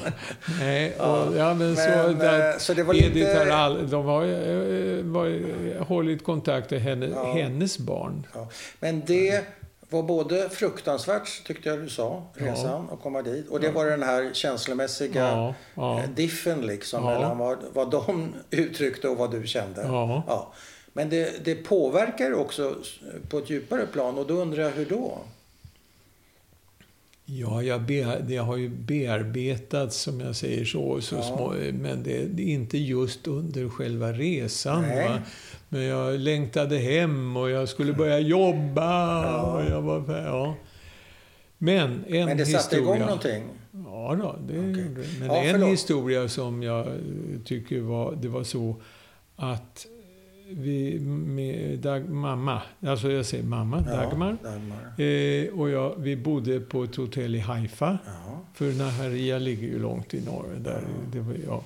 nej, 0.60 0.94
och, 0.94 1.36
ja, 1.36 1.54
men, 1.54 1.76
så, 1.76 1.82
Men, 1.88 2.18
där, 2.18 2.50
eh, 2.52 2.58
så 2.58 2.74
det 2.74 2.82
var 2.82 2.94
Edith 2.94 3.14
lite... 3.14 3.38
har 3.38 3.46
all, 3.46 3.90
de 3.90 4.04
har 4.04 4.24
eh, 4.24 5.04
var, 5.04 5.84
hållit 5.84 6.24
kontakt 6.24 6.70
med 6.70 6.80
henne, 6.80 7.14
hennes 7.34 7.78
barn. 7.78 8.26
Ja. 8.34 8.48
Men 8.80 9.02
det 9.06 9.44
var 9.90 10.02
både 10.02 10.48
fruktansvärt, 10.48 11.44
tyckte 11.46 11.68
jag 11.68 11.78
du 11.78 11.88
sa, 11.88 12.22
Ja. 12.38 12.46
resan 12.46 12.88
att 12.92 13.00
komma 13.02 13.22
dit. 13.22 13.48
Och 13.48 13.60
det 13.60 13.70
var 13.70 13.86
den 13.86 14.02
här 14.02 14.30
känslomässiga 14.34 15.22
Ja, 15.28 15.54
ja, 15.74 16.02
diffen 16.16 16.60
liksom 16.66 17.04
Ja. 17.04 17.10
mellan 17.10 17.38
vad, 17.38 17.58
vad 17.72 17.90
de 17.90 18.34
uttryckte 18.50 19.08
och 19.08 19.16
vad 19.16 19.30
du 19.30 19.46
kände. 19.46 19.82
ja. 19.82 20.22
Ja. 20.26 20.52
Men 20.92 21.10
det, 21.10 21.44
det 21.44 21.54
påverkar 21.54 22.32
också 22.34 22.76
på 23.28 23.38
ett 23.38 23.50
djupare 23.50 23.86
plan 23.86 24.18
och 24.18 24.26
då 24.26 24.34
undrar 24.34 24.62
jag 24.62 24.70
hur 24.70 24.86
då? 24.86 25.18
Ja, 27.24 27.62
jag, 27.62 27.82
be, 27.82 28.18
det 28.28 28.36
har 28.36 28.56
ju 28.56 28.68
bearbetats, 28.68 29.96
som 29.96 30.20
jag 30.20 30.36
säger 30.36 30.64
så, 30.64 31.00
så 31.00 31.14
Ja. 31.16 31.22
små, 31.22 31.54
men 31.72 32.02
det, 32.02 32.24
det 32.24 32.42
är 32.42 32.46
inte 32.54 32.78
just 32.78 33.26
under 33.26 33.68
själva 33.68 34.12
resan. 34.12 34.84
Men 35.68 35.82
jag 35.82 36.20
längtade 36.20 36.76
hem 36.78 37.36
och 37.36 37.50
jag 37.50 37.68
skulle 37.68 37.92
börja 37.92 38.18
jobba. 38.18 39.22
Ja. 39.24 39.40
Och 39.42 39.70
jag 39.70 39.82
var, 39.82 40.18
ja. 40.18 40.54
Men 41.58 42.04
en 42.08 42.26
Men 42.26 42.36
det 42.36 42.46
satte 42.46 42.58
historia... 42.76 42.82
igång 42.96 42.98
någonting? 43.06 43.44
Ja, 43.86 44.16
då, 44.22 44.36
det 44.48 44.54
gjorde 44.54 44.82
det. 44.82 45.06
Men 45.20 45.28
Ja, 45.28 45.36
en 45.42 45.62
historia 45.62 46.28
som 46.28 46.62
jag 46.62 46.86
tycker 47.44 47.80
var, 47.80 48.14
det 48.14 48.28
var 48.28 48.42
så 48.44 48.76
att 49.36 49.86
vi 50.50 50.98
med 51.00 51.78
Dag, 51.78 52.08
mamma, 52.08 52.62
alltså 52.86 53.10
jag 53.10 53.26
säger 53.26 53.44
mamma, 53.44 53.80
Dagmar, 53.80 54.36
Dagmar. 54.42 55.00
eh, 55.00 55.60
och 55.60 55.70
jag, 55.70 55.94
vi 55.98 56.16
bodde 56.16 56.60
på 56.60 56.84
ett 56.84 56.96
hotell 56.96 57.34
i 57.34 57.38
Haifa. 57.38 57.98
Ja. 58.06 58.40
För 58.54 58.72
Naharia 58.72 59.38
ligger 59.38 59.68
ju 59.68 59.78
långt 59.78 60.14
i 60.14 60.20
norr, 60.24 60.56
där, 60.58 60.82
det 61.12 61.20
var, 61.20 61.34
ja, 61.46 61.62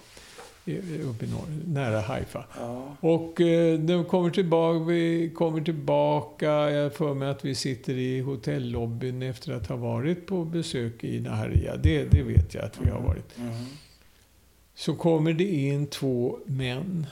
uppe 0.64 1.24
i 1.24 1.30
norr, 1.30 1.46
nära 1.66 2.00
Haifa. 2.00 2.44
Ja. 2.58 2.96
Och 3.00 3.40
eh, 3.40 3.78
de 3.78 4.04
kommer 4.04 4.30
tillbaka, 4.30 4.84
vi 4.84 5.30
kommer 5.34 5.60
tillbaka, 5.60 6.50
jag 6.50 6.94
för 6.94 7.14
mig 7.14 7.28
att 7.28 7.44
vi 7.44 7.54
sitter 7.54 7.94
i 7.94 8.20
hotellobbyn 8.20 9.22
efter 9.22 9.52
att 9.52 9.66
ha 9.66 9.76
varit 9.76 10.26
på 10.26 10.44
besök 10.44 11.04
i 11.04 11.20
Naharia. 11.20 11.76
Det, 11.76 12.04
det 12.04 12.22
vet 12.22 12.54
jag 12.54 12.64
att 12.64 12.80
vi 12.80 12.90
har 12.90 13.00
varit. 13.00 13.38
Mm. 13.38 13.52
Så 14.74 14.94
kommer 14.94 15.32
det 15.32 15.54
in 15.54 15.86
två 15.86 16.38
män. 16.46 17.06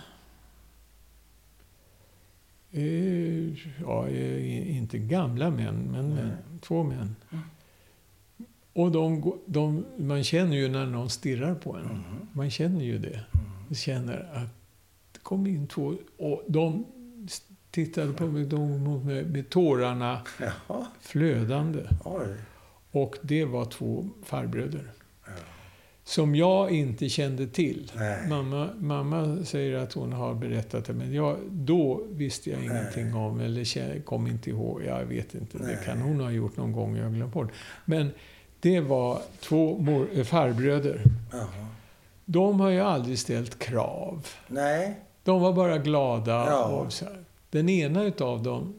Eh, 2.72 3.48
ja, 3.80 4.08
eh, 4.08 4.76
inte 4.76 4.98
gamla 4.98 5.50
män, 5.50 5.88
men 5.92 6.14
män, 6.14 6.36
två 6.60 6.82
män. 6.82 7.16
Mm. 7.30 7.44
Och 8.72 8.92
de, 8.92 9.32
de, 9.46 9.84
man 9.96 10.24
känner 10.24 10.56
ju 10.56 10.68
när 10.68 10.86
någon 10.86 11.10
stirrar 11.10 11.54
på 11.54 11.76
en. 11.76 11.84
Mm. 11.84 12.02
Man 12.32 12.50
känner 12.50 12.84
ju 12.84 12.98
det. 12.98 13.20
Känner 13.74 14.30
att 14.34 14.48
det 15.12 15.18
kom 15.22 15.46
in 15.46 15.66
två 15.66 15.94
och 16.18 16.42
de 16.48 16.86
tittade 17.70 18.12
på 18.12 18.26
mig 18.26 18.44
de, 18.44 18.84
mot 18.84 19.04
mig 19.04 19.24
med 19.24 19.48
tårarna 19.50 20.20
Jaha, 20.40 20.86
flödande. 21.00 21.80
oj. 22.04 22.34
Och 22.92 23.16
det 23.22 23.44
var 23.44 23.64
två 23.64 24.08
farbröder. 24.24 24.92
Ja. 25.26 25.32
Som 26.04 26.34
jag 26.34 26.70
inte 26.70 27.08
kände 27.08 27.46
till. 27.46 27.92
Nej. 27.96 28.28
Mamma, 28.28 28.68
mamma 28.78 29.44
säger 29.44 29.78
att 29.78 29.92
hon 29.92 30.12
har 30.12 30.34
berättat 30.34 30.84
det, 30.84 30.92
men 30.92 31.12
jag, 31.12 31.36
då 31.50 32.02
visste 32.10 32.50
jag 32.50 32.58
Nej. 32.58 32.68
ingenting 32.68 33.14
om, 33.14 33.40
eller 33.40 34.00
kom 34.00 34.26
inte 34.26 34.50
ihåg. 34.50 34.82
Jag 34.84 35.04
vet 35.04 35.34
inte, 35.34 35.58
Nej. 35.58 35.76
det 35.76 35.84
kan 35.84 36.00
hon 36.00 36.20
ha 36.20 36.30
gjort 36.30 36.56
någon 36.56 36.72
gång, 36.72 36.96
jag 36.96 37.04
har 37.04 37.10
glömt 37.10 37.32
bort. 37.32 37.52
Men 37.84 38.10
det 38.60 38.80
var 38.80 39.22
två 39.40 39.78
mor, 39.78 40.08
eh, 40.14 40.24
farbröder. 40.24 41.02
Jaha. 41.32 41.66
De 42.32 42.60
har 42.60 42.68
ju 42.70 42.80
aldrig 42.80 43.18
ställt 43.18 43.58
krav. 43.58 44.26
Nej. 44.46 45.00
De 45.24 45.40
var 45.40 45.52
bara 45.52 45.78
glada. 45.78 46.46
Ja. 46.46 46.64
Och 46.64 46.92
så 46.92 47.04
här. 47.04 47.24
Den 47.50 47.68
ena 47.68 48.02
utav 48.04 48.42
dem 48.42 48.74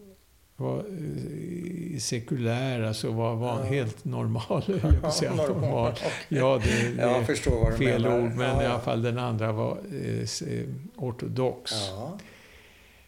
var 0.55 0.77
eh, 0.77 1.99
sekulär, 1.99 2.81
alltså 2.81 3.11
var, 3.11 3.35
var 3.35 3.57
Ja. 3.59 3.63
helt 3.63 4.05
normal. 4.05 4.63
jag 4.83 5.05
att 5.05 5.13
säga. 5.13 5.33
normal. 5.33 5.61
Normal. 5.61 5.93
Ja, 6.29 6.59
det, 6.63 7.01
Jag 7.01 7.25
förstår 7.25 7.63
vad 7.63 7.71
du 7.71 7.77
fel 7.77 8.01
menar. 8.01 8.19
ord, 8.23 8.29
men 8.31 8.49
ja, 8.55 8.61
i 8.61 8.65
ja. 8.65 8.71
alla 8.71 8.79
fall 8.79 9.01
den 9.01 9.17
andra 9.17 9.51
var 9.51 9.77
eh, 9.91 10.19
eh, 10.53 10.65
ortodox. 10.97 11.71
Ja. 11.89 12.17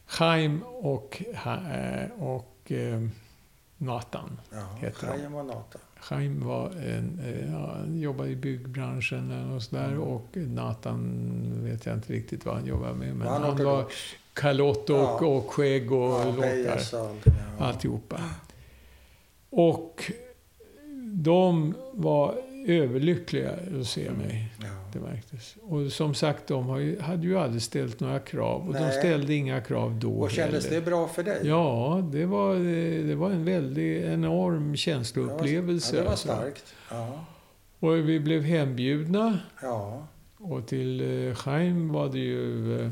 Chaim 0.06 0.64
och, 0.64 1.24
eh, 1.46 2.22
och 2.24 2.72
eh, 2.72 3.02
Nathan. 3.78 4.40
Ja. 4.52 4.58
Heter. 4.82 5.08
Chaim 5.08 5.36
och 5.36 5.46
Nathan. 5.46 5.82
Chaim 6.10 6.46
var 6.46 6.70
en, 6.70 7.20
eh, 7.26 7.52
ja, 7.54 7.76
jobbade 7.94 8.30
i 8.30 8.36
byggbranschen 8.36 9.28
något 9.28 9.64
sådär, 9.64 9.88
Mm. 9.88 10.00
och 10.02 10.28
Nathan 10.34 11.10
vet 11.64 11.86
jag 11.86 11.96
inte 11.96 12.14
riktigt 12.14 12.46
vad 12.46 12.56
han 12.56 12.66
jobbade 12.66 12.94
med. 12.94 13.16
Men 13.16 13.28
han 13.28 13.42
han 13.44 13.64
var 13.66 13.86
kalott 14.34 14.90
och, 14.90 14.96
Ja. 14.98 15.26
och 15.26 15.52
skägg 15.52 15.92
och 15.92 16.00
Ja, 16.00 16.26
låtar. 16.26 16.78
Och. 16.78 17.16
Ja. 17.60 17.66
Alltihopa. 17.66 18.22
Och 19.50 20.12
de 21.14 21.76
var 21.94 22.36
överlyckliga 22.68 23.52
att 23.82 23.88
se 23.88 24.12
mig. 24.12 24.50
Ja. 24.62 24.68
Det 24.94 25.00
märktes. 25.00 25.56
Och 25.62 25.92
som 25.92 26.14
sagt, 26.14 26.48
de 26.48 26.70
hade 27.02 27.28
ju 27.28 27.38
aldrig 27.38 27.62
ställt 27.62 28.00
några 28.00 28.20
krav. 28.20 28.68
Och 28.68 28.74
de 28.74 28.80
Nej. 28.80 28.92
ställde 28.92 29.34
inga 29.34 29.62
krav 29.62 30.00
då 30.00 30.12
Och 30.12 30.32
kändes 30.32 30.66
heller. 30.66 30.80
det 30.80 30.86
bra 30.86 31.08
för 31.08 31.24
dig? 31.24 31.42
Ja, 31.44 32.10
det 32.12 32.26
var, 32.26 32.56
det 33.08 33.16
var 33.16 33.30
en 33.32 33.46
väldigt 33.46 34.04
enorm 34.06 34.76
känsloupplevelse. 34.76 35.96
Ja, 35.96 36.02
det 36.04 36.10
var 36.10 36.16
starkt. 36.16 36.74
Ja. 36.92 37.26
Och 37.80 38.10
vi 38.10 38.20
blev 38.20 38.42
hembjudna. 38.44 39.40
Ja. 39.62 40.08
Och 40.38 40.68
till 40.68 41.28
eh, 41.28 41.36
Chaim 41.36 41.90
var 41.94 42.10
det 42.10 42.20
ju 42.20 42.80
eh, 42.82 42.90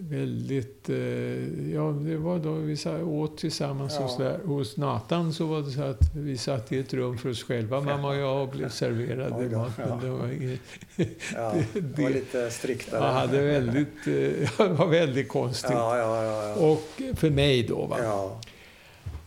väldigt... 0.00 0.88
Eh, 0.88 0.96
ja, 1.74 1.82
det 2.00 2.16
var 2.16 2.38
då 2.38 2.52
vi 2.52 2.76
åt 3.02 3.38
tillsammans 3.38 3.94
Ja. 3.96 4.02
hos, 4.02 4.16
där, 4.16 4.38
hos 4.44 4.76
Nathan 4.76 5.32
så 5.32 5.46
var 5.46 5.60
det 5.62 5.70
så 5.70 5.82
att 5.82 6.14
vi 6.16 6.38
satt 6.38 6.72
i 6.72 6.78
ett 6.78 6.94
rum 6.94 7.18
för 7.18 7.30
oss 7.30 7.42
själva, 7.42 7.80
mamma 7.80 8.08
och 8.08 8.16
jag, 8.16 8.42
och 8.42 8.48
blev 8.48 8.68
serverade 8.68 9.44
ja. 9.78 9.98
det 10.02 10.10
var 10.10 10.28
inget, 10.32 10.60
ja. 11.34 11.54
Det- 11.72 11.80
Det 11.80 12.02
var 12.02 12.10
lite 12.14 12.50
striktare. 12.50 13.04
jag 13.04 13.12
hade 13.12 13.42
väldigt, 13.42 14.06
eh, 14.06 14.50
det 14.66 14.74
var 14.74 14.86
väldigt 14.86 15.28
konstigt. 15.28 15.70
Ja. 15.72 16.54
Och 16.54 17.02
för 17.16 17.30
mig 17.30 17.62
då, 17.62 17.86
va. 17.86 17.98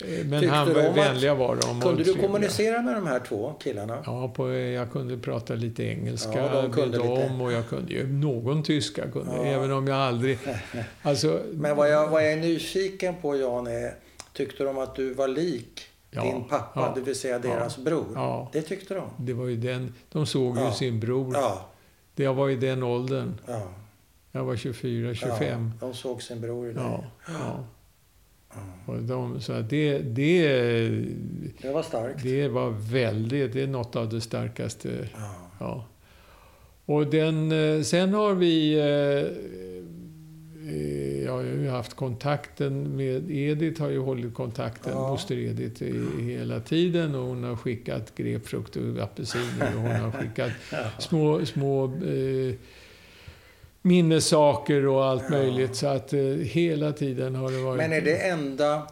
Eh, 0.07 0.25
Men 0.25 0.39
Tyckte 0.41 0.55
han 0.55 0.73
var 0.73 0.81
att- 0.81 0.97
vänliga 0.97 1.35
var 1.35 1.55
de. 1.55 1.81
Kunde 1.81 2.03
du 2.03 2.13
kommunicera 2.13 2.81
med 2.81 2.95
de 2.95 3.07
här 3.07 3.19
två 3.19 3.53
killarna? 3.63 3.97
Ja, 4.05 4.27
på, 4.35 4.51
jag 4.53 4.91
kunde 4.91 5.17
prata 5.17 5.53
lite 5.55 5.83
engelska 5.83 6.31
Ja, 6.53 6.61
de 6.61 6.71
kunde 6.71 6.97
med 6.97 7.07
lite. 7.09 7.27
dem 7.27 7.41
och 7.41 7.51
jag 7.51 7.69
kunde 7.69 7.93
ju 7.93 8.07
någon 8.07 8.63
tyska, 8.63 9.07
kunde, 9.11 9.35
Ja. 9.35 9.43
även 9.43 9.71
om 9.71 9.87
jag 9.87 9.97
aldrig... 9.97 10.37
Alltså, 11.01 11.41
Men 11.53 11.75
vad 11.75 11.89
jag, 11.91 12.07
vad 12.09 12.23
jag 12.25 12.31
är 12.31 12.37
nyfiken 12.37 13.15
på 13.21 13.37
Jan 13.37 13.67
är, 13.67 13.93
tyckte 14.33 14.63
de 14.63 14.77
att 14.77 14.95
du 14.95 15.13
var 15.13 15.27
lik 15.27 15.81
Ja, 16.11 16.21
din 16.23 16.43
pappa, 16.43 16.71
ja, 16.81 16.91
det 16.95 17.01
vill 17.01 17.15
säga 17.19 17.39
deras 17.39 17.77
bror? 17.77 18.05
ja, 18.15 18.49
Det 18.53 18.61
tyckte 18.61 18.93
de? 18.93 19.03
det 19.17 19.33
var 19.33 19.45
ju 19.45 19.55
den... 19.57 19.93
De 20.11 20.25
såg 20.25 20.57
ju 20.57 20.71
sin 20.71 20.99
bror. 20.99 21.33
Ja, 21.35 21.65
Det 22.15 22.27
var 22.27 22.49
i 22.49 22.55
den 22.55 22.83
åldern. 22.83 23.33
ja. 23.47 23.61
Jag 24.31 24.43
var 24.43 24.55
24, 24.55 25.15
25. 25.15 25.71
Ja, 25.81 25.87
de 25.87 25.93
såg 25.93 26.21
sin 26.21 26.41
bror 26.41 26.69
i 26.69 26.73
dig. 26.73 26.83
Ja. 28.55 28.61
ja. 28.87 28.93
Och 28.93 29.03
de, 29.03 29.41
så 29.41 29.53
det, 29.61 29.97
det, 29.99 30.47
Det 31.61 31.71
var 31.73 31.83
starkt. 31.83 32.23
det 32.23 32.47
var 32.47 32.69
väldigt, 32.91 33.53
det 33.53 33.61
är 33.61 33.67
något 33.67 33.95
av 33.95 34.09
det 34.09 34.21
starkaste. 34.21 35.09
Ja. 35.15 35.35
Ja. 35.59 35.85
Och 36.85 37.07
den, 37.07 37.51
eh, 37.51 37.81
sen 37.81 38.13
har 38.13 38.33
vi... 38.33 38.73
eh, 38.73 38.85
eh, 40.69 41.23
Jag 41.25 41.31
har 41.33 41.41
ju 41.43 41.69
haft 41.69 41.93
kontakten 41.93 42.95
med 42.97 43.31
Edith, 43.31 43.81
har 43.81 43.89
ju 43.89 43.99
hållit 43.99 44.33
kontakten, 44.33 44.91
Ja. 44.95 45.09
moster 45.11 45.35
Edith, 45.37 45.83
i- 45.83 46.21
hela 46.23 46.59
tiden. 46.59 47.15
Och 47.15 47.25
hon 47.27 47.43
har 47.43 47.55
skickat 47.55 48.15
grapefrukt 48.15 48.75
och 48.75 48.99
apelsiner 49.03 49.75
och 49.75 49.81
hon 49.81 49.91
har 49.95 50.11
skickat 50.11 50.51
små, 50.99 51.45
små 51.45 51.85
eh, 51.85 52.53
minnessaker 53.85 54.87
och 54.87 55.05
allt 55.05 55.29
möjligt. 55.29 55.75
Så 55.75 55.87
att 55.87 56.13
eh, 56.13 56.19
hela 56.41 56.91
tiden 56.91 57.35
har 57.35 57.51
det 57.51 57.57
varit... 57.57 57.77
Men 57.77 57.93
är 57.93 58.01
det 58.01 58.17
enda 58.17 58.87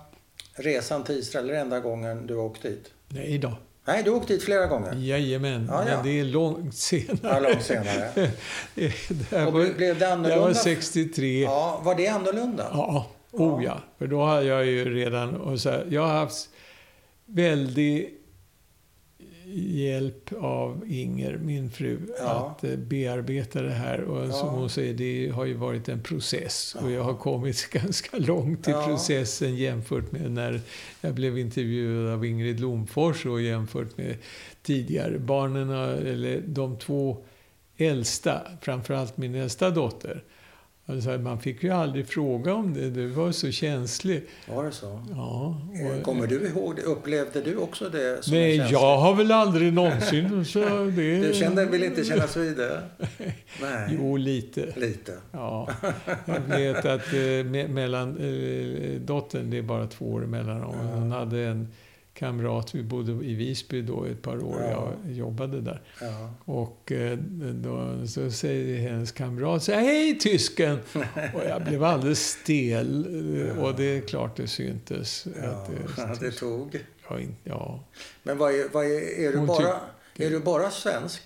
resan 0.56 1.04
till 1.04 1.16
Israel, 1.16 1.50
eller 1.50 1.60
enda 1.60 1.80
gången 1.80 2.28
du 2.28 2.36
har 2.36 2.44
åkt 2.44 2.62
dit? 2.62 2.92
Nej 3.08 3.38
då. 3.38 3.54
Nej, 3.86 4.04
du 4.04 4.10
har 4.10 4.18
åkt 4.18 4.28
dit 4.28 4.44
flera 4.44 4.68
gånger. 4.68 4.94
Jajamän, 4.96 5.68
Ja, 5.72 5.84
ja. 5.88 5.96
men 5.96 6.06
det 6.06 6.20
är 6.20 6.24
långt 6.24 6.76
senare. 6.76 7.18
Ja, 7.22 7.40
långt 7.40 7.64
senare. 7.64 8.10
det 8.76 8.92
var, 9.32 9.52
blev 9.52 9.78
det 9.78 9.94
det 9.94 10.06
här 10.06 10.18
var 10.18 10.30
annorlunda? 10.30 10.54
63. 10.54 11.42
Ja, 11.42 11.82
var 11.84 11.96
det 11.96 12.08
annorlunda? 12.08 12.68
Ja, 12.74 13.08
oh 13.32 13.64
ja. 13.64 13.78
För 13.98 14.08
då 14.08 14.22
har 14.22 14.42
jag 14.42 14.66
ju 14.66 14.96
redan... 14.96 15.36
Och 15.36 15.60
så 15.60 15.70
här, 15.70 15.88
jag 15.90 16.02
har 16.02 16.14
haft 16.14 16.50
väldig 17.26 18.10
hjälp 19.56 20.30
av 20.40 20.84
Inger, 20.88 21.38
min 21.38 21.70
fru, 21.72 21.98
Ja. 22.20 22.56
att 22.58 22.64
eh, 22.64 22.76
bearbeta 22.76 23.62
det 23.62 23.72
här. 23.74 24.02
Och 24.02 24.26
Ja. 24.28 24.32
som 24.32 24.50
hon 24.50 24.70
säger, 24.70 24.94
det 24.94 25.30
har 25.30 25.46
ju 25.46 25.54
varit 25.54 25.90
en 25.90 26.02
process. 26.04 26.76
Och 26.82 26.92
jag 26.92 27.04
har 27.04 27.14
kommit 27.14 27.70
ganska 27.72 28.18
långt 28.18 28.68
i 28.68 28.72
Ja. 28.72 28.88
processen 28.88 29.56
jämfört 29.56 30.12
med 30.12 30.32
när 30.32 30.62
jag 31.02 31.14
blev 31.14 31.38
intervjuad 31.38 32.14
av 32.14 32.26
Ingrid 32.26 32.60
Lomfors 32.60 33.26
och 33.26 33.42
jämfört 33.42 33.98
med 33.98 34.16
tidigare. 34.62 35.20
Barnen, 35.20 35.70
eller 35.70 36.42
de 36.48 36.78
två 36.78 37.18
äldsta, 37.78 38.42
framförallt 38.62 39.18
min 39.18 39.36
äldsta 39.36 39.70
dotter, 39.70 40.24
Alltså, 40.86 41.10
man 41.18 41.40
fick 41.40 41.64
ju 41.64 41.70
aldrig 41.70 42.08
fråga 42.08 42.54
om 42.54 42.74
det, 42.74 42.90
du 42.90 43.08
var 43.08 43.32
så 43.32 43.52
känslig. 43.52 44.24
Var 44.50 44.64
det 44.64 44.72
så? 44.72 45.04
Ja, 45.12 45.62
Eh, 45.82 45.98
och, 45.98 46.04
Kommer 46.04 46.28
du 46.28 46.48
ihåg 46.48 46.76
det? 46.76 46.82
Upplevde 46.82 47.42
du 47.42 47.56
också 47.58 47.90
det 47.90 48.24
som 48.24 48.34
nej, 48.34 48.56
jag 48.72 48.98
har 48.98 49.16
väl 49.16 49.32
aldrig 49.32 49.74
någonsin... 49.74 50.46
Så 50.54 50.60
det, 50.96 51.18
Du 51.28 51.34
kände, 51.34 51.66
vill 51.66 51.84
inte 51.84 52.04
kännas 52.06 52.38
vid 52.38 52.58
det? 52.58 52.82
Nej. 53.62 53.98
Jo, 54.00 54.18
lite. 54.18 54.74
Lite. 54.76 55.14
Ja. 55.32 55.70
Jag 56.26 56.40
vet 56.58 56.78
att 56.86 57.14
eh, 57.14 57.18
me- 57.18 57.68
mellan 57.68 58.10
eh, 58.18 59.00
dottern, 59.02 59.50
det 59.50 59.58
är 59.58 59.62
bara 59.62 59.88
två 59.88 60.06
år 60.12 60.24
emellan. 60.24 60.60
Ja. 60.62 60.68
Hon 60.94 61.12
hade 61.12 61.40
en 61.40 61.68
kamrat, 62.14 62.76
vi 62.76 62.84
bodde 62.84 63.26
i 63.26 63.34
Visby 63.36 63.82
då 63.82 64.06
ett 64.06 64.22
par 64.22 64.44
år, 64.44 64.62
Ja. 64.72 64.94
jag 65.06 65.14
jobbade 65.14 65.62
där. 65.62 65.82
Ja. 66.02 66.34
Och 66.46 66.92
eh, 66.92 67.18
då 67.54 68.08
så 68.08 68.32
säger 68.32 68.78
hennes 68.90 69.12
kamrat 69.12 69.64
så 69.64 69.72
Hej 69.72 70.20
tysken! 70.20 70.80
Och 71.34 71.44
jag 71.50 71.64
blev 71.64 71.84
alldeles 71.84 72.20
stel. 72.30 73.06
eh, 73.50 73.64
Och 73.64 73.76
det 73.76 73.84
är 73.98 74.02
klart 74.02 74.38
det 74.38 74.48
syntes. 74.48 75.28
Ja, 75.42 75.68
Att 76.04 76.20
det, 76.20 76.26
det 76.26 76.32
tog. 76.32 76.86
ja, 77.10 77.20
ja. 77.44 77.84
Men 78.24 78.38
vad 78.38 78.54
är, 78.54 78.66
vad 78.72 78.86
är, 78.86 79.20
är, 79.20 79.32
du 79.32 79.38
Hon 79.38 79.48
bara, 79.48 79.80
är 80.16 80.30
du 80.30 80.40
bara 80.40 80.72
svensk? 80.72 81.22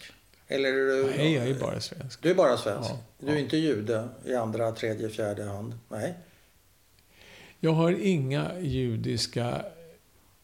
Eller 0.48 0.70
är 0.70 0.74
du... 1.04 1.14
Nej, 1.18 1.34
jag 1.34 1.48
är 1.50 1.60
bara 1.60 1.80
svensk. 1.80 2.22
Du 2.22 2.30
är 2.30 2.36
bara 2.36 2.58
svensk? 2.58 2.90
Ja, 2.90 3.00
Du 3.20 3.28
är 3.28 3.34
ja. 3.34 3.40
inte 3.40 3.58
jude 3.58 4.08
i 4.26 4.34
andra, 4.34 4.72
tredje, 4.72 5.10
fjärde 5.10 5.44
hand? 5.44 5.74
Nej? 5.90 6.14
Jag 7.60 7.72
har 7.72 7.92
inga 7.92 8.60
judiska 8.60 9.62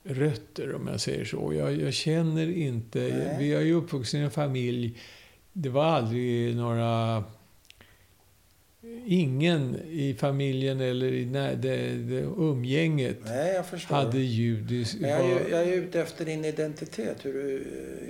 rötter 0.03 0.75
om 0.75 0.87
jag 0.87 0.99
säger 1.01 1.25
så. 1.25 1.53
Jag, 1.53 1.81
jag 1.81 1.93
känner 1.93 2.49
inte... 2.57 2.99
Nej. 2.99 3.35
Vi 3.39 3.53
är 3.53 3.61
ju 3.61 3.73
uppvuxna 3.73 4.19
i 4.19 4.23
en 4.23 4.31
familj. 4.31 4.97
Det 5.53 5.69
var 5.69 5.85
aldrig 5.85 6.55
några... 6.55 7.23
Ingen 9.05 9.75
i 9.75 10.13
familjen 10.19 10.79
eller 10.81 11.13
i 11.13 11.25
när, 11.25 11.55
det, 11.55 11.77
det, 11.95 12.19
umgänget 12.37 13.17
Nej, 13.25 13.63
jag 13.89 13.95
hade 13.95 14.19
judisk... 14.19 14.97
Jag, 15.01 15.09
är, 15.09 15.23
ju- 15.23 15.51
jag 15.51 15.63
är 15.63 15.73
ute 15.73 16.01
efter 16.01 16.25
din 16.25 16.45
identitet, 16.45 17.17
hur 17.25 17.33
du 17.33 17.55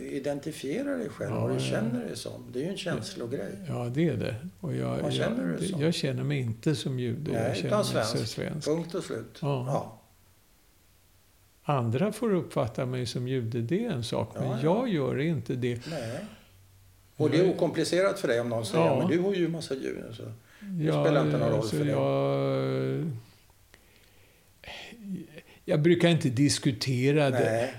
eh, 0.08 0.18
identifierar 0.18 0.98
dig 0.98 1.10
själv, 1.10 1.32
Ja, 1.32 1.42
vad 1.48 1.58
du 1.58 1.64
känner 1.64 2.06
dig 2.06 2.18
som. 2.18 2.52
Det 2.54 2.60
är 2.60 2.64
ju 2.64 2.70
en 2.70 2.78
känslogrej. 2.78 3.52
Ja, 3.68 3.92
det 3.96 4.10
är 4.10 4.18
det. 4.18 4.36
Och 4.60 4.76
jag, 4.76 4.98
Vad 4.98 5.14
känner 5.14 5.52
jag, 5.52 5.62
du 5.62 5.68
som? 5.68 5.82
jag 5.82 5.94
känner 5.94 6.24
mig 6.24 6.40
inte 6.40 6.76
som 6.76 7.00
jude. 7.00 7.32
Nej, 7.32 7.42
jag 7.48 7.56
känner 7.56 7.68
utan 7.68 7.80
mig 7.80 7.86
svensk. 7.88 8.18
som 8.18 8.26
svensk. 8.28 8.68
Punkt 8.68 8.96
och 8.96 9.04
slut. 9.04 9.38
Ja. 9.42 9.66
Ja. 9.68 10.00
Andra 11.66 12.12
får 12.12 12.34
uppfatta 12.34 12.86
mig 12.86 13.06
som 13.06 13.28
jude, 13.28 13.62
det 13.62 13.86
är 13.86 13.90
en 13.92 14.04
sak. 14.04 14.32
Men 14.36 14.44
Ja, 14.48 14.58
ja. 14.64 14.88
jag 14.88 14.90
gör 14.90 15.20
inte 15.20 15.54
det. 15.54 15.80
Nej. 15.90 16.18
Och 17.18 17.30
det 17.30 17.38
är 17.38 17.50
okomplicerat 17.50 18.20
för 18.20 18.28
dig 18.28 18.40
om 18.42 18.50
någon 18.50 18.66
säger 18.66 18.86
Ja. 18.86 19.00
men 19.00 19.08
du 19.08 19.20
har 19.20 19.34
ju 19.34 19.48
massa 19.48 19.74
djur. 19.76 20.04
Så. 20.18 20.24
Jag, 20.86 21.06
spelar 21.06 21.26
inte 21.26 21.38
någon 21.38 21.50
roll 21.50 21.60
alltså, 21.60 21.76
för 21.76 21.84
dig. 21.86 21.94
Jag, 21.94 23.12
jag 25.66 25.82
brukar 25.82 26.10
inte 26.10 26.30
diskutera 26.30 27.30
det. 27.30 27.40
Nej. 27.40 27.74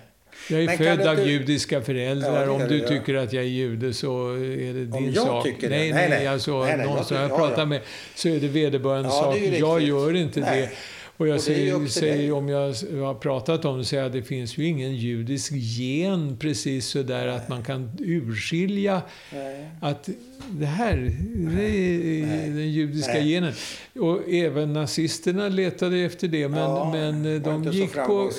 Jag 0.51 0.61
är 0.63 0.67
Men 0.67 0.79
född 0.79 0.99
du 0.99 1.09
av 1.09 1.19
inte- 1.19 1.31
judiska 1.31 1.83
föräldrar. 1.83 2.35
Ja, 2.41 2.45
det 2.45 2.51
Om 2.51 2.59
du, 2.61 2.69
du 2.69 2.79
ja. 2.79 2.89
tycker 2.89 3.15
att 3.15 3.33
jag 3.33 3.45
är 3.45 3.49
jude 3.49 3.93
så 3.95 4.31
är 4.35 4.75
det 4.75 4.85
din 4.85 5.13
jag 5.13 5.25
sak. 5.27 5.47
det? 5.61 5.69
nej, 5.69 5.93
Nej, 5.93 6.09
nej. 6.09 6.27
Alltså, 6.27 6.63
Nej, 6.65 6.77
nej, 6.77 6.87
någon 6.87 6.97
jag 6.97 7.07
som 7.07 7.17
jag 7.17 7.27
tycker- 7.31 7.43
ja, 7.43 7.47
pratar 7.49 7.63
ja. 7.63 7.67
med 7.67 7.81
så 8.15 8.29
är 8.29 8.41
det 8.41 8.49
vederbörande 8.49 9.09
Ja, 9.09 9.23
sak. 9.23 9.35
det 9.35 9.59
jag 9.59 9.81
gör 9.83 10.17
inte 10.17 10.41
Nej. 10.41 10.61
det. 10.61 10.71
Och 11.17 11.29
jag 11.29 11.35
Och 11.35 11.41
säger, 11.43 11.87
säger 11.87 12.33
om 12.33 12.49
jag 12.49 12.61
har 13.05 13.15
pratat 13.15 13.65
om 13.65 13.79
det, 13.79 13.85
säger 13.85 14.03
jag 14.03 14.07
att 14.09 14.13
det 14.17 14.23
finns 14.23 14.59
ju 14.59 14.65
ingen 14.67 14.97
judisk 14.97 15.53
gen 15.53 16.37
precis 16.41 16.87
så 16.87 17.03
där 17.03 17.27
att 17.27 17.49
man 17.49 17.63
kan 17.65 17.91
urskilja 17.99 19.03
Nej. 19.33 19.69
att 19.81 20.09
det 20.51 20.67
här 20.67 20.97
det 20.97 21.63
är 21.63 22.27
Nej. 22.27 22.49
den 22.51 22.73
judiska 22.73 23.13
Nej. 23.13 23.29
genen. 23.33 23.53
Och 23.99 24.21
även 24.29 24.73
nazisterna 24.73 25.49
letade 25.49 25.99
efter 25.99 26.29
det, 26.29 26.49
men, 26.49 26.59
Ja, 26.61 26.93
men 26.93 27.43
de 27.43 27.65
så 27.65 27.71
gick, 27.71 27.93
på, 27.95 28.31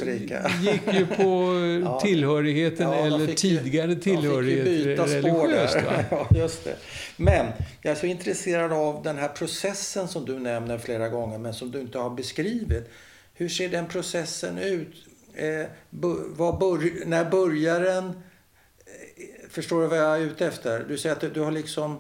gick 0.62 1.00
ju 1.00 1.06
på 1.06 1.54
Ja. 1.86 2.00
tillhörigheten, 2.00 2.90
Ja, 2.92 2.96
eller 2.96 3.28
tidigare 3.34 3.92
ju 3.92 4.00
tillhörighet 4.00 4.66
religiöst. 4.68 5.74
där. 5.74 6.06
Va? 6.12 6.28
Just 6.36 6.64
det. 6.64 6.76
Men 7.18 7.52
jag 7.82 7.92
är 7.92 7.96
så 7.96 8.06
intresserad 8.06 8.74
av 8.74 9.04
den 9.04 9.18
här 9.18 9.28
processen 9.28 10.08
som 10.08 10.26
du 10.26 10.40
nämner 10.40 10.78
flera 10.78 11.10
gånger 11.10 11.38
men 11.38 11.54
som 11.54 11.72
du 11.72 11.82
inte 11.82 11.98
har 11.98 12.10
beskrivit. 12.10 12.90
Hur 13.34 13.50
ser 13.50 13.70
den 13.70 13.88
processen 13.88 14.58
ut? 14.58 14.96
Eh, 15.34 15.66
vad 15.90 16.60
bör, 16.60 17.06
när 17.06 17.30
börjar 17.30 17.80
den? 17.80 18.06
Eh, 18.06 19.50
förstår 19.50 19.82
du 19.82 19.88
vad 19.88 20.00
jag 20.00 20.18
är 20.18 20.22
ute 20.22 20.48
efter? 20.48 20.86
Du 20.88 20.98
säger 20.98 21.16
att 21.16 21.22
du, 21.22 21.30
du 21.30 21.42
har 21.42 21.52
liksom 21.52 22.00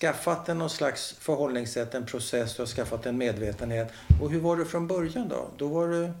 skaffat 0.00 0.48
en 0.48 0.58
någon 0.58 0.70
slags 0.70 1.12
förhållningssätt, 1.12 1.94
en 1.94 2.06
process, 2.06 2.56
du 2.56 2.62
har 2.62 2.66
skaffat 2.66 3.06
en 3.06 3.18
medvetenhet. 3.18 3.92
Och 4.22 4.30
hur 4.30 4.40
var 4.40 4.56
det 4.56 4.64
från 4.64 4.86
början 4.86 5.28
då? 5.28 5.50
Då 5.56 5.68
var 5.68 5.88
du... 5.88 6.12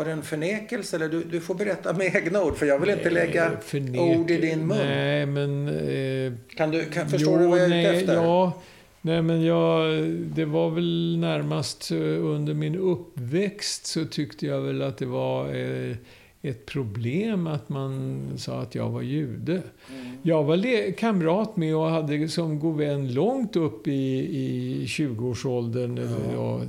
Var 0.00 0.04
det 0.04 0.12
en 0.12 0.22
förnekelse? 0.22 0.96
Eller 0.96 1.08
du, 1.08 1.24
du 1.24 1.40
får 1.40 1.54
berätta 1.54 1.92
med 1.92 2.16
egna 2.16 2.42
ord, 2.42 2.56
för 2.56 2.66
jag 2.66 2.78
vill 2.78 2.90
inte 2.90 3.10
lägga 3.10 3.52
ord 3.98 4.30
i 4.30 4.36
din 4.36 4.66
mun. 4.66 4.78
Nej, 4.78 5.26
men... 5.26 5.68
Eh, 5.68 6.32
Kan 6.56 6.70
du, 6.70 6.84
kan, 6.84 7.08
förstår 7.08 7.32
jo, 7.32 7.38
du 7.38 7.46
vad 7.46 7.58
jag 7.58 7.64
är 7.64 7.68
nej, 7.68 7.86
ute 7.86 7.94
efter? 7.98 8.14
Ja, 8.14 8.52
nej, 9.00 9.22
men 9.22 9.42
jag, 9.44 10.04
det 10.10 10.44
var 10.44 10.70
väl 10.70 11.16
närmast 11.20 11.90
eh, 11.90 11.98
under 12.24 12.54
min 12.54 12.76
uppväxt 12.76 13.86
så 13.86 14.04
tyckte 14.04 14.46
jag 14.46 14.60
väl 14.60 14.82
att 14.82 14.98
det 14.98 15.06
var 15.06 15.54
eh, 15.54 15.96
ett 16.42 16.66
problem 16.66 17.46
att 17.46 17.68
man 17.68 18.20
sa 18.36 18.60
att 18.60 18.74
jag 18.74 18.90
var 18.90 19.02
jude. 19.02 19.52
Mm. 19.52 20.06
Jag 20.22 20.44
var 20.44 20.92
kamrat 20.92 21.56
med 21.56 21.76
och 21.76 21.86
hade 21.90 22.28
som 22.28 22.58
god 22.58 22.76
vän 22.76 23.14
långt 23.14 23.56
upp 23.56 23.88
i, 23.88 23.92
i 23.92 24.84
20-årsåldern. 24.86 25.98
eller, 25.98 26.32
Ja. 26.34 26.60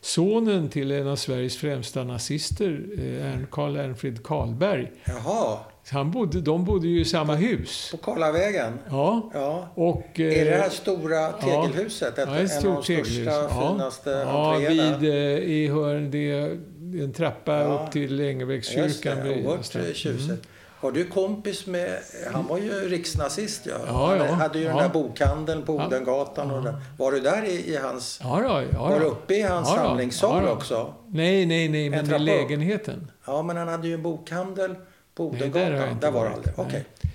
En- 0.00 0.04
sonen 0.04 0.68
till 0.68 0.90
en 0.90 1.08
av 1.08 1.16
Sveriges 1.16 1.56
främsta 1.56 2.04
nazister, 2.04 2.84
eh, 2.98 3.46
Karl 3.50 3.76
Ernfrid 3.76 4.22
Karlberg. 4.22 4.92
Jaha, 5.04 5.58
Han 5.90 6.10
bodde, 6.10 6.40
de 6.40 6.64
bodde 6.64 6.88
ju 6.88 7.00
i 7.00 7.04
samma 7.04 7.34
hus. 7.34 7.88
på 7.90 7.96
Karlavägen? 7.96 8.78
Ja. 8.90 9.30
Ja. 9.34 9.68
Och, 9.74 10.20
Är 10.20 10.44
det 10.44 10.50
eh, 10.54 10.60
här 10.60 10.70
stora 10.70 11.32
tegelhuset? 11.32 12.18
Ett, 12.18 12.28
Ja, 12.28 12.36
en 12.36 12.44
ett 12.46 12.56
av 12.56 12.62
de 12.62 12.72
stort 12.74 12.86
tegelhus. 12.86 13.12
största, 13.14 13.30
Ja. 13.60 13.72
finaste 13.72 14.10
Ja, 14.10 14.56
vid, 14.68 15.10
eh, 15.10 15.38
i 15.38 15.68
hörn, 15.68 16.10
det 16.10 16.30
är 16.30 16.58
en 17.02 17.12
trappa 17.12 17.52
Ja. 17.58 17.64
upp 17.86 17.92
till 17.92 18.10
Just 18.10 18.22
Ängelbäckskyrkan. 18.22 19.18
det, 19.28 19.46
oerhört 19.46 19.96
tjusigt. 19.96 20.30
Mm. 20.30 20.36
Var 20.80 20.92
du 20.92 21.04
kompis 21.04 21.66
med... 21.66 21.98
Han 22.32 22.46
var 22.46 22.58
ju 22.58 22.70
riksnazist, 22.88 23.66
ja. 23.66 23.74
Ja, 23.86 24.08
han 24.08 24.26
ja. 24.26 24.32
hade 24.32 24.58
ju 24.58 24.64
den 24.64 24.76
Ja. 24.76 24.82
där 24.82 24.88
bokhandeln 24.88 25.62
på. 25.62 25.74
Odengatan. 25.74 26.50
Och 26.50 26.62
där. 26.62 26.74
Var 26.98 27.12
du 27.12 27.20
där 27.20 27.44
i, 27.44 27.72
i 27.72 27.76
hans... 27.76 28.20
Ja, 28.22 28.40
då, 28.48 28.62
ja, 28.72 28.88
var 28.88 29.00
du 29.00 29.06
uppe 29.06 29.34
i 29.34 29.42
hans 29.42 29.68
Ja, 29.68 29.76
samlingssal 29.76 30.48
också? 30.48 30.94
Nej, 31.08 31.46
nej, 31.46 31.68
nej, 31.68 31.90
men 31.90 32.14
i 32.14 32.18
lägenheten. 32.18 33.10
Ja, 33.26 33.42
men 33.42 33.56
han 33.56 33.68
hade 33.68 33.88
ju 33.88 33.94
en 33.94 34.02
bokhandel 34.02 34.74
på 35.14 35.30
Nej, 35.32 35.40
där 35.40 35.48
Odengatan. 35.48 35.72
har 35.72 35.80
jag 35.80 35.92
inte 35.92 36.06
där 36.06 36.12
var 36.12 36.24
det 36.24 36.30
aldrig. 36.30 36.54
Okej. 36.58 36.84
Nej. 37.02 37.12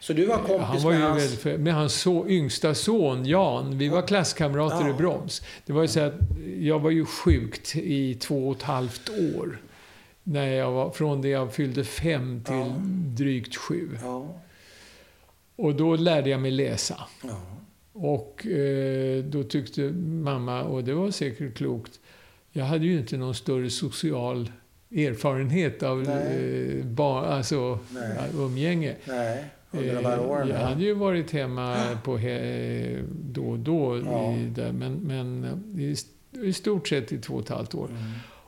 Så 0.00 0.12
du 0.12 0.26
var 0.26 0.36
kompis 0.36 0.58
han 0.60 0.82
var 0.82 0.92
ju 0.92 0.98
med 0.98 1.08
hans... 1.10 1.44
med 1.44 1.74
hans 1.74 2.00
så, 2.00 2.26
yngsta 2.28 2.74
son 2.74 3.24
Jan. 3.24 3.78
Vi 3.78 3.88
var 3.88 4.02
klasskamrater 4.02 4.88
i 4.88 4.92
Broms. 4.92 5.42
Det 5.66 5.72
var 5.72 5.82
ju 5.82 5.88
så 5.88 6.00
att 6.00 6.14
jag 6.58 6.78
var 6.78 6.90
ju 6.90 7.04
sjukt 7.04 7.76
i 7.76 8.14
två 8.14 8.48
och 8.48 8.56
ett 8.56 8.62
halvt 8.62 9.08
år. 9.08 9.58
När 10.24 10.46
jag 10.46 10.70
var, 10.72 10.90
från 10.90 11.22
det 11.22 11.28
jag 11.28 11.52
fyllde 11.54 11.84
fem 11.84 12.42
till 12.44 12.54
Ja. 12.54 12.74
drygt 13.16 13.56
sju. 13.56 13.88
Ja, 14.02 14.34
Och 15.56 15.74
då 15.74 15.96
lärde 15.96 16.30
jag 16.30 16.40
mig 16.40 16.50
läsa. 16.50 17.00
ja, 17.24 17.40
Och 17.92 18.46
eh, 18.46 19.24
då 19.24 19.42
tyckte 19.42 19.80
mamma, 20.02 20.62
och 20.62 20.84
det 20.84 20.94
var 20.94 21.10
säkert 21.10 21.54
klokt, 21.54 22.00
jag 22.52 22.64
hade 22.64 22.86
ju 22.86 22.98
inte 22.98 23.16
någon 23.16 23.34
större 23.34 23.70
social 23.70 24.52
erfarenhet 24.90 25.82
av 25.82 26.02
eh, 26.10 26.84
bar, 26.84 27.22
alltså, 27.24 27.78
Nej. 27.90 28.18
umgänge. 28.36 28.94
nej, 29.04 29.44
under 29.70 29.94
de 29.94 30.04
här 30.04 30.18
Eh, 30.18 30.30
åren. 30.30 30.48
Jag 30.48 30.60
ja. 30.60 30.64
hade 30.66 30.82
ju 30.84 30.94
varit 30.94 31.30
hemma 31.30 31.76
på 32.04 32.16
he, 32.16 32.98
då 33.10 33.42
och 33.44 33.58
då, 33.58 33.96
i, 33.96 34.46
där, 34.54 34.72
men, 34.72 34.94
men 34.94 35.44
i, 35.78 35.96
i 36.48 36.52
stort 36.52 36.88
sett 36.88 37.12
i 37.12 37.18
två 37.18 37.34
och 37.34 37.42
ett 37.42 37.48
halvt 37.48 37.74
år. 37.74 37.88
Mm. 37.88 38.02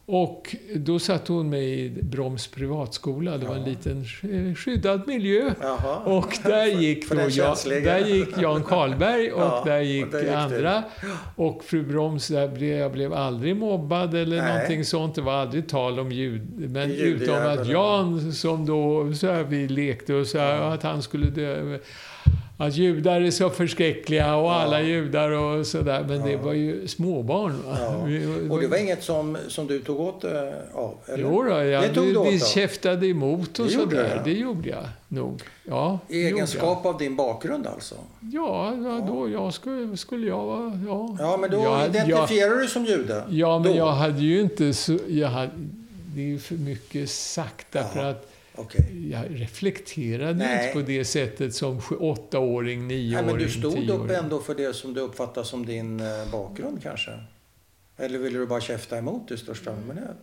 Och 0.07 0.57
då 0.74 0.98
satte 0.98 1.32
hon 1.32 1.50
mig 1.50 1.84
i 1.84 1.90
Broms 2.02 2.46
privatskola. 2.46 3.38
Det 3.38 3.46
var 3.46 3.55
en 3.57 3.64
liten 3.64 4.05
sk- 4.05 4.55
skyddad 4.55 5.00
miljö. 5.07 5.55
Jaha. 5.62 5.96
Och 5.98 6.38
där 6.42 6.66
gick, 6.66 7.11
då 7.11 7.30
känsliga. 7.30 7.80
där 7.92 8.07
gick 8.07 8.38
Jan 8.38 8.62
Karlberg 8.62 9.32
och 9.32 9.40
Ja, 9.42 9.62
där 9.66 9.80
gick, 9.80 10.05
och 10.05 10.11
där 10.12 10.20
gick 10.22 10.30
andra. 10.32 10.82
Och 11.36 11.64
fru 11.64 11.82
Broms, 11.82 12.28
där 12.28 12.48
blev, 12.48 12.78
jag 12.78 12.92
blev 12.92 13.12
aldrig 13.14 13.57
mobbad 13.57 14.14
eller 14.14 14.42
Nej. 14.42 14.52
någonting 14.55 14.84
sånt. 14.84 15.14
Det 15.14 15.22
var 15.22 15.32
aldrig 15.32 15.68
tal 15.68 16.00
om 16.00 16.12
ljud. 16.12 16.70
Men 16.70 16.90
Ljud 16.90 17.22
utom 17.22 17.46
att. 17.46 17.68
Jan, 17.68 18.32
som 18.32 18.66
då, 18.66 19.12
så 19.14 19.26
här, 19.26 19.42
vi 19.44 19.68
lekte 19.68 20.14
och 20.14 20.26
så 20.26 20.38
här, 20.38 20.61
att 20.61 20.82
han 20.82 21.02
skulle 21.02 21.26
dö. 21.26 21.78
Att 22.57 22.74
judar 22.76 23.20
är 23.20 23.30
så 23.30 23.50
förskräckliga 23.50 24.36
och 24.36 24.46
Ja. 24.46 24.55
alla 24.55 24.80
judar 24.82 25.30
och 25.30 25.66
sådär. 25.66 26.05
Men 26.09 26.22
det 26.22 26.30
Ja. 26.32 26.38
var 26.42 26.52
ju 26.52 26.88
småbarn. 26.88 27.52
va? 27.66 27.76
Ja. 27.80 28.55
Och 28.55 28.61
det 28.61 28.66
var 28.68 28.76
inget 28.76 29.02
som, 29.02 29.36
som 29.48 29.66
du 29.66 29.80
tog 29.80 30.00
åt 30.00 30.24
eh, 30.24 30.30
av? 30.74 30.94
Eller? 31.07 31.18
Jo 31.22 31.42
då, 31.42 31.50
jag, 31.64 31.82
Det 31.82 31.94
tog 31.94 32.05
du 32.05 32.11
vi, 32.11 32.16
åt 32.16 32.26
vi 32.32 32.40
käftade 32.40 33.07
emot 33.07 33.59
och 33.59 33.66
Det 33.66 33.72
sådär. 33.72 34.22
du? 34.24 34.32
Det 34.34 34.38
gjorde 34.40 34.68
jag 34.68 34.84
nog. 35.09 35.42
Ja, 35.64 35.98
I 36.09 36.22
det 36.22 36.28
egenskap 36.28 36.86
av 36.86 36.98
din 36.98 37.16
bakgrund 37.16 37.66
alltså? 37.66 37.94
jag. 38.20 38.82
Ja, 38.84 39.05
då 39.09 39.28
jag 39.28 39.55
skulle, 39.55 39.96
skulle 39.96 40.26
jag 40.26 40.44
vara... 40.44 40.80
Ja, 40.86 41.16
Ja, 41.18 41.36
men 41.36 41.50
då 41.50 41.57
jag, 41.57 41.80
jag, 41.80 41.88
identifierar 41.96 42.50
du 42.50 42.59
dig 42.59 42.68
som 42.68 42.84
jude? 42.84 43.22
Ja, 43.30 43.59
men 43.59 43.72
Då? 43.72 43.78
jag 43.78 43.92
hade 43.92 44.20
ju 44.20 44.40
inte 44.40 44.74
så... 44.74 44.98
Jag 45.09 45.28
hade, 45.28 45.50
det 46.14 46.20
är 46.20 46.26
ju 46.26 46.38
för 46.38 46.55
mycket 46.55 47.11
sagt 47.11 47.66
därför 47.70 48.05
att 48.05 48.30
Okej. 48.57 49.11
jag 49.11 49.40
reflekterade 49.40 50.34
Nej. 50.34 50.66
inte 50.68 50.80
på 50.80 50.86
det 50.86 51.05
sättet 51.05 51.55
som 51.55 51.80
åttaåring, 52.00 52.88
Nej, 52.88 52.96
nioåring, 52.96 53.26
men 53.26 53.38
du 53.38 53.48
stod 53.48 53.90
upp 53.90 54.11
ändå 54.11 54.40
för 54.40 54.55
det 54.55 54.74
som 54.74 54.94
du 54.94 55.00
uppfattar 55.00 55.42
som 55.42 55.66
din 55.66 56.00
eh, 56.00 56.30
bakgrund 56.32 56.82
kanske? 56.82 57.11
Eller 57.96 58.18
ville 58.18 58.38
du 58.38 58.46
bara 58.46 58.61
käfta 58.61 58.98
emot 58.98 59.30
i 59.30 59.36
största 59.36 59.70
allmänhet? 59.70 60.16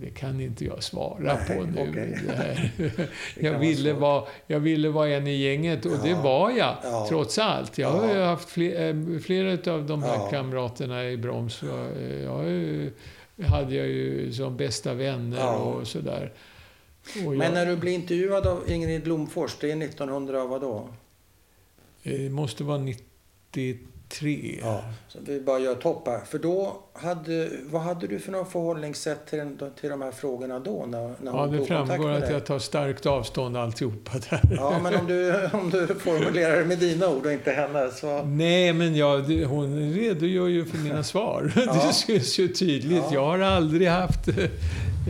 Det 0.00 0.10
kan 0.10 0.40
inte 0.40 0.64
jag 0.64 0.82
svara 0.82 1.16
Nej, 1.18 1.56
på 1.58 1.62
nu. 1.64 1.92
Det. 1.94 2.70
Det 2.76 2.90
kan 2.94 3.06
Jag, 3.44 3.50
vara 3.52 3.60
ville 3.60 3.90
svårt. 3.92 4.00
vara, 4.00 4.24
jag 4.46 4.60
ville 4.60 4.88
vara 4.88 5.08
en 5.08 5.26
i 5.26 5.36
gänget 5.36 5.86
och 5.86 5.98
det 6.02 6.08
Ja. 6.10 6.22
var 6.22 6.50
jag, 6.50 6.76
Ja. 6.82 7.06
trots 7.08 7.38
allt. 7.38 7.78
Jag 7.78 7.90
har 7.90 8.14
Ja. 8.14 8.24
haft 8.26 8.48
fler, 8.48 8.88
eh, 9.14 9.18
flera 9.20 9.72
av 9.72 9.86
de 9.86 10.02
här 10.02 10.30
kamraterna 10.30 11.04
i 11.10 11.16
Broms. 11.16 11.62
Jag, 11.62 11.86
jag 13.36 13.46
hade 13.48 13.74
jag 13.74 13.86
ju 13.86 14.32
som 14.32 14.56
bästa 14.56 14.94
vänner 14.94 15.56
och 15.56 15.86
sådär. 15.86 16.32
Men 17.16 17.54
när 17.54 17.66
du 17.66 17.76
blir 17.76 17.92
intervjuad 17.92 18.46
av 18.46 18.70
Ingrid 18.70 19.02
Blomfors, 19.02 19.56
det 19.60 19.70
är 19.70 19.82
1900 19.82 20.44
vadå? 20.44 20.88
Det 22.02 22.30
måste 22.30 22.64
vara 22.64 22.78
93. 22.78 24.58
Ja. 24.62 24.80
Så 25.08 25.18
vi 25.26 25.40
bara 25.40 25.58
gör 25.58 25.74
topp 25.74 26.06
här. 26.06 26.20
För 26.20 26.38
då 26.38 26.76
hade, 26.92 27.50
vad 27.64 27.82
hade 27.82 28.06
du 28.06 28.18
för 28.18 28.32
något 28.32 28.52
förhållningssätt 28.52 29.26
till, 29.26 29.38
den, 29.38 29.58
till 29.80 29.90
de 29.90 30.02
här 30.02 30.10
frågorna 30.10 30.58
då? 30.58 30.86
När, 30.86 31.14
när 31.22 31.32
Ja, 31.32 31.46
det 31.46 31.66
framgår 31.66 32.10
att 32.10 32.30
jag 32.30 32.46
tar 32.46 32.58
starkt 32.58 33.06
avstånd 33.06 33.56
alltihopa 33.56 34.12
där. 34.30 34.40
Ja, 34.56 34.80
men 34.82 34.94
om 34.94 35.06
du, 35.06 35.46
om 35.52 35.70
du 35.70 35.86
formulerar 35.86 36.56
det 36.56 36.64
med 36.64 36.78
dina 36.78 37.08
ord 37.08 37.26
och 37.26 37.32
inte 37.32 37.52
hennes. 37.52 37.98
Så... 37.98 38.22
Nej, 38.22 38.72
men 38.72 38.96
jag, 38.96 39.20
hon 39.44 39.92
redogör 39.92 40.48
ju 40.48 40.64
för 40.64 40.78
mina 40.78 41.02
svar. 41.02 41.52
Ja. 41.68 41.72
Det 41.86 41.92
syns 41.92 42.38
ju 42.38 42.48
tydligt. 42.48 43.04
Ja. 43.06 43.14
Jag 43.14 43.26
har 43.26 43.38
aldrig 43.38 43.88
haft 43.88 44.28
eh, 44.28 44.34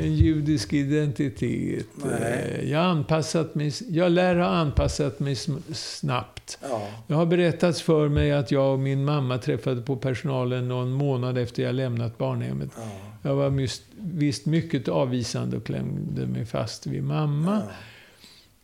en 0.00 0.14
judisk 0.14 0.72
identitet. 0.72 1.86
Nej. 1.94 2.58
Eh, 2.62 2.70
Jag, 2.70 2.84
anpassat 2.84 3.54
mig, 3.54 3.72
jag 3.88 4.12
lär 4.12 4.36
ha 4.36 4.46
anpassat 4.46 5.20
mig 5.20 5.36
snabbt. 5.72 6.58
Ja. 6.70 6.88
Det 7.06 7.14
har 7.14 7.26
berättats 7.26 7.82
för 7.82 8.08
mig 8.08 8.32
att 8.32 8.50
jag 8.50 8.72
och 8.72 8.78
min 8.78 9.04
mamma 9.04 9.38
träffade 9.38 9.80
på 9.82 9.96
personalen 9.96 10.68
någon 10.68 10.92
månad 10.92 11.38
efter 11.38 11.62
jag 11.62 11.74
lämnat 11.74 12.18
barnhemmet. 12.18 12.70
Ja. 12.76 12.82
Jag 13.22 13.34
var 13.34 13.68
visst 14.00 14.46
mycket 14.46 14.88
avvisande 14.88 15.56
och 15.56 15.64
klämde 15.64 16.26
mig 16.26 16.44
fast 16.46 16.86
vid 16.86 17.02
mamma. 17.04 17.62
Ja. 17.66 17.72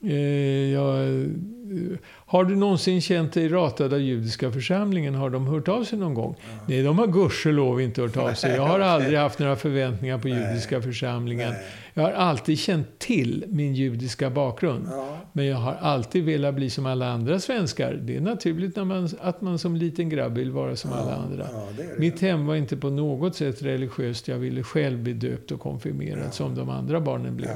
Eh, 0.06 0.72
jag, 0.72 1.08
eh, 1.08 1.98
har 2.06 2.44
du 2.44 2.56
någonsin 2.56 3.00
känt 3.00 3.32
dig 3.32 3.48
ratad 3.48 3.92
av 3.92 4.00
judiska 4.00 4.52
församlingen? 4.52 5.14
Har 5.14 5.30
de 5.30 5.46
hört 5.46 5.68
av 5.68 5.84
sig 5.84 5.98
någon 5.98 6.14
gång? 6.14 6.36
Nej, 6.68 6.82
de 6.82 6.98
har 6.98 7.06
gudskelov 7.06 7.80
inte 7.80 8.02
hört 8.02 8.16
av 8.16 8.32
sig. 8.34 8.54
Jag 8.56 8.66
har 8.66 8.80
aldrig 8.80 9.18
haft 9.18 9.38
några 9.38 9.56
förväntningar 9.56 10.18
på 10.18 10.28
judiska 10.28 10.82
församlingen. 10.82 11.54
Jag 11.94 12.02
har 12.02 12.12
alltid 12.12 12.58
känt 12.58 12.98
till 12.98 13.44
min 13.48 13.74
judiska 13.74 14.30
bakgrund. 14.30 14.88
Ja. 14.90 15.16
Men 15.32 15.46
jag 15.46 15.56
har 15.56 15.72
alltid 15.72 16.24
velat 16.24 16.54
bli 16.54 16.70
som 16.70 16.86
alla 16.86 17.08
andra 17.12 17.38
svenskar. 17.40 17.98
Det 18.02 18.16
är 18.16 18.20
naturligt 18.20 18.76
när 18.76 18.84
man, 18.84 19.08
att 19.20 19.40
man 19.40 19.58
som 19.58 19.76
liten 19.76 20.08
grabb 20.08 20.34
vill 20.38 20.50
vara 20.50 20.76
som 20.76 20.92
alla 20.92 21.14
andra. 21.14 21.46
Ja, 21.52 21.68
det 21.76 21.82
det. 21.82 21.98
Mitt 21.98 22.20
hem 22.20 22.46
var 22.46 22.54
inte 22.56 22.76
på 22.76 22.90
något 22.90 23.36
sätt 23.36 23.62
religiöst. 23.62 24.28
Jag 24.28 24.36
ville 24.36 24.62
själv 24.62 24.98
bli 24.98 25.12
döpt 25.12 25.50
och 25.50 25.60
konfirmerad 25.60 26.22
Ja. 26.26 26.30
som 26.30 26.54
de 26.54 26.68
andra 26.70 27.00
barnen 27.00 27.36
blev. 27.36 27.50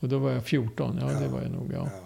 Och 0.00 0.08
då 0.08 0.18
var 0.18 0.30
jag 0.30 0.44
14. 0.44 0.98
Ja, 1.00 1.12
Ja. 1.12 1.20
det 1.20 1.28
var 1.28 1.42
jag 1.42 1.50
nog. 1.50 1.70
Ja. 1.74 1.88
Ja. 1.94 2.00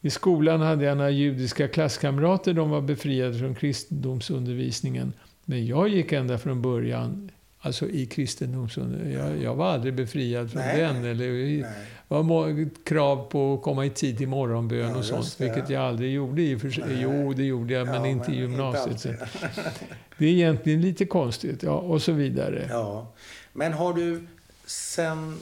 I 0.00 0.10
skolan 0.10 0.60
hade 0.60 0.84
jag 0.84 0.96
några 0.96 1.10
judiska 1.10 1.68
klasskamrater. 1.68 2.52
De 2.52 2.70
var 2.70 2.80
befriade 2.80 3.38
från 3.38 3.54
kristendomsundervisningen. 3.54 5.12
Men 5.44 5.66
jag 5.66 5.88
gick 5.88 6.12
ända 6.12 6.38
från 6.38 6.62
början 6.62 7.30
alltså 7.60 7.88
i 7.88 8.06
kristendomsundervisningen. 8.06 9.30
Jag, 9.30 9.42
jag 9.42 9.54
var 9.54 9.66
aldrig 9.70 9.94
befriad 9.94 10.50
från 10.50 10.62
Nej. 10.62 10.80
den. 10.80 10.96
Eller, 11.04 11.14
det 11.32 11.62
Nej. 11.62 11.64
var 12.08 12.22
må- 12.22 12.68
krav 12.84 13.30
på 13.30 13.54
att 13.54 13.62
komma 13.62 13.86
i 13.86 13.90
tid 13.90 14.18
till 14.18 14.28
morgonbön 14.28 14.90
Ja, 14.90 14.96
och 14.96 15.04
sånt. 15.04 15.34
det. 15.38 15.44
Vilket 15.44 15.70
jag 15.70 15.82
aldrig 15.82 16.12
gjorde 16.12 16.42
i 16.42 16.56
och 16.56 16.60
för 16.60 16.70
sig. 16.70 16.84
Jo, 17.00 17.32
det 17.32 17.44
gjorde 17.44 17.74
jag, 17.74 17.86
men 17.86 17.94
Ja, 17.94 18.06
inte 18.06 18.32
i 18.32 18.40
men 18.40 18.50
gymnasiet. 18.50 19.04
inte 19.04 19.28
det 20.18 20.26
är 20.26 20.30
egentligen 20.30 20.80
lite 20.80 21.04
konstigt. 21.04 21.62
Ja, 21.62 21.70
och 21.72 22.02
så 22.02 22.12
vidare. 22.12 22.66
Ja. 22.70 23.12
Men 23.52 23.72
har 23.72 23.92
du 23.94 24.26
sen, 24.66 25.36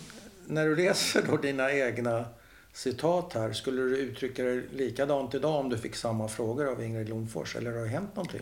när 0.54 0.66
du 0.66 0.76
läser 0.76 1.22
då 1.30 1.36
dina 1.36 1.72
egna 1.72 2.24
citat 2.72 3.32
här, 3.34 3.52
skulle 3.52 3.82
du 3.82 3.96
uttrycka 3.98 4.42
det 4.42 4.62
likadant 4.76 5.34
idag 5.34 5.60
om 5.60 5.68
du 5.68 5.78
fick 5.78 5.94
samma 5.96 6.28
frågor 6.28 6.66
av 6.72 6.82
Ingrid 6.84 7.08
Lomfors? 7.08 7.56
Eller 7.56 7.70
har 7.72 7.82
det 7.82 7.88
hänt 7.88 8.16
någonting? 8.16 8.40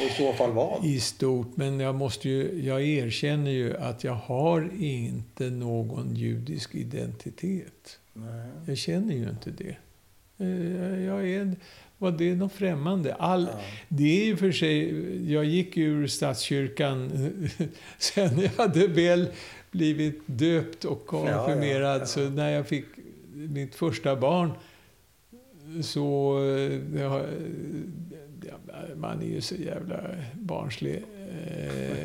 Och 0.00 0.06
i 0.10 0.14
så 0.16 0.32
fall 0.32 0.52
vad? 0.52 0.84
I 0.84 1.00
stort, 1.00 1.56
men 1.56 1.80
jag, 1.80 1.94
måste 1.94 2.28
ju, 2.28 2.60
jag 2.66 2.82
erkänner 2.82 3.50
ju 3.50 3.76
att 3.76 4.04
jag 4.04 4.12
har 4.14 4.70
inte 4.78 5.50
någon 5.50 6.14
judisk 6.16 6.74
identitet. 6.74 7.98
Nej. 8.12 8.48
Jag 8.66 8.78
känner 8.78 9.14
ju 9.14 9.28
inte 9.28 9.50
det. 9.50 9.76
Eh, 10.38 11.04
Jag 11.04 11.28
är, 11.30 11.56
vad 11.98 12.18
det 12.18 12.30
är 12.30 12.34
något 12.36 12.52
främmande. 12.52 13.14
All, 13.14 13.48
Ja. 13.52 13.60
Det 13.88 14.22
är 14.22 14.24
ju 14.24 14.36
för 14.36 14.52
sig, 14.52 15.32
jag 15.32 15.44
gick 15.44 15.76
ur 15.76 16.06
statskyrkan 16.06 17.10
sen 17.98 18.40
jag 18.40 18.50
hade 18.64 18.86
väl 18.86 19.28
blivit 19.70 20.20
döpt 20.26 20.84
och 20.84 21.06
konfirmerad. 21.06 21.96
Ja, 21.96 21.98
ja. 21.98 22.06
Så 22.06 22.20
när 22.20 22.50
jag 22.50 22.66
fick 22.68 22.84
mitt 23.32 23.74
första 23.74 24.16
barn 24.16 24.50
så... 25.82 26.38
eh, 26.44 26.80
man 28.96 29.22
är 29.22 29.26
ju 29.26 29.40
så 29.40 29.54
jävla 29.54 30.00
barnslig. 30.34 31.02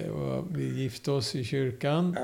Eh, 0.04 0.10
och 0.12 0.46
Vi 0.58 0.82
gifte 0.82 1.12
oss 1.12 1.36
i 1.36 1.44
kyrkan. 1.44 2.18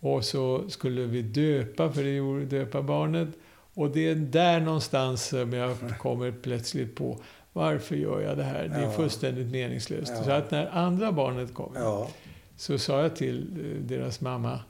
Och 0.00 0.24
så 0.24 0.68
skulle 0.68 1.02
vi 1.02 1.22
döpa, 1.22 1.92
för 1.92 2.02
det 2.02 2.10
gjorde 2.14 2.44
döpa 2.44 2.82
barnet. 2.82 3.28
Och 3.74 3.90
det 3.90 4.08
är 4.08 4.14
där 4.14 4.60
någonstans 4.60 5.24
som 5.28 5.52
jag 5.52 5.76
kommer 5.98 6.32
plötsligt 6.42 6.94
på 6.94 7.18
varför 7.52 7.96
gör 7.96 8.20
jag 8.20 8.36
det 8.36 8.42
här? 8.44 8.68
Det 8.68 8.74
är 8.74 8.82
Ja. 8.82 8.90
fullständigt 8.90 9.52
meningslöst. 9.52 10.12
Ja. 10.16 10.24
Så 10.24 10.30
att 10.30 10.50
när 10.50 10.66
andra 10.66 11.12
barnet 11.12 11.54
kom 11.54 11.72
Ja. 11.76 12.08
Så 12.56 12.78
sa 12.78 13.02
jag 13.02 13.16
till 13.16 13.40
eh, 13.40 13.80
deras 13.80 14.20
mamma 14.20 14.60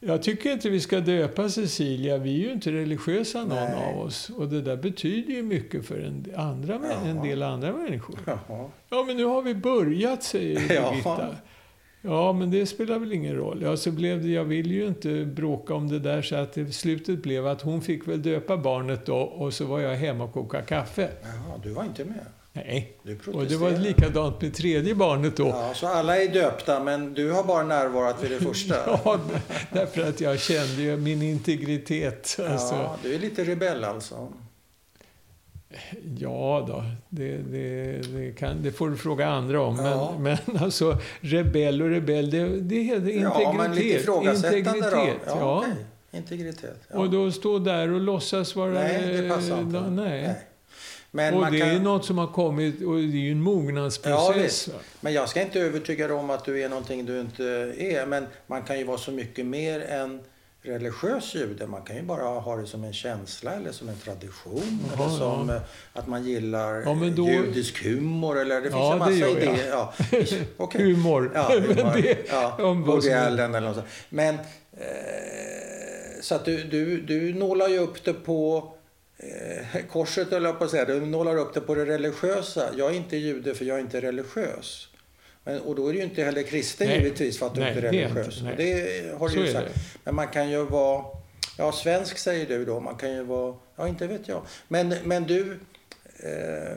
jag 0.00 0.22
tycker 0.22 0.52
inte 0.52 0.70
vi 0.70 0.80
ska 0.80 1.00
döpa 1.00 1.48
Cecilia, 1.48 2.18
vi 2.18 2.40
är 2.40 2.46
ju 2.46 2.52
inte 2.52 2.72
religiösa 2.72 3.38
någon 3.38 3.48
Nej. 3.48 3.94
av 3.94 4.00
oss. 4.00 4.30
Och 4.30 4.48
det 4.48 4.62
där 4.62 4.76
betyder 4.76 5.34
ju 5.34 5.42
mycket 5.42 5.86
för 5.86 5.98
en, 5.98 6.26
andra, 6.36 6.80
en 7.04 7.22
del 7.22 7.42
andra 7.42 7.72
människor. 7.72 8.18
Jaha. 8.26 8.70
Ja, 8.88 9.04
men 9.06 9.16
nu 9.16 9.24
har 9.24 9.42
vi 9.42 9.54
börjat, 9.54 10.22
säger. 10.22 10.68
Birgitta. 10.68 11.36
Ja, 12.02 12.32
men 12.32 12.50
det 12.50 12.66
spelar 12.66 12.98
väl 12.98 13.12
ingen 13.12 13.36
roll. 13.36 13.62
Ja, 13.62 13.76
så 13.76 13.90
blev 13.90 14.22
det, 14.22 14.28
jag 14.28 14.44
ville 14.44 14.74
ju 14.74 14.86
inte 14.86 15.24
bråka 15.24 15.74
om 15.74 15.88
det 15.88 15.98
där 15.98 16.22
så 16.22 16.36
att 16.36 16.52
det, 16.52 16.72
slutet 16.72 17.22
blev 17.22 17.46
att 17.46 17.62
hon 17.62 17.82
fick 17.82 18.08
väl 18.08 18.22
döpa 18.22 18.56
barnet 18.56 19.06
då 19.06 19.16
och 19.16 19.54
så 19.54 19.64
var 19.64 19.80
jag 19.80 19.94
hemma 19.94 20.24
och 20.24 20.32
kokade 20.32 20.64
kaffe. 20.64 21.08
Jaha, 21.22 21.60
du 21.62 21.70
var 21.70 21.84
inte 21.84 22.04
med? 22.04 22.26
Nej. 22.56 22.92
Du 23.02 23.18
Och 23.32 23.44
det 23.46 23.56
var 23.56 23.70
likadant 23.70 24.40
med 24.42 24.54
tredje 24.54 24.94
barnet 24.94 25.36
då. 25.36 25.46
Ja, 25.48 25.72
så 25.74 25.86
alla 25.86 26.16
är 26.22 26.28
döpta, 26.28 26.80
men 26.80 27.14
du 27.14 27.30
har 27.32 27.44
bara 27.44 27.62
närvarat 27.64 28.24
vid 28.24 28.30
det 28.30 28.40
första? 28.44 28.74
Ja, 28.86 29.20
därför 29.72 30.08
att 30.08 30.20
jag 30.20 30.40
kände 30.40 30.82
ju 30.82 30.96
min 30.96 31.22
integritet. 31.22 32.36
Alltså, 32.50 32.74
Ja, 32.74 32.96
du 33.02 33.14
är 33.14 33.18
lite 33.18 33.44
rebell 33.44 33.84
alltså. 33.84 34.28
ja 36.18 36.64
då, 36.68 36.84
det, 37.08 37.36
det, 37.38 37.92
det, 38.16 38.32
kan, 38.32 38.62
det 38.62 38.72
får 38.72 38.90
du 38.90 38.96
fråga 38.96 39.26
andra 39.28 39.60
om. 39.62 39.76
Ja. 39.78 40.14
Men, 40.20 40.36
men 40.46 40.56
alltså, 40.62 40.98
rebell 41.20 41.82
och 41.82 41.90
rebell, 41.90 42.30
det, 42.30 42.60
det 42.60 42.76
heter 42.82 42.96
integritet. 43.08 43.40
Ja, 43.42 43.52
men 43.52 43.74
lite 43.74 43.88
ifrågasättande 43.88 44.60
då. 44.62 44.76
Integritet, 44.76 45.20
Ja, 45.26 45.36
ja. 45.40 45.58
okej. 45.66 45.84
Integritet. 46.12 46.80
Ja. 46.92 46.98
Och 46.98 47.10
då 47.10 47.30
stå 47.32 47.58
där 47.58 47.90
och 47.92 48.00
låtsas 48.00 48.56
vara... 48.56 48.70
Nej, 48.70 49.22
det 49.22 49.28
passar 49.28 49.60
inte. 49.60 49.78
eh, 49.78 49.90
Nej. 49.90 50.34
Men, 51.16 51.34
och 51.34 51.50
det 51.52 51.58
kan, 51.58 51.68
är 51.68 51.80
något 51.80 52.04
som 52.04 52.18
har 52.18 52.26
kommit, 52.26 52.82
och 52.86 52.94
det 52.94 53.00
är 53.00 53.04
ju 53.06 53.30
en 53.30 53.36
Ja, 53.38 53.42
mognadsprocess. 53.44 54.68
va? 54.68 54.74
men 55.00 55.12
jag 55.12 55.28
ska 55.28 55.42
inte 55.42 55.60
övertyga 55.60 56.06
dig 56.08 56.16
om 56.16 56.30
att 56.30 56.44
du 56.44 56.62
är 56.62 56.68
någonting 56.68 57.06
du 57.06 57.20
inte 57.20 57.44
är. 57.78 58.06
Men 58.06 58.26
man 58.46 58.62
kan 58.62 58.78
ju 58.78 58.84
vara 58.84 58.98
så 58.98 59.10
mycket 59.10 59.46
mer 59.46 59.80
än 59.80 60.20
religiös 60.62 61.34
jude. 61.34 61.66
Man 61.66 61.82
kan 61.82 61.96
ju 61.96 62.02
bara 62.02 62.22
ha 62.40 62.56
det 62.56 62.66
som 62.66 62.84
en 62.84 62.92
känsla 62.92 63.52
eller 63.52 63.72
som 63.72 63.88
en 63.88 63.96
tradition. 63.98 64.78
Jaha, 64.96 65.06
eller 65.06 65.18
som 65.18 65.48
ja. 65.48 65.54
eh, 65.54 65.60
att 65.92 66.06
man 66.08 66.24
gillar 66.24 66.82
Ja, 66.84 66.94
men 66.94 67.14
då- 67.16 67.28
judisk 67.28 67.84
humor. 67.84 68.38
Eller 68.40 68.54
det 68.56 68.62
finns 68.62 68.74
Ja, 68.74 68.92
en 68.92 68.98
det 68.98 69.04
massa 69.04 69.12
jag. 69.18 69.30
idéer. 69.30 69.68
Ja. 69.70 69.94
Okej. 70.56 70.92
Humor. 70.92 71.30
Ja, 71.34 71.42
humor. 71.52 72.02
det- 72.02 73.12
ja, 73.12 73.26
Allen 73.26 73.54
eller 73.54 73.66
något 73.66 73.76
sånt. 73.76 73.88
Men 74.08 74.34
eh, 74.34 74.40
så 76.20 76.34
att 76.34 76.44
du, 76.44 76.64
du, 76.64 77.00
du 77.00 77.34
nålar 77.34 77.68
ju 77.68 77.78
upp 77.78 78.04
det 78.04 78.12
på 78.12 78.72
eh, 79.18 79.84
korset, 79.90 80.32
eller 80.32 80.52
på 80.52 80.64
att 80.64 80.70
säga. 80.70 80.84
Du 80.84 81.00
nålar 81.00 81.36
upp 81.36 81.54
det 81.54 81.60
på 81.60 81.74
det 81.74 81.86
religiösa. 81.86 82.70
Jag 82.76 82.90
är 82.90 82.94
inte 82.94 83.16
jude 83.16 83.54
för 83.54 83.64
jag 83.64 83.76
är 83.76 83.80
inte 83.80 84.00
religiös. 84.00 84.88
Men, 85.44 85.60
och 85.60 85.74
då 85.76 85.88
är 85.88 85.92
du 85.92 85.98
ju 85.98 86.04
inte 86.04 86.24
heller 86.24 86.42
kristen 86.42 86.86
Nej. 86.88 86.98
givetvis 86.98 87.38
för 87.38 87.46
att 87.46 87.54
du 87.54 87.60
Nej, 87.60 87.68
inte 87.68 87.88
är 87.88 87.92
det 87.92 87.98
är 87.98 88.08
religiös. 88.08 88.38
inte. 88.38 88.44
Nej. 88.44 88.54
det 88.56 89.18
har 89.18 89.28
du 89.28 89.46
ju 89.46 89.52
sagt. 89.52 89.74
det. 89.74 89.80
Men 90.04 90.14
man 90.14 90.28
kan 90.28 90.50
ju 90.50 90.64
vara, 90.64 91.04
ja 91.58 91.72
svensk 91.72 92.18
säger 92.18 92.46
du 92.46 92.64
då, 92.64 92.80
man 92.80 92.96
kan 92.96 93.12
ju 93.12 93.22
vara, 93.22 93.54
ja 93.76 93.88
inte 93.88 94.06
vet 94.06 94.28
jag. 94.28 94.42
Men, 94.68 94.94
men 95.04 95.24
du, 95.24 95.58
eh, 96.22 96.76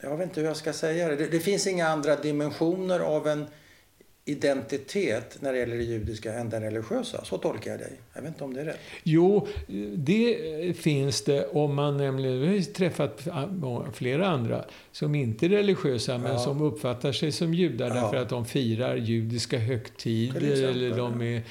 jag 0.00 0.16
vet 0.16 0.28
inte 0.28 0.40
hur 0.40 0.48
jag 0.48 0.56
ska 0.56 0.72
säga 0.72 1.08
det. 1.08 1.16
det. 1.16 1.26
Det 1.26 1.40
finns 1.40 1.66
inga 1.66 1.88
andra 1.88 2.16
dimensioner 2.16 3.00
av 3.00 3.28
en 3.28 3.46
identitet 4.30 5.36
när 5.40 5.52
det 5.52 5.58
gäller 5.58 5.76
det 5.76 5.82
judiska 5.84 6.34
än 6.34 6.50
den 6.50 6.62
religiösa. 6.62 7.24
Så 7.24 7.38
tolkar 7.38 7.70
jag 7.70 7.80
dig. 7.80 7.92
Jag 8.14 8.22
vet 8.22 8.28
inte 8.28 8.44
om 8.44 8.54
det 8.54 8.60
är 8.60 8.64
rätt. 8.64 8.78
Jo, 9.02 9.46
det 9.94 10.36
finns 10.76 11.24
det 11.24 11.46
om 11.46 11.74
man 11.74 11.96
nämligen, 11.96 12.40
vi 12.40 12.46
har 12.46 12.62
träffat 12.72 13.28
flera 13.94 14.26
andra 14.28 14.64
som 14.92 15.14
inte 15.14 15.46
är 15.46 15.50
religiösa 15.50 16.18
men 16.18 16.32
Ja. 16.32 16.38
som 16.38 16.62
uppfattar 16.62 17.12
sig 17.12 17.32
som 17.32 17.54
judar 17.54 17.88
Ja. 17.88 17.94
därför 17.94 18.16
att 18.16 18.28
de 18.28 18.46
firar 18.46 18.96
judiska 18.96 19.58
högtider 19.58 20.36
exempel, 20.52 20.68
eller 20.84 20.96
de 20.96 21.22
är, 21.22 21.42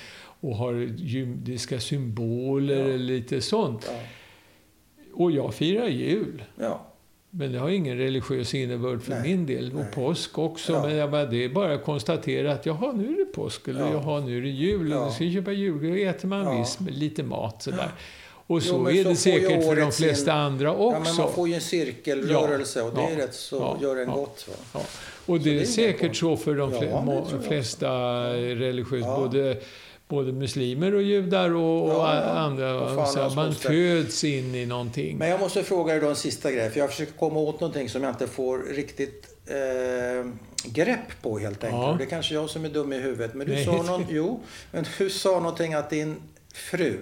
och 0.41 0.55
har 0.55 0.73
judiska 0.97 1.79
symboler 1.79 2.75
Ja. 2.79 2.85
eller 2.85 2.97
lite 2.97 3.41
sånt. 3.41 3.91
Och 5.13 5.31
jag 5.31 5.53
firar 5.53 5.87
jul. 5.87 6.43
ja. 6.59 6.85
Men 7.31 7.51
det 7.51 7.59
har 7.59 7.69
ingen 7.69 7.97
religiös 7.97 8.53
innebörd 8.53 9.01
för 9.01 9.11
Nej, 9.11 9.21
min 9.23 9.45
del. 9.45 9.69
Och 9.71 9.75
nej. 9.79 9.85
påsk 9.93 10.37
också. 10.37 10.73
Ja. 10.73 10.85
Men 10.85 10.95
jag 10.95 11.11
bara, 11.11 11.25
det 11.25 11.43
är 11.43 11.49
bara 11.49 11.73
att 11.73 11.83
konstatera 11.83 12.53
att 12.53 12.65
jaha, 12.65 12.91
nu 12.91 13.13
är 13.13 13.17
det 13.17 13.25
påsk. 13.25 13.67
Eller 13.67 13.79
Ja. 13.79 13.89
jaha, 13.93 14.19
nu 14.19 14.37
är 14.37 14.41
det 14.41 14.49
jul. 14.49 14.89
Ja. 14.91 14.99
Och 14.99 15.05
då 15.05 15.11
ska 15.11 15.23
jag 15.23 15.33
köpa 15.33 15.51
julgran. 15.51 15.91
Då 15.91 15.97
äter 15.97 16.27
man 16.27 16.43
Ja. 16.43 16.59
viss, 16.59 16.77
lite 16.89 17.23
mat 17.23 17.63
sådär. 17.63 17.91
Och 18.47 18.63
så 18.63 18.75
Jo, 18.75 18.87
är 18.99 19.03
så 19.03 19.09
det 19.09 19.15
säkert 19.15 19.63
för 19.65 19.75
de 19.75 19.91
flesta 19.91 20.31
in- 20.31 20.37
andra 20.37 20.65
ja, 20.67 20.71
också. 20.73 20.99
men 21.03 21.15
man 21.15 21.33
får 21.33 21.47
ju 21.47 21.53
en 21.53 21.61
cirkelrörelse 21.61 22.81
och 22.81 22.93
det 22.95 23.01
Ja. 23.01 23.09
är 23.09 23.15
rätt 23.15 23.33
så, 23.35 23.55
Ja. 23.55 23.77
gör 23.81 23.95
en 23.97 24.07
Ja. 24.09 24.15
gott. 24.15 24.47
Ja. 24.73 24.79
Och 25.25 25.39
det 25.39 25.49
det 25.49 25.57
är 25.57 25.61
är 25.61 25.65
säkert 25.65 26.15
så 26.15 26.37
för 26.37 26.55
de 26.55 26.71
Ja, 26.73 26.79
fle- 26.79 26.99
det 26.99 27.05
må- 27.05 27.25
tror 27.25 27.39
jag 27.41 27.47
flesta 27.49 27.89
religiösa, 28.33 29.07
Ja. 29.07 29.19
både, 29.19 29.57
både 30.09 30.31
muslimer 30.31 30.95
och 30.95 31.01
judar 31.03 31.55
och, 31.55 31.83
och 31.83 31.89
Ja, 31.91 32.15
ja. 32.15 32.21
andra. 32.21 32.81
Och 32.81 33.07
så 33.07 33.29
man 33.35 33.55
föds 33.55 34.23
in 34.23 34.55
i 34.55 34.65
någonting. 34.65 35.17
Men 35.17 35.29
jag 35.29 35.39
måste 35.39 35.63
fråga 35.63 35.93
dig 35.93 36.01
då 36.01 36.09
en 36.09 36.15
sista 36.15 36.51
grej. 36.51 36.69
För 36.69 36.79
jag 36.79 36.89
försöker 36.89 37.13
komma 37.13 37.39
åt 37.39 37.59
någonting 37.59 37.89
som 37.89 38.03
jag 38.03 38.11
inte 38.11 38.27
får 38.27 38.59
riktigt 38.59 39.27
eh, 39.47 40.31
grepp 40.71 41.21
på 41.21 41.39
helt 41.39 41.63
enkelt. 41.63 41.81
Ja. 41.83 41.95
Det 41.97 42.03
är 42.03 42.09
kanske 42.09 42.33
jag 42.33 42.49
som 42.49 42.65
är 42.65 42.69
dum 42.69 42.93
i 42.93 42.97
huvudet. 42.99 43.33
Men 43.33 43.47
du 43.47 43.53
Nej. 43.53 43.65
sa 43.65 43.83
någon, 43.83 44.05
jo, 44.09 44.39
men 44.71 44.85
du 44.97 45.09
sa 45.09 45.39
någonting 45.39 45.73
att 45.73 45.89
din 45.89 46.15
fru 46.53 46.97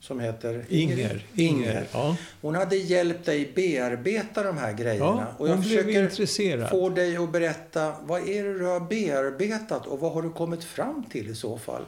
som 0.00 0.20
heter 0.20 0.64
Inger. 0.68 1.26
Inger. 1.34 1.84
Ja. 1.92 2.16
Hon 2.40 2.54
hade 2.54 2.76
hjälpt 2.76 3.26
dig 3.26 3.52
bearbeta 3.54 4.42
de 4.42 4.58
här 4.58 4.72
grejerna. 4.72 5.26
Ja, 5.28 5.34
och 5.38 5.48
jag 5.48 5.52
hon 5.54 5.62
blev 5.62 5.78
försöker 5.78 6.02
intresserad. 6.02 6.70
få 6.70 6.88
dig 6.88 7.16
att 7.16 7.32
berätta 7.32 7.92
vad 8.02 8.28
är 8.28 8.44
det 8.44 8.58
du 8.58 8.64
har 8.64 8.80
bearbetat 8.80 9.86
och 9.86 10.00
vad 10.00 10.12
har 10.12 10.22
du 10.22 10.30
kommit 10.30 10.64
fram 10.64 11.04
till 11.10 11.28
i 11.30 11.34
så 11.34 11.58
fall? 11.58 11.82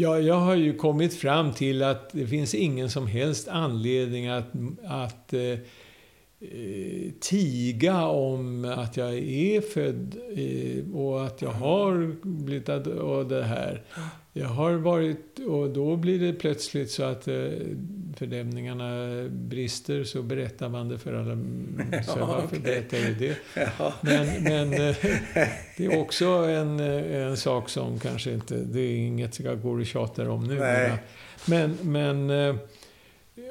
Ja, 0.00 0.18
jag 0.18 0.34
har 0.34 0.54
ju 0.54 0.74
kommit 0.74 1.14
fram 1.14 1.52
till 1.52 1.82
att 1.82 2.10
det 2.12 2.26
finns 2.26 2.54
ingen 2.54 2.90
som 2.90 3.06
helst 3.06 3.48
anledning 3.48 4.26
att, 4.26 4.46
att 4.84 5.32
eh, 5.32 5.40
eh, 5.40 5.58
tiga 7.20 8.06
om 8.06 8.64
att 8.64 8.96
jag 8.96 9.14
är 9.18 9.60
född 9.60 10.16
eh, 10.36 10.96
och 10.96 11.26
att 11.26 11.42
jag 11.42 11.50
har 11.50 12.16
blivit 12.22 12.68
och 12.86 13.26
det 13.26 13.42
här. 13.42 13.82
Jag 14.32 14.48
har 14.48 14.72
varit, 14.72 15.38
och 15.48 15.70
då 15.70 15.96
blir 15.96 16.18
det 16.18 16.32
plötsligt 16.32 16.90
så 16.90 17.02
att 17.02 17.28
eh, 17.28 17.48
fördämningarna 18.16 19.06
brister 19.28 20.04
så 20.04 20.22
berättar 20.22 20.68
man 20.68 20.88
det 20.88 20.98
för 20.98 21.12
alla. 21.12 21.34
Så 22.04 22.18
Ja, 22.18 22.26
varför 22.26 22.46
okej. 22.46 22.60
berättar 22.60 22.98
du 22.98 23.14
det? 23.14 23.36
Ja. 23.78 23.94
Men, 24.00 24.42
men 24.42 24.72
eh, 24.88 24.96
det 25.76 25.84
är 25.84 25.98
också 26.00 26.26
en, 26.26 26.80
eh, 26.80 27.16
en 27.26 27.36
sak 27.36 27.68
som 27.68 27.98
kanske 28.00 28.32
inte... 28.32 28.54
Det 28.56 28.80
är 28.80 28.96
inget 28.96 29.40
jag 29.40 29.62
går 29.62 29.78
och 29.80 29.86
tjatar 29.86 30.28
om 30.28 30.44
nu. 30.46 30.54
Nej. 30.58 30.92
Men, 31.46 31.76
men... 31.82 32.30
eh, 32.30 32.56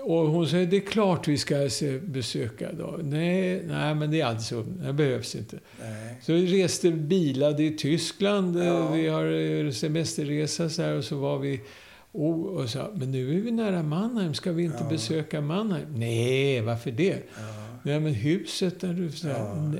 Och 0.04 0.28
hon 0.28 0.48
säger, 0.48 0.66
det 0.66 0.78
är 0.78 0.82
klart 0.92 1.28
vi 1.28 1.38
ska 1.38 1.70
besöka 2.02 2.68
då. 2.74 3.00
Nej, 3.04 3.62
nej, 3.68 3.96
men 3.96 4.12
det 4.12 4.22
är 4.22 4.26
alltså, 4.26 4.64
det 4.64 4.94
behövs 4.94 5.36
inte. 5.36 5.60
Nej. 5.82 6.16
Så 6.22 6.34
vi 6.34 6.64
reste 6.64 6.92
bilade 6.92 7.64
i 7.64 7.78
Tyskland. 7.78 8.60
Ja. 8.64 8.92
Vi 8.92 9.08
har 9.08 9.72
semesterresa 9.72 10.70
så 10.70 10.82
här 10.82 10.94
och 10.98 11.04
så 11.04 11.16
var 11.16 11.38
vi... 11.40 11.62
Och, 12.18 12.46
och 12.50 12.70
sa, 12.70 12.92
men 12.96 13.12
nu 13.12 13.38
är 13.38 13.42
vi 13.42 13.52
nära 13.52 13.84
Mannheim, 13.84 14.34
ska 14.34 14.52
vi 14.52 14.64
inte 14.64 14.78
Ja. 14.84 14.90
besöka 14.90 15.42
Mannheim? 15.42 15.88
Nej, 15.96 16.62
varför 16.62 16.92
det? 16.92 17.24
Ja. 17.38 17.78
Nej, 17.84 18.00
men 18.00 18.14
huset 18.14 18.80
där 18.80 18.94
du... 18.94 19.12
Så 19.12 19.28
Ja. 19.28 19.72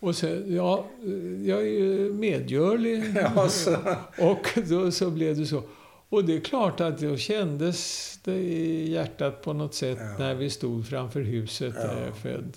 Och 0.00 0.16
så, 0.16 0.26
ja, 0.46 0.86
jag 1.44 1.58
är 1.58 1.62
ju 1.80 2.12
medgörlig. 2.12 3.02
Ja, 3.34 3.48
så. 3.48 3.76
Och 4.18 4.58
då 4.68 4.90
så 4.90 5.10
blev 5.10 5.36
det 5.36 5.46
så. 5.46 5.62
Och 6.08 6.24
det 6.24 6.36
är 6.36 6.40
klart 6.40 6.80
att 6.80 6.98
då 6.98 7.16
kändes 7.16 8.12
det 8.24 8.34
i 8.34 8.90
hjärtat 8.92 9.42
på 9.42 9.52
något 9.52 9.74
sätt 9.74 9.98
när 10.18 10.34
vi 10.34 10.50
stod 10.50 10.86
framför 10.88 11.20
huset 11.20 11.74
där 11.74 11.86
jag 11.88 12.02
Ja. 12.02 12.06
är 12.06 12.12
född. 12.12 12.52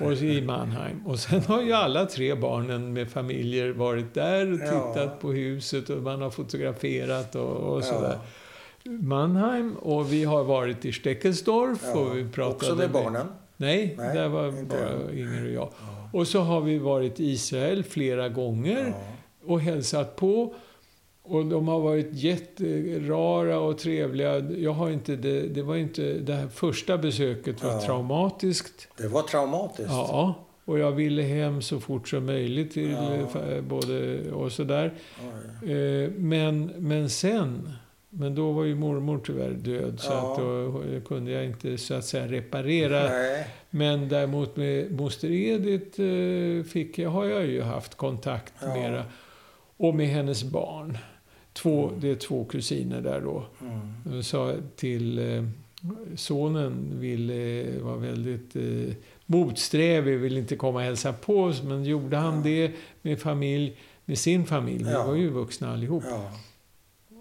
Och 0.00 0.12
i 0.12 0.42
Mannheim. 0.42 1.06
Och 1.06 1.18
sen 1.18 1.40
har 1.40 1.62
ju 1.62 1.72
alla 1.72 2.06
tre 2.06 2.34
barnen 2.34 2.92
med 2.92 3.10
familjer 3.10 3.72
varit 3.72 4.14
där 4.14 4.52
och 4.52 4.58
Ja. 4.58 4.92
tittat 4.94 5.20
på 5.20 5.32
huset 5.32 5.90
och 5.90 6.02
man 6.02 6.22
har 6.22 6.30
fotograferat 6.30 7.34
och, 7.34 7.56
och 7.56 7.84
sådär. 7.84 8.18
Ja. 8.82 8.90
Mannheim 8.90 9.76
och 9.76 10.12
vi 10.12 10.24
har 10.24 10.44
varit 10.44 10.84
i 10.84 10.92
Steckelsdorf 10.92 11.94
och 11.96 12.16
vi 12.16 12.28
pratade 12.28 12.54
Också 12.54 12.74
med 12.74 12.90
barnen? 12.90 13.26
Nej, 13.56 13.94
Nej, 13.98 14.16
där 14.16 14.28
var 14.28 14.50
bara. 14.64 15.12
Inger 15.12 15.44
och 15.46 15.52
jag. 15.52 15.68
Ja. 15.80 16.08
Och 16.12 16.28
så 16.28 16.40
har 16.40 16.60
vi 16.60 16.78
varit 16.78 17.20
i 17.20 17.30
Israel 17.30 17.84
flera 17.84 18.28
gånger 18.28 18.84
Ja. 18.88 19.52
och 19.52 19.60
hälsat 19.60 20.16
på. 20.16 20.54
Och 21.24 21.46
de 21.46 21.68
har 21.68 21.80
varit 21.80 22.08
jätterara 22.12 23.60
och 23.60 23.78
trevliga. 23.78 24.38
Jag 24.38 24.72
har 24.72 24.90
inte 24.90 25.16
det, 25.16 25.40
det 25.48 25.62
var 25.62 25.76
inte... 25.76 26.02
Det 26.12 26.34
här 26.34 26.48
första 26.48 26.98
besöket 26.98 27.62
var 27.64 27.70
Ja. 27.70 27.80
traumatiskt. 27.80 28.88
Det 28.96 29.08
var 29.08 29.22
traumatiskt. 29.22 29.90
Ja, 29.90 30.34
och 30.64 30.78
jag 30.78 30.92
ville 30.92 31.22
hem 31.22 31.62
så 31.62 31.80
fort 31.80 32.08
som 32.08 32.26
möjligt 32.26 32.72
till 32.72 32.90
Ja. 32.90 33.40
eh, 33.40 33.60
både 33.62 34.22
och 34.30 34.52
sådär. 34.52 34.92
Eh, 35.62 36.10
Men, 36.16 36.72
men 36.76 37.10
sen, 37.10 37.70
men 38.10 38.34
då 38.34 38.52
var 38.52 38.64
ju 38.64 38.74
mormor 38.74 39.20
tyvärr 39.26 39.50
död 39.50 40.00
så 40.00 40.12
att 40.12 40.36
då 40.38 40.82
kunde 41.08 41.30
jag 41.30 41.44
inte 41.44 41.78
så 41.78 41.94
att 41.94 42.04
säga 42.04 42.26
reparera 42.28 43.02
Nej. 43.08 43.46
men 43.70 44.08
däremot 44.08 44.56
med 44.56 44.92
moster 45.00 45.30
Edith 45.30 46.00
eh, 46.00 46.62
fick 46.64 46.98
jag, 46.98 47.10
har 47.10 47.24
jag 47.24 47.46
ju 47.46 47.62
haft 47.62 47.94
kontakt 47.94 48.52
Ja. 48.60 48.74
mera. 48.74 49.04
Och 49.76 49.94
med 49.94 50.06
hennes 50.06 50.44
barn. 50.44 50.98
Två, 51.52 51.88
Mm. 51.88 52.00
Det 52.00 52.10
är 52.10 52.14
två 52.14 52.44
kusiner 52.44 53.00
där 53.00 53.20
då. 53.20 53.44
Mm. 53.60 54.16
Jag 54.16 54.24
sa 54.24 54.54
till 54.76 55.18
eh, 55.18 55.44
sonen 56.16 57.00
ville, 57.00 57.64
var 57.80 57.96
väldigt 57.96 58.56
eh, 58.56 58.94
motsträvig, 59.26 60.18
ville 60.18 60.38
inte 60.40 60.56
komma 60.56 60.78
och 60.78 60.84
hälsa 60.84 61.12
på 61.12 61.42
oss. 61.42 61.62
Men 61.62 61.84
gjorde 61.84 62.16
han 62.16 62.34
Ja. 62.36 62.42
det 62.44 62.72
med, 63.02 63.20
familj, 63.20 63.76
med 64.04 64.18
sin 64.18 64.44
familj, 64.46 64.84
vi 64.84 64.90
Ja. 64.90 65.06
var 65.06 65.14
ju 65.14 65.28
vuxna 65.30 65.72
allihop. 65.72 66.04
Ja. 66.10 66.30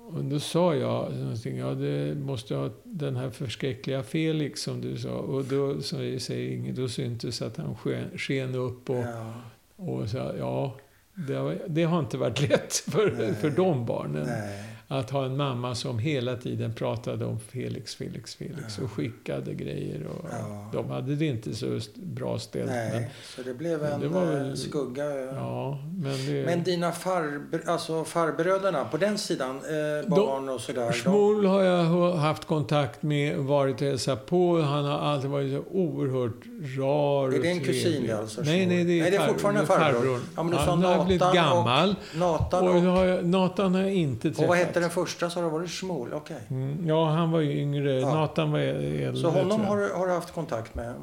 Och 0.07 0.23
då 0.23 0.39
sa 0.39 0.75
jag 0.75 1.13
någonting, 1.13 1.57
ja 1.57 1.73
det 1.73 2.15
måste 2.15 2.55
ha 2.55 2.69
den 2.83 3.15
här 3.15 3.29
förskräckliga 3.29 4.03
Felix 4.03 4.61
som 4.61 4.81
du 4.81 4.97
sa. 4.97 5.11
Och 5.13 5.43
då 5.45 5.81
säger 5.81 6.51
Inge, 6.53 6.71
då 6.71 6.87
syntes 6.89 7.41
att 7.41 7.57
han 7.57 7.75
sken, 7.75 8.05
sken 8.17 8.55
upp 8.55 8.89
och, 8.89 8.95
ja. 8.95 9.33
och 9.75 10.09
sa, 10.09 10.33
ja 10.37 10.75
det 11.15 11.33
har, 11.35 11.57
det 11.67 11.83
har 11.83 11.99
inte 11.99 12.17
varit 12.17 12.49
lätt 12.49 12.73
för, 12.73 13.11
Nej. 13.11 13.33
för 13.33 13.49
de 13.49 13.85
barnen. 13.85 14.23
Nej. 14.27 14.70
Att 14.93 15.09
ha 15.09 15.25
en 15.25 15.37
mamma 15.37 15.75
som 15.75 15.99
hela 15.99 16.35
tiden 16.35 16.73
pratade 16.73 17.25
om 17.25 17.39
Felix, 17.39 17.95
Felix, 17.95 18.35
Felix 18.35 18.77
Ja. 18.77 18.83
och 18.83 18.91
skickade 18.91 19.53
grejer. 19.53 20.07
Och, 20.07 20.25
Ja. 20.31 20.69
De 20.73 20.89
hade 20.89 21.15
det 21.15 21.25
inte 21.25 21.55
så 21.55 21.79
bra 21.95 22.39
ställt. 22.39 22.65
Nej. 22.69 22.91
Men, 22.93 23.03
Så 23.35 23.41
det 23.49 23.53
blev 23.53 23.83
en 23.85 23.99
det 23.99 24.05
eh, 24.05 24.11
väl- 24.11 24.57
skugga. 24.57 25.05
ja, 25.25 25.79
men 25.97 26.25
det, 26.27 26.45
Men 26.45 26.63
dina 26.63 26.91
farb 26.91 27.55
alltså 27.65 28.03
farbröderna 28.03 28.85
på 28.85 28.97
den 28.97 29.17
sidan, 29.17 29.49
eh, 29.55 30.09
barn 30.09 30.49
och 30.49 30.61
sådär. 30.61 30.87
de- 30.87 30.93
Schmoll 30.93 31.45
har 31.45 31.63
jag 31.63 31.83
ha- 31.83 32.15
haft 32.15 32.45
kontakt 32.45 33.03
med, 33.03 33.37
varit 33.37 33.81
och 33.81 33.87
hälsat 33.87 34.25
på. 34.25 34.61
Han 34.61 34.85
har 34.85 34.99
alltid 34.99 35.29
varit 35.29 35.51
så 35.51 35.63
oerhört 35.71 36.45
rar 36.77 37.23
Är 37.31 37.35
och 37.37 37.43
det 37.43 37.49
en 37.51 37.59
kusin 37.59 38.11
alltså, 38.13 38.41
Nej, 38.41 38.65
nej, 38.65 38.83
det 38.83 38.93
är, 38.93 39.01
Nej, 39.01 39.11
det 39.11 39.17
är 39.17 39.21
far- 39.21 39.27
fortfarande 39.27 39.65
farbror. 39.65 39.93
farbrorn. 39.93 40.21
Ja, 40.35 40.43
men 40.43 40.51
du 40.51 40.57
sa 40.57 40.63
han 40.63 40.83
har 40.83 41.05
blivit 41.05 41.21
Nathan 41.21 41.37
och- 41.57 41.65
gammal. 41.65 41.95
Nathan 42.15 42.67
Och, 42.67 42.75
och, 42.75 43.05
jag, 43.07 43.25
Nathan 43.25 43.75
har 43.75 43.81
jag 43.81 43.93
inte 43.93 44.21
träffat. 44.29 44.41
och 44.43 44.47
vad 44.49 44.57
hette 44.57 44.80
den 44.81 44.89
första? 44.89 45.29
Så 45.29 45.39
har 45.39 45.43
det 45.43 45.51
varit 45.51 45.69
Schmoll? 45.69 46.13
Okej. 46.13 46.37
Mm, 46.49 46.87
ja, 46.87 47.09
han 47.09 47.31
var 47.31 47.39
ju 47.39 47.51
yngre. 47.51 47.99
Ja. 47.99 48.13
Nathan 48.13 48.51
var 48.51 48.59
äldre. 48.59 49.21
Så 49.21 49.29
honom 49.29 49.61
har, 49.61 49.97
har 49.97 50.07
du 50.07 50.13
haft 50.13 50.33
kontakt 50.33 50.75
med? 50.75 50.93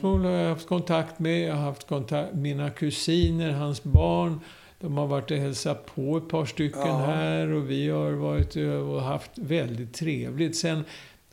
Schmoll 0.00 0.24
har 0.24 0.30
jag 0.30 0.48
haft 0.48 0.68
kontakt 0.68 1.18
med. 1.18 1.48
Jag 1.48 1.54
har 1.54 1.62
haft 1.62 1.88
kontakt 1.88 2.34
mina 2.34 2.70
kusiner, 2.70 3.50
hans 3.50 3.82
barn. 3.82 4.40
De 4.80 4.96
har 4.98 5.06
varit 5.06 5.30
och 5.30 5.36
hälsat 5.36 5.94
på 5.94 6.16
ett 6.16 6.28
par 6.28 6.44
stycken 6.44 6.80
Ja. 6.80 6.96
här 6.96 7.48
och 7.48 7.70
vi 7.70 7.90
har 7.90 8.10
varit 8.10 8.56
och 8.90 9.02
haft 9.02 9.30
väldigt 9.34 9.94
trevligt. 9.94 10.56
Sen 10.56 10.84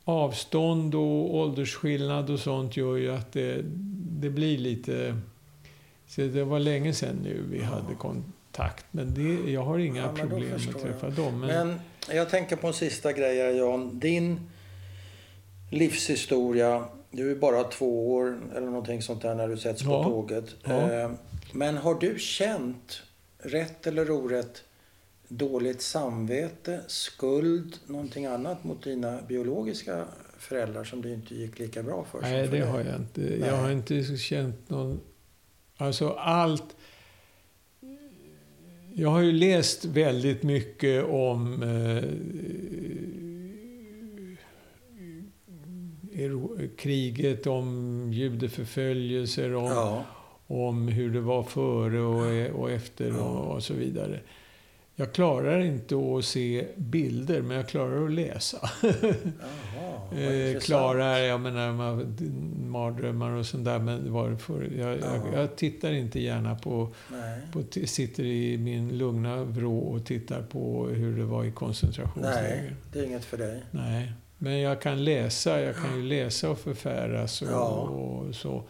avstånd 0.03 0.95
och 0.95 1.35
åldersskillnad 1.35 2.29
och 2.29 2.39
sånt 2.39 2.77
gör 2.77 2.95
ju 2.95 3.11
att 3.15 3.31
det, 3.31 3.61
det 4.21 4.29
blir 4.29 4.57
lite... 4.57 5.17
Så 6.07 6.21
det 6.21 6.43
var 6.43 6.59
länge 6.59 6.93
sedan 6.93 7.15
nu 7.23 7.43
vi 7.51 7.61
hade 7.63 7.95
kontakt. 7.95 8.85
Men 8.91 9.13
det, 9.13 9.51
jag 9.51 9.61
har 9.63 9.77
inga 9.79 10.01
Ja, 10.01 10.13
problem 10.15 10.53
att 10.75 10.81
träffa 10.81 11.09
dem. 11.09 11.39
Men, 11.39 11.67
Men 12.07 12.17
jag 12.17 12.29
tänker 12.29 12.55
på 12.55 12.67
en 12.67 12.73
sista 12.73 13.13
grej 13.13 13.37
här, 13.37 13.51
Jan. 13.51 13.99
Din 13.99 14.39
livshistoria. 15.71 16.85
Du 17.11 17.31
är 17.31 17.35
bara 17.35 17.63
två 17.63 18.13
år 18.13 18.39
eller 18.55 18.67
någonting 18.67 19.01
sånt 19.01 19.21
där 19.21 19.35
när 19.35 19.47
du 19.47 19.57
sätts 19.57 19.83
på 19.83 19.89
Ja. 19.91 20.03
tåget. 20.03 20.55
Ja. 20.63 20.91
Eh, 20.91 21.11
Men 21.51 21.77
har 21.77 21.95
du 21.95 22.19
känt, 22.19 23.01
rätt 23.39 23.87
eller 23.87 24.11
orätt, 24.11 24.63
dåligt 25.27 25.81
samvete, 25.81 26.79
skuld, 26.87 27.75
någonting 27.85 28.25
annat 28.25 28.63
mot 28.63 28.83
dina 28.83 29.19
biologiska 29.27 30.05
föräldrar 30.39 30.83
som 30.83 31.01
det 31.01 31.13
inte 31.13 31.35
gick 31.35 31.59
lika 31.59 31.83
bra 31.83 32.05
för? 32.11 32.21
nej, 32.21 32.45
för 32.45 32.51
det 32.51 32.59
dig? 32.59 32.67
har 32.69 32.79
jag 32.81 32.95
inte. 32.95 33.21
Nej. 33.21 33.39
Jag 33.39 33.55
har 33.57 33.71
inte 33.71 34.03
känt 34.17 34.69
någon... 34.69 34.99
Alltså 35.77 36.09
allt... 36.09 36.75
Jag 38.93 39.09
har 39.09 39.21
ju 39.21 39.31
läst 39.31 39.85
väldigt 39.85 40.43
mycket 40.43 41.05
om 41.05 41.63
eh, 41.63 42.03
kriget, 46.77 47.47
om 47.47 48.09
judeförföljelser, 48.13 49.55
om, 49.55 49.65
Ja, 49.65 50.03
om 50.47 50.87
hur 50.87 51.13
det 51.13 51.21
var 51.21 51.43
före 51.43 51.99
och, 51.99 52.61
och 52.61 52.71
efter 52.71 53.21
och, 53.21 53.55
och 53.55 53.63
så 53.63 53.73
vidare. 53.73 54.19
Jag 54.99 55.13
klarar 55.13 55.59
inte 55.59 55.95
att 55.95 56.25
se 56.25 56.67
bilder, 56.75 57.41
men 57.41 57.57
jag 57.57 57.67
klarar 57.67 58.05
att 58.05 58.11
läsa. 58.11 58.69
jaha, 58.81 59.93
Eh, 60.17 60.59
klarar, 60.59 61.17
jag 61.17 61.41
menar, 61.41 61.69
ma- 61.71 62.65
mardrömmar 62.67 63.31
och 63.31 63.45
sånt 63.45 63.65
där, 63.65 63.79
men 63.79 64.13
var 64.13 64.29
det 64.29 64.37
för, 64.37 64.69
jag, 64.77 64.89
jag, 64.89 64.99
Ja. 65.01 65.21
jag 65.39 65.55
tittar 65.55 65.91
inte 65.91 66.19
gärna 66.21 66.55
på, 66.55 66.93
på, 67.53 67.63
sitter 67.85 68.23
i 68.23 68.57
min 68.57 68.97
lugna 68.97 69.43
vrå 69.43 69.77
och 69.79 70.05
tittar 70.05 70.41
på 70.41 70.87
hur 70.87 71.17
det 71.17 71.23
var 71.25 71.43
i 71.45 71.51
koncentrationsläger. 71.51 72.61
Nej, 72.61 72.73
det 72.93 72.99
är 72.99 73.03
inget 73.03 73.25
för 73.25 73.37
dig. 73.37 73.63
Nej. 73.71 74.11
Men 74.37 74.59
jag 74.59 74.81
kan 74.81 75.03
läsa, 75.03 75.61
jag 75.61 75.75
kan 75.75 75.95
ju 75.97 76.03
läsa 76.03 76.49
och 76.49 76.59
förfäras 76.59 77.41
och, 77.41 77.47
Ja. 77.51 77.67
och 77.69 78.35
så. 78.35 78.63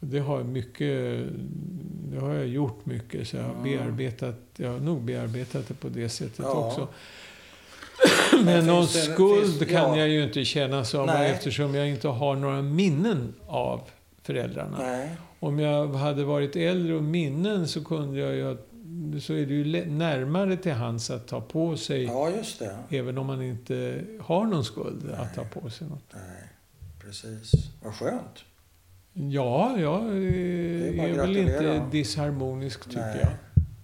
Det 0.00 0.18
har, 0.18 0.44
mycket, 0.44 1.18
det 2.12 2.18
har 2.20 2.34
jag 2.34 2.46
gjort 2.48 2.86
mycket, 2.86 3.28
så 3.28 3.36
jag 3.36 3.42
har 3.44 3.62
bearbetat, 3.62 4.34
jag 4.56 4.72
har 4.72 4.78
nog 4.80 5.02
bearbetat 5.02 5.68
det 5.68 5.74
på 5.74 5.88
det 5.88 6.08
sättet 6.08 6.38
Ja. 6.38 6.66
också. 6.66 6.88
Men 8.32 8.44
Men 8.44 8.66
någon 8.66 8.82
det- 8.82 8.88
skuld 8.88 9.58
finns- 9.58 9.70
kan 9.70 9.90
ja. 9.90 9.96
jag 9.98 10.08
ju 10.08 10.24
inte 10.24 10.44
känna 10.44 10.78
av 10.94 11.06
Nej. 11.06 11.30
eftersom 11.30 11.74
jag 11.74 11.88
inte 11.88 12.08
har 12.08 12.36
några 12.36 12.62
minnen 12.62 13.34
av 13.46 13.80
föräldrarna. 14.22 14.78
Nej. 14.78 15.10
Om 15.40 15.58
jag 15.58 15.88
hade 15.88 16.24
varit 16.24 16.56
äldre 16.56 16.94
och 16.94 17.02
minnen 17.02 17.68
så 17.68 17.84
kunde 17.84 18.18
jag 18.20 18.34
ju, 18.34 18.56
så 19.20 19.32
är 19.32 19.46
det 19.46 19.54
ju 19.54 19.86
närmare 19.86 20.56
till 20.56 20.72
hans 20.72 21.10
att 21.10 21.28
ta 21.28 21.40
på 21.40 21.76
sig, 21.76 22.04
Ja, 22.04 22.30
just 22.30 22.58
det. 22.58 22.78
även 22.88 23.18
om 23.18 23.26
man 23.26 23.42
inte 23.42 24.04
har 24.20 24.44
någon 24.46 24.64
skuld, 24.64 25.02
Nej. 25.04 25.14
att 25.16 25.34
ta 25.34 25.60
på 25.60 25.70
sig 25.70 25.88
något. 25.88 26.04
Nej, 26.14 26.48
precis. 27.00 27.52
Vad 27.82 27.94
skönt. 27.94 28.44
Ja, 29.14 29.76
jag 29.78 30.00
är 30.00 30.88
är, 30.88 30.96
bara 30.96 31.08
är 31.08 31.12
väl 31.14 31.36
inte 31.36 31.86
disharmonisk 31.90 32.84
tycker 32.84 33.00
Nej. 33.00 33.18
jag. 33.20 33.30